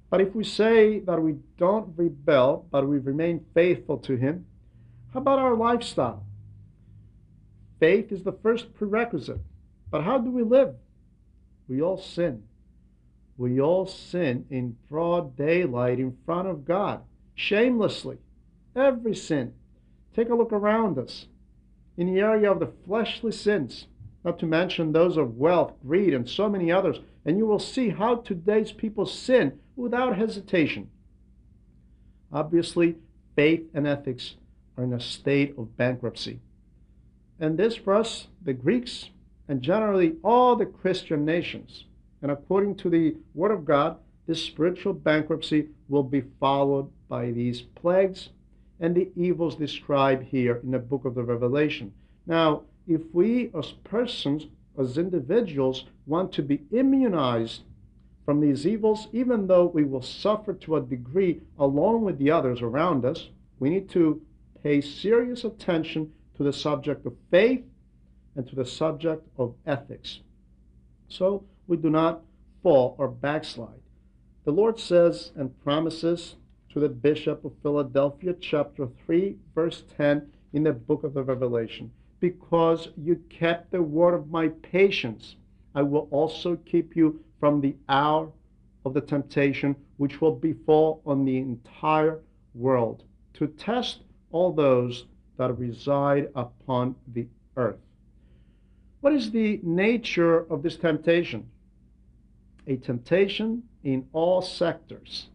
But 0.09 0.21
if 0.21 0.33
we 0.33 0.43
say 0.43 0.99
that 0.99 1.21
we 1.21 1.37
don't 1.57 1.93
rebel, 1.97 2.65
but 2.71 2.87
we 2.87 2.99
remain 2.99 3.45
faithful 3.53 3.97
to 3.99 4.15
Him, 4.15 4.45
how 5.13 5.19
about 5.19 5.39
our 5.39 5.55
lifestyle? 5.55 6.23
Faith 7.79 8.11
is 8.11 8.23
the 8.23 8.31
first 8.31 8.73
prerequisite. 8.75 9.39
But 9.89 10.03
how 10.03 10.19
do 10.19 10.29
we 10.29 10.43
live? 10.43 10.75
We 11.67 11.81
all 11.81 11.97
sin. 11.97 12.43
We 13.37 13.61
all 13.61 13.87
sin 13.87 14.45
in 14.49 14.77
broad 14.89 15.35
daylight 15.35 15.99
in 15.99 16.17
front 16.25 16.47
of 16.47 16.65
God, 16.65 17.01
shamelessly. 17.35 18.17
Every 18.75 19.15
sin. 19.15 19.53
Take 20.15 20.29
a 20.29 20.35
look 20.35 20.51
around 20.51 20.97
us. 20.97 21.27
In 21.97 22.13
the 22.13 22.19
area 22.19 22.51
of 22.51 22.59
the 22.59 22.71
fleshly 22.85 23.31
sins, 23.31 23.87
not 24.23 24.39
to 24.39 24.45
mention 24.45 24.91
those 24.91 25.17
of 25.17 25.37
wealth, 25.37 25.73
greed, 25.85 26.13
and 26.13 26.27
so 26.27 26.49
many 26.49 26.71
others, 26.71 26.99
and 27.29 27.37
you 27.37 27.45
will 27.45 27.59
see 27.59 27.89
how 27.89 28.15
today's 28.15 28.71
people 28.71 29.05
sin 29.05 29.59
without 29.75 30.17
hesitation. 30.17 30.89
Obviously, 32.33 32.95
faith 33.35 33.69
and 33.75 33.85
ethics 33.85 34.33
are 34.75 34.83
in 34.83 34.93
a 34.93 34.99
state 34.99 35.53
of 35.55 35.77
bankruptcy. 35.77 36.39
And 37.39 37.55
this 37.55 37.75
for 37.75 37.93
us, 37.93 38.29
the 38.43 38.53
Greeks, 38.53 39.11
and 39.47 39.61
generally 39.61 40.15
all 40.23 40.55
the 40.55 40.65
Christian 40.65 41.23
nations. 41.23 41.85
And 42.23 42.31
according 42.31 42.77
to 42.77 42.89
the 42.89 43.15
Word 43.35 43.51
of 43.51 43.63
God, 43.63 43.97
this 44.25 44.43
spiritual 44.43 44.93
bankruptcy 44.93 45.67
will 45.87 46.01
be 46.01 46.23
followed 46.39 46.89
by 47.09 47.29
these 47.29 47.61
plagues 47.61 48.29
and 48.79 48.95
the 48.95 49.11
evils 49.15 49.55
described 49.55 50.23
here 50.23 50.59
in 50.63 50.71
the 50.71 50.79
book 50.79 51.05
of 51.05 51.13
the 51.13 51.23
Revelation. 51.23 51.93
Now, 52.25 52.63
if 52.87 53.01
we 53.13 53.51
as 53.55 53.73
persons, 53.83 54.47
as 54.79 54.97
individuals, 54.97 55.85
want 56.05 56.31
to 56.33 56.41
be 56.41 56.61
immunized 56.71 57.63
from 58.25 58.39
these 58.39 58.65
evils, 58.65 59.07
even 59.11 59.47
though 59.47 59.65
we 59.65 59.83
will 59.83 60.01
suffer 60.01 60.53
to 60.53 60.75
a 60.75 60.81
degree 60.81 61.41
along 61.57 62.03
with 62.03 62.17
the 62.17 62.31
others 62.31 62.61
around 62.61 63.03
us, 63.03 63.29
we 63.59 63.69
need 63.69 63.89
to 63.89 64.21
pay 64.63 64.79
serious 64.81 65.43
attention 65.43 66.11
to 66.37 66.43
the 66.43 66.53
subject 66.53 67.05
of 67.05 67.15
faith 67.31 67.63
and 68.35 68.47
to 68.47 68.55
the 68.55 68.65
subject 68.65 69.27
of 69.37 69.55
ethics. 69.65 70.21
So 71.07 71.43
we 71.67 71.77
do 71.77 71.89
not 71.89 72.21
fall 72.61 72.95
or 72.97 73.07
backslide. 73.07 73.81
The 74.45 74.51
Lord 74.51 74.79
says 74.79 75.31
and 75.35 75.59
promises 75.63 76.35
to 76.71 76.79
the 76.79 76.89
Bishop 76.89 77.43
of 77.43 77.53
Philadelphia, 77.61 78.35
chapter 78.39 78.87
3, 79.05 79.35
verse 79.55 79.83
10, 79.97 80.29
in 80.53 80.63
the 80.63 80.71
book 80.71 81.03
of 81.03 81.13
the 81.13 81.23
Revelation 81.23 81.91
because 82.19 82.89
you 82.97 83.15
kept 83.29 83.71
the 83.71 83.81
word 83.81 84.13
of 84.13 84.29
my 84.29 84.49
patience, 84.49 85.35
I 85.75 85.81
will 85.83 86.07
also 86.11 86.55
keep 86.65 86.95
you 86.95 87.23
from 87.39 87.61
the 87.61 87.75
hour 87.87 88.31
of 88.85 88.93
the 88.93 89.01
temptation 89.01 89.75
which 89.97 90.21
will 90.21 90.35
befall 90.35 91.01
on 91.05 91.25
the 91.25 91.37
entire 91.37 92.19
world 92.53 93.03
to 93.33 93.47
test 93.47 93.99
all 94.31 94.51
those 94.51 95.05
that 95.37 95.57
reside 95.57 96.29
upon 96.35 96.95
the 97.13 97.27
earth. 97.55 97.79
What 99.01 99.13
is 99.13 99.31
the 99.31 99.59
nature 99.63 100.39
of 100.51 100.61
this 100.61 100.75
temptation? 100.75 101.49
A 102.67 102.75
temptation 102.75 103.63
in 103.83 104.07
all 104.11 104.41
sectors. 104.41 105.29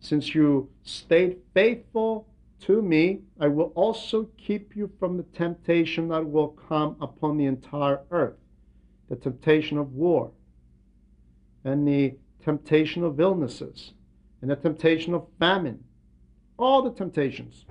Since 0.00 0.34
you 0.34 0.70
stayed 0.82 1.36
faithful 1.54 2.26
to 2.66 2.82
me, 2.82 3.20
I 3.40 3.48
will 3.48 3.72
also 3.74 4.28
keep 4.36 4.76
you 4.76 4.90
from 4.98 5.16
the 5.16 5.24
temptation 5.24 6.08
that 6.08 6.28
will 6.28 6.48
come 6.48 6.96
upon 7.00 7.36
the 7.36 7.46
entire 7.46 8.00
earth 8.10 8.36
the 9.12 9.16
temptation 9.16 9.76
of 9.76 9.92
war, 9.92 10.30
and 11.64 11.86
the 11.86 12.14
temptation 12.42 13.04
of 13.04 13.20
illnesses, 13.20 13.92
and 14.40 14.50
the 14.50 14.56
temptation 14.56 15.12
of 15.12 15.26
famine. 15.38 15.84
All 16.58 16.82
the 16.82 16.92
temptations. 16.92 17.66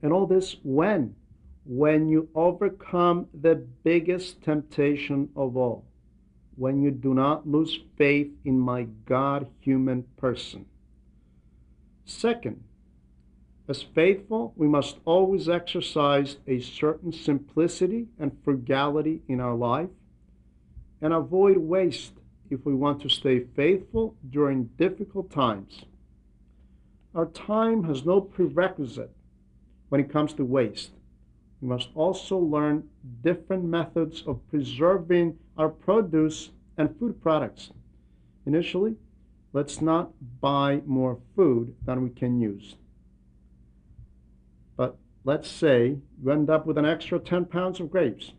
And 0.00 0.12
all 0.12 0.26
this 0.26 0.56
when? 0.62 1.16
When 1.64 2.08
you 2.08 2.28
overcome 2.36 3.26
the 3.34 3.56
biggest 3.82 4.42
temptation 4.42 5.28
of 5.34 5.56
all. 5.56 5.84
When 6.54 6.80
you 6.80 6.92
do 6.92 7.14
not 7.14 7.48
lose 7.48 7.80
faith 7.98 8.30
in 8.44 8.60
my 8.60 8.84
God 9.06 9.48
human 9.58 10.04
person. 10.16 10.66
Second, 12.04 12.62
as 13.68 13.82
faithful, 13.82 14.52
we 14.56 14.68
must 14.68 14.98
always 15.04 15.48
exercise 15.48 16.36
a 16.46 16.60
certain 16.60 17.12
simplicity 17.12 18.06
and 18.18 18.36
frugality 18.44 19.22
in 19.26 19.40
our 19.40 19.56
life 19.56 19.88
and 21.00 21.12
avoid 21.12 21.56
waste 21.56 22.12
if 22.48 22.64
we 22.64 22.74
want 22.74 23.02
to 23.02 23.08
stay 23.08 23.40
faithful 23.56 24.14
during 24.30 24.64
difficult 24.78 25.30
times. 25.32 25.84
Our 27.14 27.26
time 27.26 27.84
has 27.84 28.04
no 28.04 28.20
prerequisite 28.20 29.10
when 29.88 30.00
it 30.00 30.12
comes 30.12 30.32
to 30.34 30.44
waste. 30.44 30.92
We 31.60 31.68
must 31.68 31.88
also 31.94 32.38
learn 32.38 32.88
different 33.22 33.64
methods 33.64 34.22
of 34.26 34.46
preserving 34.48 35.38
our 35.56 35.70
produce 35.70 36.50
and 36.76 36.96
food 36.98 37.20
products. 37.20 37.70
Initially, 38.44 38.96
let's 39.52 39.80
not 39.80 40.12
buy 40.40 40.82
more 40.86 41.18
food 41.34 41.74
than 41.84 42.02
we 42.02 42.10
can 42.10 42.38
use. 42.40 42.76
Let's 45.26 45.50
say 45.50 45.96
you 46.22 46.30
end 46.30 46.50
up 46.50 46.66
with 46.66 46.78
an 46.78 46.84
extra 46.84 47.18
10 47.18 47.46
pounds 47.46 47.80
of 47.80 47.90
grapes. 47.90 48.30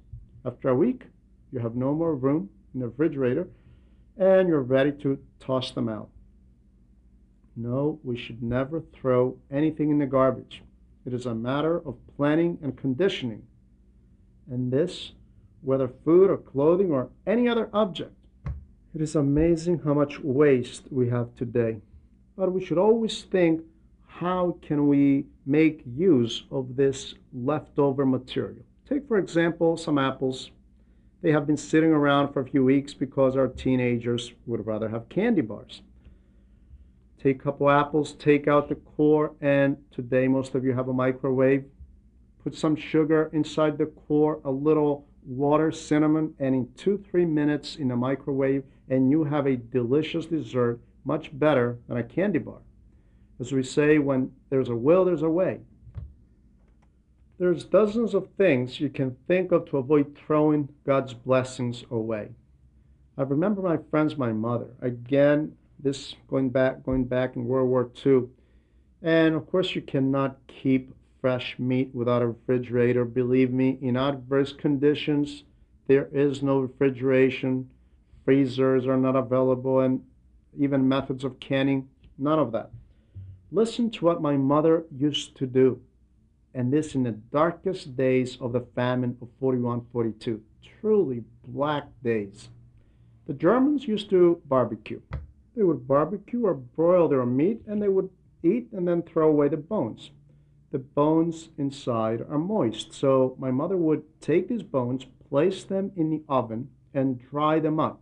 After 0.46 0.70
a 0.70 0.76
week, 0.76 1.08
you 1.52 1.60
have 1.60 1.76
no 1.76 1.94
more 1.94 2.16
room 2.16 2.50
in 2.74 2.80
the 2.80 2.88
refrigerator 2.88 3.50
and 4.16 4.48
you're 4.48 4.62
ready 4.62 4.94
to 5.04 5.20
toss 5.38 5.72
them 5.72 5.90
out. 5.90 6.08
No, 7.58 8.00
we 8.06 8.16
should 8.16 8.42
never 8.42 8.80
throw 8.94 9.36
anything 9.52 9.90
in 9.90 9.98
the 9.98 10.06
garbage. 10.06 10.64
It 11.06 11.14
is 11.14 11.26
a 11.26 11.36
matter 11.36 11.86
of 11.86 11.98
planning 12.16 12.58
and 12.64 12.78
conditioning. 12.78 13.44
And 14.50 14.72
this, 14.72 15.12
whether 15.60 15.90
food 15.90 16.30
or 16.30 16.38
clothing 16.38 16.92
or 16.92 17.10
any 17.26 17.50
other 17.50 17.70
object, 17.74 18.16
it 18.96 19.02
is 19.02 19.14
amazing 19.14 19.80
how 19.80 19.94
much 19.94 20.22
waste 20.22 20.84
we 20.90 21.10
have 21.10 21.36
today. 21.36 21.82
But 22.38 22.54
we 22.54 22.64
should 22.64 22.78
always 22.78 23.24
think 23.24 23.64
how 24.20 24.58
can 24.64 24.88
we 24.88 25.26
make 25.46 25.84
use 25.86 26.44
of 26.50 26.76
this 26.76 27.14
leftover 27.34 28.04
material? 28.04 28.64
Take, 28.90 29.08
for 29.08 29.20
example, 29.20 29.78
some 29.78 30.00
apples. 30.00 30.50
They 31.22 31.32
have 31.32 31.46
been 31.46 31.58
sitting 31.58 31.92
around 31.92 32.34
for 32.34 32.42
a 32.42 32.48
few 32.48 32.64
weeks 32.64 32.96
because 32.96 33.36
our 33.36 33.48
teenagers 33.48 34.32
would 34.48 34.66
rather 34.66 34.90
have 34.90 35.08
candy 35.10 35.42
bars. 35.42 35.82
Take 37.22 37.42
a 37.42 37.44
couple 37.44 37.70
apples, 37.70 38.14
take 38.14 38.48
out 38.48 38.70
the 38.70 38.76
core, 38.76 39.34
and 39.40 39.78
today 39.92 40.28
most 40.28 40.56
of 40.56 40.66
you 40.66 40.74
have 40.74 40.88
a 40.88 40.94
microwave. 40.94 41.66
Put 42.44 42.56
some 42.56 42.76
sugar 42.76 43.30
inside 43.34 43.78
the 43.78 43.86
core, 43.86 44.40
a 44.46 44.52
little 44.52 45.06
water, 45.28 45.72
cinnamon, 45.72 46.34
and 46.40 46.56
in 46.56 46.70
two, 46.76 47.04
three 47.12 47.26
minutes 47.26 47.76
in 47.76 47.90
the 47.90 47.96
microwave, 47.96 48.64
and 48.90 49.12
you 49.12 49.26
have 49.26 49.46
a 49.46 49.58
delicious 49.58 50.26
dessert, 50.26 50.80
much 51.04 51.38
better 51.38 51.78
than 51.88 51.98
a 51.98 52.04
candy 52.04 52.40
bar. 52.40 52.62
As 53.40 53.52
we 53.52 53.64
say, 53.64 54.00
when 54.00 54.32
there's 54.50 54.70
a 54.70 54.76
will, 54.76 55.06
there's 55.06 55.22
a 55.22 55.30
way. 55.30 55.62
There's 57.40 57.64
dozens 57.64 58.16
of 58.16 58.30
things 58.36 58.80
you 58.80 58.90
can 58.90 59.16
think 59.28 59.52
of 59.52 59.70
to 59.70 59.78
avoid 59.78 60.18
throwing 60.18 60.70
God's 60.86 61.14
blessings 61.14 61.84
away. 61.92 62.30
I 63.18 63.24
remember 63.24 63.62
my 63.62 63.78
friends, 63.92 64.18
my 64.18 64.32
mother. 64.34 64.70
Again, 64.82 65.56
this 65.80 66.16
going 66.28 66.50
back 66.50 66.84
going 66.84 67.06
back 67.06 67.36
in 67.36 67.46
World 67.46 67.70
War 67.70 67.92
II. 68.06 68.24
And 69.04 69.36
of 69.36 69.48
course 69.48 69.76
you 69.76 69.82
cannot 69.82 70.38
keep 70.48 70.94
fresh 71.22 71.56
meat 71.60 71.94
without 71.94 72.22
a 72.22 72.28
refrigerator. 72.28 73.06
Believe 73.06 73.52
me, 73.52 73.78
in 73.82 73.98
adverse 73.98 74.54
conditions, 74.54 75.44
there 75.88 76.10
is 76.12 76.42
no 76.42 76.60
refrigeration. 76.60 77.70
Freezers 78.26 78.88
are 78.88 78.98
not 78.98 79.16
available 79.16 79.80
and 79.80 80.04
even 80.60 80.88
methods 80.88 81.24
of 81.24 81.40
canning, 81.40 81.88
none 82.18 82.40
of 82.40 82.52
that. 82.52 82.72
Listen 83.52 83.90
to 83.92 84.06
what 84.06 84.22
my 84.22 84.36
mother 84.36 84.86
used 84.96 85.38
to 85.38 85.48
do. 85.48 85.82
And 86.54 86.74
this 86.74 86.96
in 86.96 87.04
the 87.04 87.12
darkest 87.12 87.96
days 87.96 88.38
of 88.42 88.52
the 88.52 88.66
famine 88.76 89.18
of 89.22 89.30
41 89.40 89.86
42. 89.92 90.42
Truly 90.82 91.24
black 91.48 91.88
days. 92.04 92.50
The 93.26 93.34
Germans 93.34 93.88
used 93.88 94.10
to 94.10 94.42
barbecue. 94.46 95.02
They 95.56 95.64
would 95.64 95.88
barbecue 95.88 96.46
or 96.46 96.54
broil 96.54 97.08
their 97.08 97.26
meat 97.26 97.62
and 97.68 97.82
they 97.82 97.90
would 97.90 98.10
eat 98.44 98.70
and 98.72 98.88
then 98.88 99.02
throw 99.02 99.30
away 99.30 99.48
the 99.48 99.58
bones. 99.58 100.12
The 100.72 100.80
bones 100.80 101.50
inside 101.58 102.26
are 102.30 102.38
moist, 102.38 102.94
so 102.94 103.36
my 103.40 103.52
mother 103.52 103.78
would 103.78 104.04
take 104.20 104.50
these 104.50 104.64
bones, 104.64 105.06
place 105.30 105.64
them 105.64 105.92
in 105.96 106.10
the 106.10 106.24
oven, 106.28 106.70
and 106.94 107.20
dry 107.20 107.60
them 107.60 107.80
up. 107.80 108.02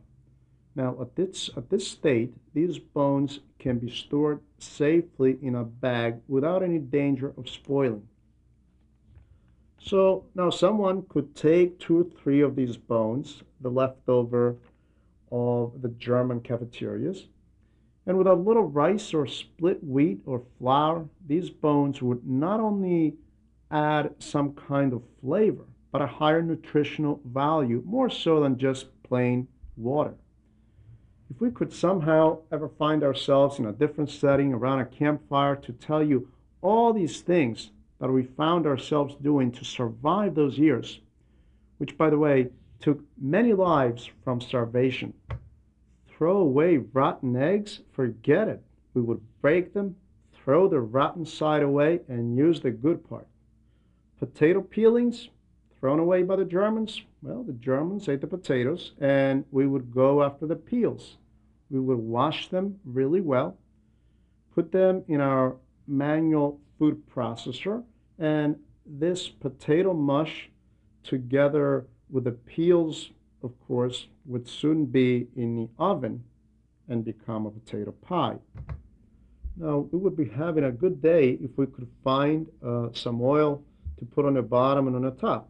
Now, 0.75 0.97
at 0.99 1.15
this, 1.15 1.49
at 1.55 1.69
this 1.69 1.87
state, 1.87 2.33
these 2.53 2.77
bones 2.79 3.39
can 3.59 3.79
be 3.79 3.89
stored 3.89 4.41
safely 4.59 5.37
in 5.41 5.55
a 5.55 5.63
bag 5.63 6.19
without 6.27 6.63
any 6.63 6.79
danger 6.79 7.33
of 7.37 7.49
spoiling. 7.49 8.07
So 9.79 10.25
now 10.35 10.49
someone 10.49 11.03
could 11.07 11.33
take 11.35 11.79
two 11.79 11.99
or 11.99 12.03
three 12.03 12.41
of 12.41 12.55
these 12.55 12.75
bones, 12.75 13.43
the 13.61 13.69
leftover 13.69 14.57
of 15.31 15.81
the 15.81 15.89
German 15.89 16.41
cafeterias, 16.41 17.27
and 18.05 18.17
with 18.17 18.27
a 18.27 18.33
little 18.33 18.63
rice 18.63 19.13
or 19.13 19.25
split 19.25 19.83
wheat 19.83 20.21
or 20.25 20.43
flour, 20.59 21.07
these 21.25 21.49
bones 21.49 22.01
would 22.01 22.27
not 22.27 22.59
only 22.59 23.15
add 23.71 24.13
some 24.19 24.53
kind 24.53 24.91
of 24.91 25.03
flavor, 25.21 25.65
but 25.91 26.01
a 26.01 26.07
higher 26.07 26.41
nutritional 26.41 27.21
value, 27.25 27.81
more 27.85 28.09
so 28.09 28.41
than 28.41 28.57
just 28.57 28.87
plain 29.03 29.47
water. 29.77 30.15
If 31.29 31.41
we 31.41 31.51
could 31.51 31.73
somehow 31.73 32.39
ever 32.51 32.69
find 32.69 33.03
ourselves 33.03 33.59
in 33.59 33.65
a 33.65 33.73
different 33.73 34.09
setting 34.09 34.53
around 34.53 34.79
a 34.79 34.85
campfire 34.85 35.55
to 35.57 35.73
tell 35.73 36.03
you 36.03 36.29
all 36.61 36.93
these 36.93 37.21
things 37.21 37.71
that 37.99 38.11
we 38.11 38.23
found 38.23 38.65
ourselves 38.65 39.15
doing 39.21 39.51
to 39.53 39.65
survive 39.65 40.35
those 40.35 40.57
years, 40.57 40.99
which, 41.77 41.97
by 41.97 42.09
the 42.09 42.17
way, 42.17 42.49
took 42.79 43.01
many 43.19 43.53
lives 43.53 44.09
from 44.23 44.41
starvation 44.41 45.13
throw 46.17 46.37
away 46.37 46.77
rotten 46.77 47.35
eggs, 47.35 47.81
forget 47.91 48.47
it. 48.47 48.61
We 48.93 49.01
would 49.01 49.21
break 49.41 49.73
them, 49.73 49.95
throw 50.33 50.67
the 50.67 50.79
rotten 50.79 51.25
side 51.25 51.63
away, 51.63 52.01
and 52.07 52.37
use 52.37 52.61
the 52.61 52.71
good 52.71 53.07
part. 53.07 53.27
Potato 54.19 54.61
peelings, 54.61 55.29
thrown 55.85 55.99
away 55.99 56.23
by 56.23 56.35
the 56.35 56.45
Germans. 56.45 57.03
Well, 57.21 57.43
the 57.43 57.53
Germans 57.53 58.09
ate 58.09 58.21
the 58.21 58.25
potatoes, 58.25 58.93
and 58.99 59.45
we 59.51 59.67
would 59.67 59.93
go 59.93 60.23
after 60.23 60.47
the 60.47 60.55
peels. 60.55 61.17
We 61.69 61.79
would 61.79 61.99
wash 61.99 62.49
them 62.49 62.79
really 62.83 63.21
well, 63.21 63.59
put 64.55 64.71
them 64.71 65.03
in 65.07 65.21
our 65.21 65.57
manual 65.87 66.59
food 66.79 67.03
processor, 67.07 67.83
and 68.17 68.55
this 68.83 69.29
potato 69.29 69.93
mush 69.93 70.49
together 71.03 71.85
with 72.09 72.23
the 72.23 72.31
peels 72.31 73.11
of 73.43 73.53
course, 73.67 74.07
would 74.25 74.49
soon 74.49 74.85
be 74.85 75.27
in 75.35 75.55
the 75.55 75.69
oven 75.77 76.23
and 76.89 77.05
become 77.05 77.45
a 77.45 77.51
potato 77.51 77.91
pie. 77.91 78.37
Now, 79.55 79.87
we 79.91 79.99
would 79.99 80.17
be 80.17 80.25
having 80.25 80.63
a 80.63 80.71
good 80.71 80.99
day 80.99 81.37
if 81.39 81.51
we 81.55 81.67
could 81.67 81.87
find 82.03 82.47
uh, 82.65 82.87
some 82.93 83.21
oil 83.21 83.61
to 83.99 84.05
put 84.05 84.25
on 84.25 84.33
the 84.33 84.41
bottom 84.41 84.87
and 84.87 84.95
on 84.95 85.03
the 85.03 85.11
top. 85.11 85.47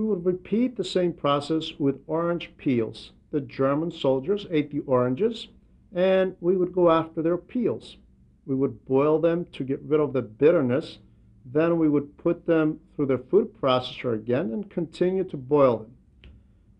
We 0.00 0.06
would 0.06 0.24
repeat 0.24 0.78
the 0.78 0.84
same 0.84 1.12
process 1.12 1.74
with 1.78 2.00
orange 2.06 2.52
peels. 2.56 3.12
The 3.32 3.42
German 3.42 3.90
soldiers 3.90 4.46
ate 4.50 4.70
the 4.70 4.80
oranges, 4.86 5.48
and 5.94 6.34
we 6.40 6.56
would 6.56 6.72
go 6.72 6.90
after 6.90 7.20
their 7.20 7.36
peels. 7.36 7.98
We 8.46 8.54
would 8.54 8.86
boil 8.86 9.18
them 9.18 9.44
to 9.52 9.62
get 9.62 9.82
rid 9.82 10.00
of 10.00 10.14
the 10.14 10.22
bitterness. 10.22 11.00
Then 11.44 11.78
we 11.78 11.90
would 11.90 12.16
put 12.16 12.46
them 12.46 12.80
through 12.96 13.08
the 13.08 13.18
food 13.18 13.52
processor 13.60 14.14
again 14.14 14.54
and 14.54 14.70
continue 14.70 15.24
to 15.24 15.36
boil 15.36 15.76
them 15.80 15.94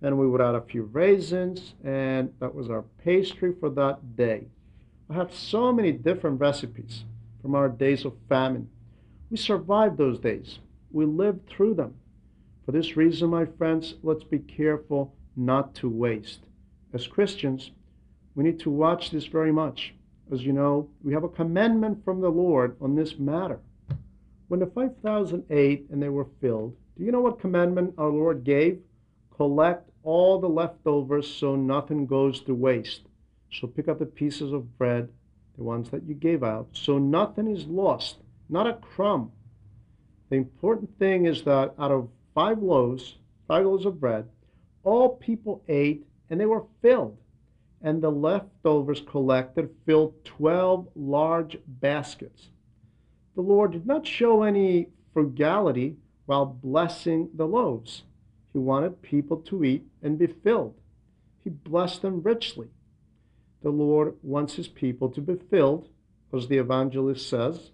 and 0.01 0.18
we 0.18 0.27
would 0.27 0.41
add 0.41 0.55
a 0.55 0.62
few 0.62 0.85
raisins, 0.85 1.75
and 1.85 2.33
that 2.41 2.55
was 2.55 2.71
our 2.71 2.85
pastry 3.05 3.53
for 3.61 3.68
that 3.68 4.16
day. 4.16 4.47
I 5.11 5.14
have 5.14 5.35
so 5.35 5.73
many 5.75 5.93
different 5.93 6.41
recipes 6.41 7.05
from 7.43 7.55
our 7.55 7.68
days 7.68 8.07
of 8.07 8.14
famine. 8.27 8.71
We 9.31 9.37
survived 9.37 9.99
those 9.99 10.18
days. 10.18 10.59
We 10.91 11.05
lived 11.05 11.51
through 11.51 11.75
them. 11.75 11.97
For 12.71 12.77
this 12.77 12.97
reason, 12.97 13.31
my 13.31 13.47
friends, 13.47 13.97
let's 14.05 14.23
be 14.23 14.39
careful 14.39 15.12
not 15.35 15.75
to 15.75 15.89
waste. 15.89 16.47
As 16.95 17.09
Christians, 17.09 17.73
we 18.37 18.45
need 18.45 18.61
to 18.61 18.71
watch 18.71 19.11
this 19.11 19.27
very 19.27 19.51
much. 19.51 19.93
As 20.31 20.45
you 20.45 20.53
know, 20.53 20.89
we 21.03 21.12
have 21.12 21.25
a 21.25 21.29
commandment 21.29 22.05
from 22.05 22.21
the 22.21 22.29
Lord 22.29 22.77
on 22.81 22.95
this 22.95 23.18
matter. 23.18 23.59
When 24.47 24.61
the 24.61 24.66
5,000 24.66 25.47
ate 25.51 25.89
and 25.91 26.01
they 26.01 26.11
were 26.11 26.29
filled, 26.41 26.77
do 26.97 27.03
you 27.03 27.11
know 27.11 27.21
what 27.21 27.41
commandment 27.41 27.95
our 27.99 28.09
Lord 28.09 28.45
gave? 28.45 28.79
Collect 29.35 29.91
all 30.05 30.39
the 30.39 30.49
leftovers 30.49 31.29
so 31.29 31.57
nothing 31.57 32.07
goes 32.07 32.41
to 32.43 32.55
waste. 32.55 33.01
So 33.51 33.66
pick 33.66 33.89
up 33.89 33.99
the 33.99 34.07
pieces 34.07 34.53
of 34.53 34.79
bread, 34.79 35.09
the 35.57 35.64
ones 35.64 35.91
that 35.91 36.05
you 36.05 36.14
gave 36.14 36.45
out, 36.45 36.68
so 36.75 36.99
nothing 36.99 37.49
is 37.49 37.66
lost, 37.66 38.18
not 38.49 38.68
a 38.68 38.75
crumb. 38.75 39.33
The 40.29 40.37
important 40.37 40.97
thing 41.01 41.27
is 41.27 41.43
that 41.43 41.75
out 41.77 41.91
of 41.91 42.09
five 42.35 42.59
loaves, 42.62 43.16
five 43.49 43.64
loaves 43.64 43.87
of 43.87 44.01
bread, 44.01 44.28
all 44.83 45.16
people 45.16 45.62
ate 45.68 46.07
and 46.28 46.41
they 46.41 46.47
were 46.47 46.64
filled. 46.83 47.18
And 47.83 48.03
the 48.03 48.11
leftovers 48.11 49.01
collected 49.01 49.70
filled 49.87 50.24
12 50.24 50.89
large 50.95 51.59
baskets. 51.66 52.49
The 53.35 53.43
Lord 53.43 53.72
did 53.72 53.87
not 53.87 54.07
show 54.07 54.43
any 54.43 54.89
frugality 55.12 55.97
while 56.26 56.47
blessing 56.47 57.31
the 57.35 57.47
loaves. 57.47 58.05
He 58.53 58.59
wanted 58.59 59.03
people 59.03 59.39
to 59.39 59.64
eat 59.64 59.85
and 60.03 60.18
be 60.18 60.26
filled. 60.26 60.74
He 61.43 61.51
blessed 61.51 62.03
them 62.03 62.22
richly. 62.22 62.68
The 63.62 63.70
Lord 63.70 64.16
wants 64.22 64.55
his 64.55 64.68
people 64.68 65.09
to 65.11 65.20
be 65.20 65.37
filled, 65.37 65.89
as 66.33 66.49
the 66.49 66.59
evangelist 66.59 67.28
says. 67.28 67.70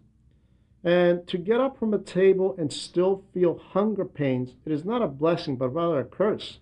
And 0.87 1.27
to 1.27 1.37
get 1.37 1.61
up 1.61 1.81
from 1.81 1.93
a 1.93 1.99
table 1.99 2.55
and 2.57 2.73
still 2.73 3.25
feel 3.35 3.59
hunger 3.59 4.05
pains, 4.05 4.55
it 4.65 4.71
is 4.71 4.85
not 4.85 5.03
a 5.03 5.09
blessing, 5.09 5.57
but 5.57 5.71
rather 5.71 5.99
a 5.99 6.05
curse. 6.05 6.61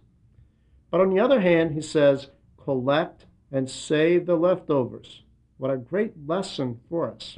But 0.90 1.02
on 1.02 1.10
the 1.10 1.20
other 1.20 1.42
hand, 1.42 1.74
he 1.74 1.82
says, 1.82 2.30
collect 2.56 3.26
and 3.52 3.68
save 3.68 4.24
the 4.24 4.36
leftovers. 4.36 5.24
What 5.58 5.70
a 5.70 5.76
great 5.76 6.14
lesson 6.26 6.80
for 6.88 7.12
us. 7.12 7.36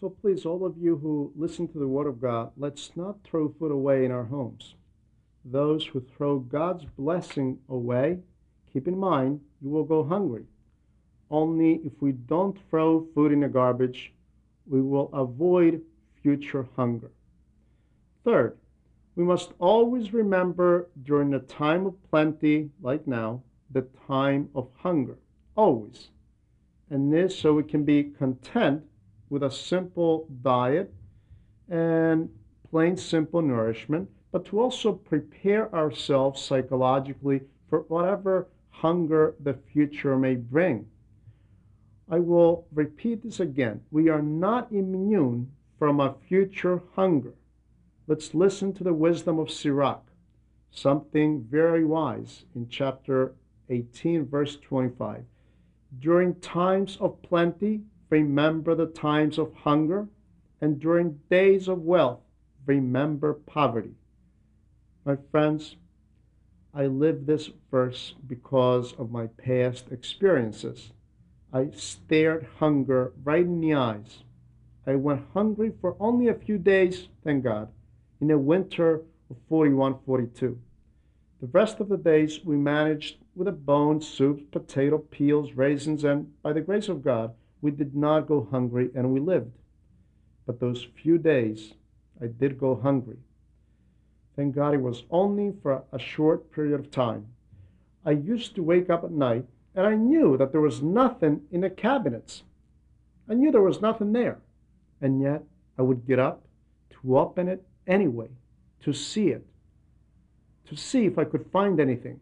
So 0.00 0.08
please, 0.08 0.46
all 0.46 0.64
of 0.64 0.78
you 0.78 0.96
who 0.96 1.30
listen 1.36 1.68
to 1.68 1.78
the 1.78 1.86
Word 1.86 2.06
of 2.06 2.22
God, 2.22 2.52
let's 2.56 2.92
not 2.96 3.22
throw 3.22 3.54
food 3.58 3.70
away 3.70 4.06
in 4.06 4.10
our 4.10 4.24
homes. 4.24 4.76
Those 5.44 5.84
who 5.84 6.00
throw 6.16 6.38
God's 6.38 6.86
blessing 6.96 7.58
away, 7.68 8.20
keep 8.72 8.88
in 8.88 8.96
mind, 8.96 9.42
you 9.60 9.68
will 9.68 9.84
go 9.84 10.04
hungry. 10.04 10.44
Only 11.30 11.82
if 11.84 11.92
we 12.00 12.12
don't 12.12 12.56
throw 12.70 13.06
food 13.14 13.30
in 13.30 13.40
the 13.40 13.48
garbage, 13.48 14.14
we 14.66 14.80
will 14.80 15.10
avoid 15.12 15.82
future 16.22 16.66
hunger. 16.76 17.10
Third, 18.24 18.56
we 19.16 19.24
must 19.24 19.52
always 19.58 20.12
remember 20.12 20.88
during 21.02 21.30
the 21.30 21.40
time 21.40 21.86
of 21.86 22.10
plenty, 22.10 22.70
like 22.80 23.06
now, 23.06 23.42
the 23.70 23.86
time 24.06 24.48
of 24.54 24.68
hunger. 24.76 25.18
Always. 25.56 26.10
And 26.90 27.12
this 27.12 27.38
so 27.38 27.54
we 27.54 27.64
can 27.64 27.84
be 27.84 28.04
content 28.04 28.84
with 29.28 29.42
a 29.42 29.50
simple 29.50 30.28
diet 30.42 30.92
and 31.68 32.30
plain 32.70 32.96
simple 32.96 33.42
nourishment, 33.42 34.08
but 34.30 34.44
to 34.46 34.60
also 34.60 34.92
prepare 34.92 35.74
ourselves 35.74 36.40
psychologically 36.40 37.40
for 37.68 37.80
whatever 37.88 38.48
hunger 38.70 39.34
the 39.40 39.54
future 39.72 40.16
may 40.16 40.34
bring. 40.34 40.86
I 42.10 42.20
will 42.20 42.66
repeat 42.72 43.22
this 43.22 43.40
again. 43.40 43.82
We 43.90 44.08
are 44.08 44.22
not 44.22 44.72
immune 44.72 45.50
from 45.78 46.00
a 46.00 46.14
future 46.28 46.82
hunger. 46.96 47.34
Let's 48.06 48.34
listen 48.34 48.72
to 48.74 48.84
the 48.84 48.94
wisdom 48.94 49.38
of 49.38 49.50
Sirach, 49.50 50.10
something 50.70 51.44
very 51.44 51.84
wise 51.84 52.44
in 52.54 52.68
chapter 52.68 53.34
18, 53.68 54.26
verse 54.26 54.56
25. 54.56 55.24
During 56.00 56.34
times 56.36 56.96
of 57.00 57.22
plenty, 57.22 57.82
remember 58.10 58.74
the 58.74 58.86
times 58.86 59.38
of 59.38 59.54
hunger, 59.54 60.08
and 60.60 60.80
during 60.80 61.20
days 61.30 61.68
of 61.68 61.82
wealth, 61.82 62.20
remember 62.66 63.34
poverty. 63.34 63.94
My 65.04 65.16
friends, 65.30 65.76
I 66.74 66.86
live 66.86 67.26
this 67.26 67.50
verse 67.70 68.14
because 68.26 68.92
of 68.94 69.10
my 69.10 69.26
past 69.26 69.90
experiences. 69.90 70.92
I 71.52 71.70
stared 71.70 72.46
hunger 72.58 73.12
right 73.24 73.44
in 73.44 73.60
the 73.60 73.74
eyes. 73.74 74.22
I 74.88 74.96
went 74.96 75.26
hungry 75.34 75.70
for 75.82 75.96
only 76.00 76.28
a 76.28 76.34
few 76.34 76.56
days, 76.56 77.08
thank 77.22 77.44
God 77.44 77.68
in 78.22 78.28
the 78.28 78.38
winter 78.38 79.02
of 79.28 79.36
41 79.50 79.98
42. 80.06 80.58
The 81.42 81.46
rest 81.48 81.78
of 81.78 81.90
the 81.90 81.98
days 81.98 82.40
we 82.42 82.56
managed 82.56 83.18
with 83.36 83.48
a 83.48 83.52
bone, 83.52 84.00
soup, 84.00 84.50
potato 84.50 84.96
peels, 84.96 85.52
raisins, 85.52 86.04
and 86.04 86.32
by 86.42 86.54
the 86.54 86.62
grace 86.62 86.88
of 86.88 87.04
God, 87.04 87.34
we 87.60 87.70
did 87.70 87.94
not 87.94 88.26
go 88.26 88.48
hungry 88.50 88.88
and 88.94 89.12
we 89.12 89.20
lived. 89.20 89.52
But 90.46 90.58
those 90.58 90.88
few 91.02 91.18
days, 91.18 91.74
I 92.18 92.28
did 92.28 92.58
go 92.58 92.74
hungry. 92.74 93.18
Thank 94.36 94.54
God 94.54 94.72
it 94.72 94.80
was 94.80 95.02
only 95.10 95.52
for 95.62 95.84
a 95.92 95.98
short 95.98 96.50
period 96.50 96.80
of 96.80 96.90
time. 96.90 97.26
I 98.06 98.12
used 98.12 98.54
to 98.54 98.62
wake 98.62 98.88
up 98.88 99.04
at 99.04 99.10
night 99.10 99.44
and 99.74 99.86
I 99.86 99.96
knew 99.96 100.38
that 100.38 100.50
there 100.50 100.62
was 100.62 100.80
nothing 100.80 101.42
in 101.52 101.60
the 101.60 101.68
cabinets. 101.68 102.44
I 103.28 103.34
knew 103.34 103.52
there 103.52 103.60
was 103.60 103.82
nothing 103.82 104.14
there. 104.14 104.38
And 105.00 105.20
yet 105.20 105.42
I 105.78 105.82
would 105.82 106.06
get 106.06 106.18
up 106.18 106.42
to 106.90 107.18
open 107.18 107.48
it 107.48 107.62
anyway 107.86 108.28
to 108.82 108.92
see 108.92 109.28
it, 109.28 109.46
to 110.68 110.76
see 110.76 111.06
if 111.06 111.18
I 111.18 111.24
could 111.24 111.50
find 111.52 111.80
anything. 111.80 112.20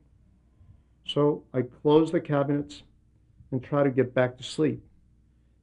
So 1.06 1.44
I 1.54 1.62
closed 1.62 2.12
the 2.12 2.20
cabinets 2.20 2.82
and 3.50 3.62
try 3.62 3.82
to 3.84 3.90
get 3.90 4.14
back 4.14 4.36
to 4.36 4.42
sleep. 4.42 4.82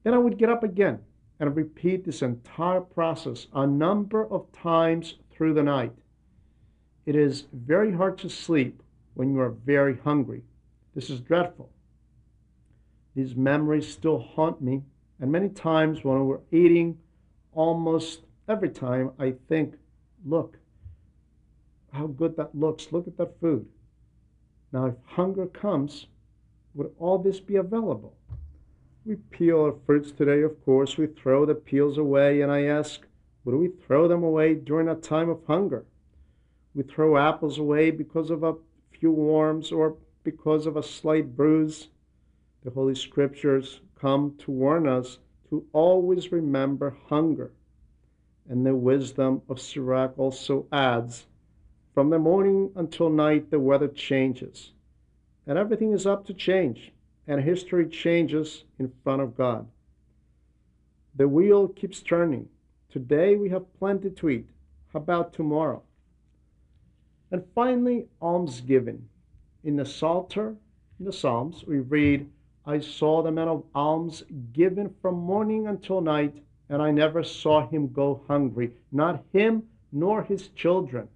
Then 0.04 0.14
I 0.14 0.18
would 0.18 0.38
get 0.38 0.50
up 0.50 0.64
again 0.64 1.00
and 1.40 1.56
repeat 1.56 2.06
this 2.06 2.22
entire 2.22 2.82
process 2.82 3.48
a 3.54 3.68
number 3.68 4.26
of 4.32 4.52
times 4.54 5.16
through 5.32 5.54
the 5.54 5.64
night. 5.64 5.94
It 7.06 7.16
is 7.16 7.46
very 7.52 7.92
hard 7.92 8.18
to 8.20 8.30
sleep 8.30 8.82
when 9.14 9.32
you 9.34 9.40
are 9.40 9.50
very 9.50 9.98
hungry. 9.98 10.44
This 10.96 11.10
is 11.10 11.20
dreadful. 11.20 11.70
These 13.16 13.36
memories 13.36 13.92
still 13.92 14.20
haunt 14.20 14.62
me, 14.62 14.84
and 15.20 15.32
many 15.32 15.50
times 15.50 16.04
when 16.04 16.26
we're 16.26 16.40
eating, 16.52 16.98
almost 17.54 18.22
every 18.48 18.70
time 18.70 19.12
I 19.20 19.34
think 19.48 19.76
Look 20.26 20.58
how 21.92 22.08
good 22.08 22.38
that 22.38 22.56
looks. 22.56 22.92
Look 22.92 23.08
at 23.08 23.18
that 23.18 23.40
food. 23.40 23.68
Now, 24.72 24.86
if 24.86 24.96
hunger 25.06 25.46
comes, 25.46 26.08
would 26.74 26.92
all 26.98 27.20
this 27.20 27.40
be 27.40 27.58
available? 27.58 28.16
We 29.06 29.16
peel 29.16 29.62
our 29.62 29.76
fruits 29.86 30.12
today, 30.12 30.42
of 30.42 30.64
course. 30.64 30.98
We 30.98 31.08
throw 31.08 31.46
the 31.46 31.56
peels 31.56 31.98
away, 31.98 32.42
and 32.42 32.52
I 32.52 32.64
ask, 32.64 33.02
would 33.44 33.56
we 33.56 33.68
throw 33.68 34.08
them 34.08 34.24
away 34.24 34.56
during 34.56 34.88
a 34.88 34.96
time 34.96 35.30
of 35.30 35.46
hunger? 35.46 35.86
We 36.74 36.84
throw 36.84 37.18
apples 37.18 37.60
away 37.60 37.92
because 37.92 38.32
of 38.32 38.44
a 38.44 38.56
few 38.92 39.12
worms 39.12 39.72
or 39.72 39.98
because 40.24 40.66
of 40.66 40.78
a 40.78 40.84
slight 40.84 41.36
bruise. 41.36 41.90
The 42.64 42.72
Holy 42.72 42.96
Scriptures 42.96 43.82
come 44.00 44.36
to 44.40 44.52
warn 44.52 44.88
us 44.88 45.20
to 45.54 45.64
always 45.72 46.32
remember 46.32 46.98
hunger 47.10 47.52
and 48.50 48.66
the 48.66 48.74
wisdom 48.74 49.40
of 49.48 49.62
Sirach 49.62 50.18
also 50.18 50.66
adds 50.72 51.28
from 51.94 52.10
the 52.10 52.18
morning 52.18 52.72
until 52.76 53.08
night, 53.08 53.52
the 53.52 53.60
weather 53.60 53.88
changes, 53.88 54.72
and 55.46 55.56
everything 55.56 55.94
is 55.94 56.08
up 56.08 56.26
to 56.26 56.34
change, 56.34 56.92
and 57.28 57.40
history 57.40 57.88
changes 57.88 58.64
in 58.80 58.92
front 59.04 59.22
of 59.22 59.38
God. 59.38 59.68
The 61.16 61.28
wheel 61.28 61.68
keeps 61.68 62.02
turning. 62.02 62.50
Today 62.90 63.36
we 63.36 63.50
have 63.50 63.78
plenty 63.78 64.10
to 64.10 64.30
eat. 64.30 64.48
How 64.92 65.02
about 65.02 65.34
tomorrow? 65.34 65.84
And 67.30 67.46
finally, 67.54 68.08
almsgiving. 68.20 69.08
In 69.64 69.76
the 69.76 69.86
Psalter, 69.86 70.56
in 70.98 71.06
the 71.06 71.14
Psalms, 71.14 71.64
we 71.68 71.78
read, 71.78 72.28
I 72.66 72.80
saw 72.80 73.22
the 73.22 73.32
man 73.32 73.48
of 73.48 73.64
alms 73.76 74.24
given 74.54 74.94
from 75.02 75.16
morning 75.16 75.68
until 75.68 76.02
night 76.02 76.44
and 76.70 76.82
I 76.82 76.92
never 76.92 77.24
saw 77.24 77.68
him 77.68 77.92
go 77.92 78.24
hungry, 78.28 78.72
not 78.92 79.24
him 79.32 79.64
nor 79.92 80.24
his 80.24 80.48
children. 80.50 81.08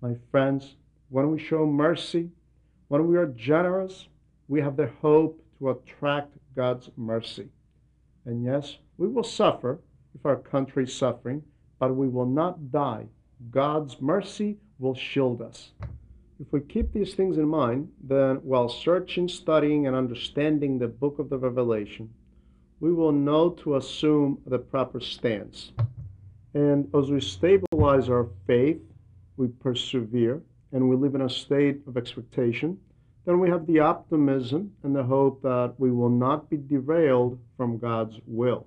My 0.00 0.16
friends, 0.30 0.76
when 1.10 1.30
we 1.30 1.38
show 1.38 1.66
mercy, 1.66 2.30
when 2.88 3.06
we 3.06 3.16
are 3.16 3.26
generous, 3.26 4.08
we 4.48 4.60
have 4.60 4.76
the 4.76 4.90
hope 5.00 5.40
to 5.58 5.70
attract 5.70 6.36
God's 6.56 6.90
mercy. 6.96 7.48
And 8.24 8.42
yes, 8.42 8.78
we 8.96 9.06
will 9.06 9.22
suffer 9.22 9.80
if 10.14 10.26
our 10.26 10.36
country 10.36 10.84
is 10.84 10.94
suffering, 10.94 11.42
but 11.78 11.94
we 11.94 12.08
will 12.08 12.26
not 12.26 12.72
die. 12.72 13.06
God's 13.50 14.00
mercy 14.00 14.58
will 14.78 14.94
shield 14.94 15.40
us. 15.40 15.72
If 16.40 16.50
we 16.52 16.60
keep 16.62 16.90
these 16.94 17.12
things 17.12 17.36
in 17.36 17.46
mind, 17.46 17.90
then 18.02 18.36
while 18.36 18.70
searching, 18.70 19.28
studying, 19.28 19.86
and 19.86 19.94
understanding 19.94 20.78
the 20.78 20.88
book 20.88 21.18
of 21.18 21.28
the 21.28 21.36
Revelation, 21.36 22.08
we 22.80 22.94
will 22.94 23.12
know 23.12 23.50
to 23.50 23.76
assume 23.76 24.38
the 24.46 24.58
proper 24.58 25.00
stance. 25.00 25.72
And 26.54 26.88
as 26.94 27.10
we 27.10 27.20
stabilize 27.20 28.08
our 28.08 28.26
faith, 28.46 28.80
we 29.36 29.48
persevere, 29.48 30.40
and 30.72 30.88
we 30.88 30.96
live 30.96 31.14
in 31.14 31.20
a 31.20 31.28
state 31.28 31.82
of 31.86 31.98
expectation, 31.98 32.78
then 33.26 33.38
we 33.38 33.50
have 33.50 33.66
the 33.66 33.80
optimism 33.80 34.72
and 34.82 34.96
the 34.96 35.02
hope 35.02 35.42
that 35.42 35.74
we 35.76 35.90
will 35.90 36.08
not 36.08 36.48
be 36.48 36.56
derailed 36.56 37.38
from 37.58 37.76
God's 37.76 38.18
will. 38.26 38.66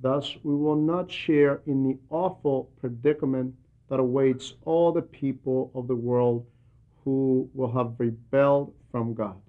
Thus, 0.00 0.36
we 0.44 0.54
will 0.54 0.76
not 0.76 1.10
share 1.10 1.62
in 1.66 1.82
the 1.82 1.98
awful 2.10 2.70
predicament 2.78 3.56
that 3.90 3.98
awaits 3.98 4.54
all 4.64 4.92
the 4.92 5.02
people 5.02 5.72
of 5.74 5.88
the 5.88 5.96
world 5.96 6.46
who 7.06 7.50
will 7.54 7.72
have 7.72 7.94
rebelled 7.98 8.74
from 8.92 9.14
God. 9.14 9.40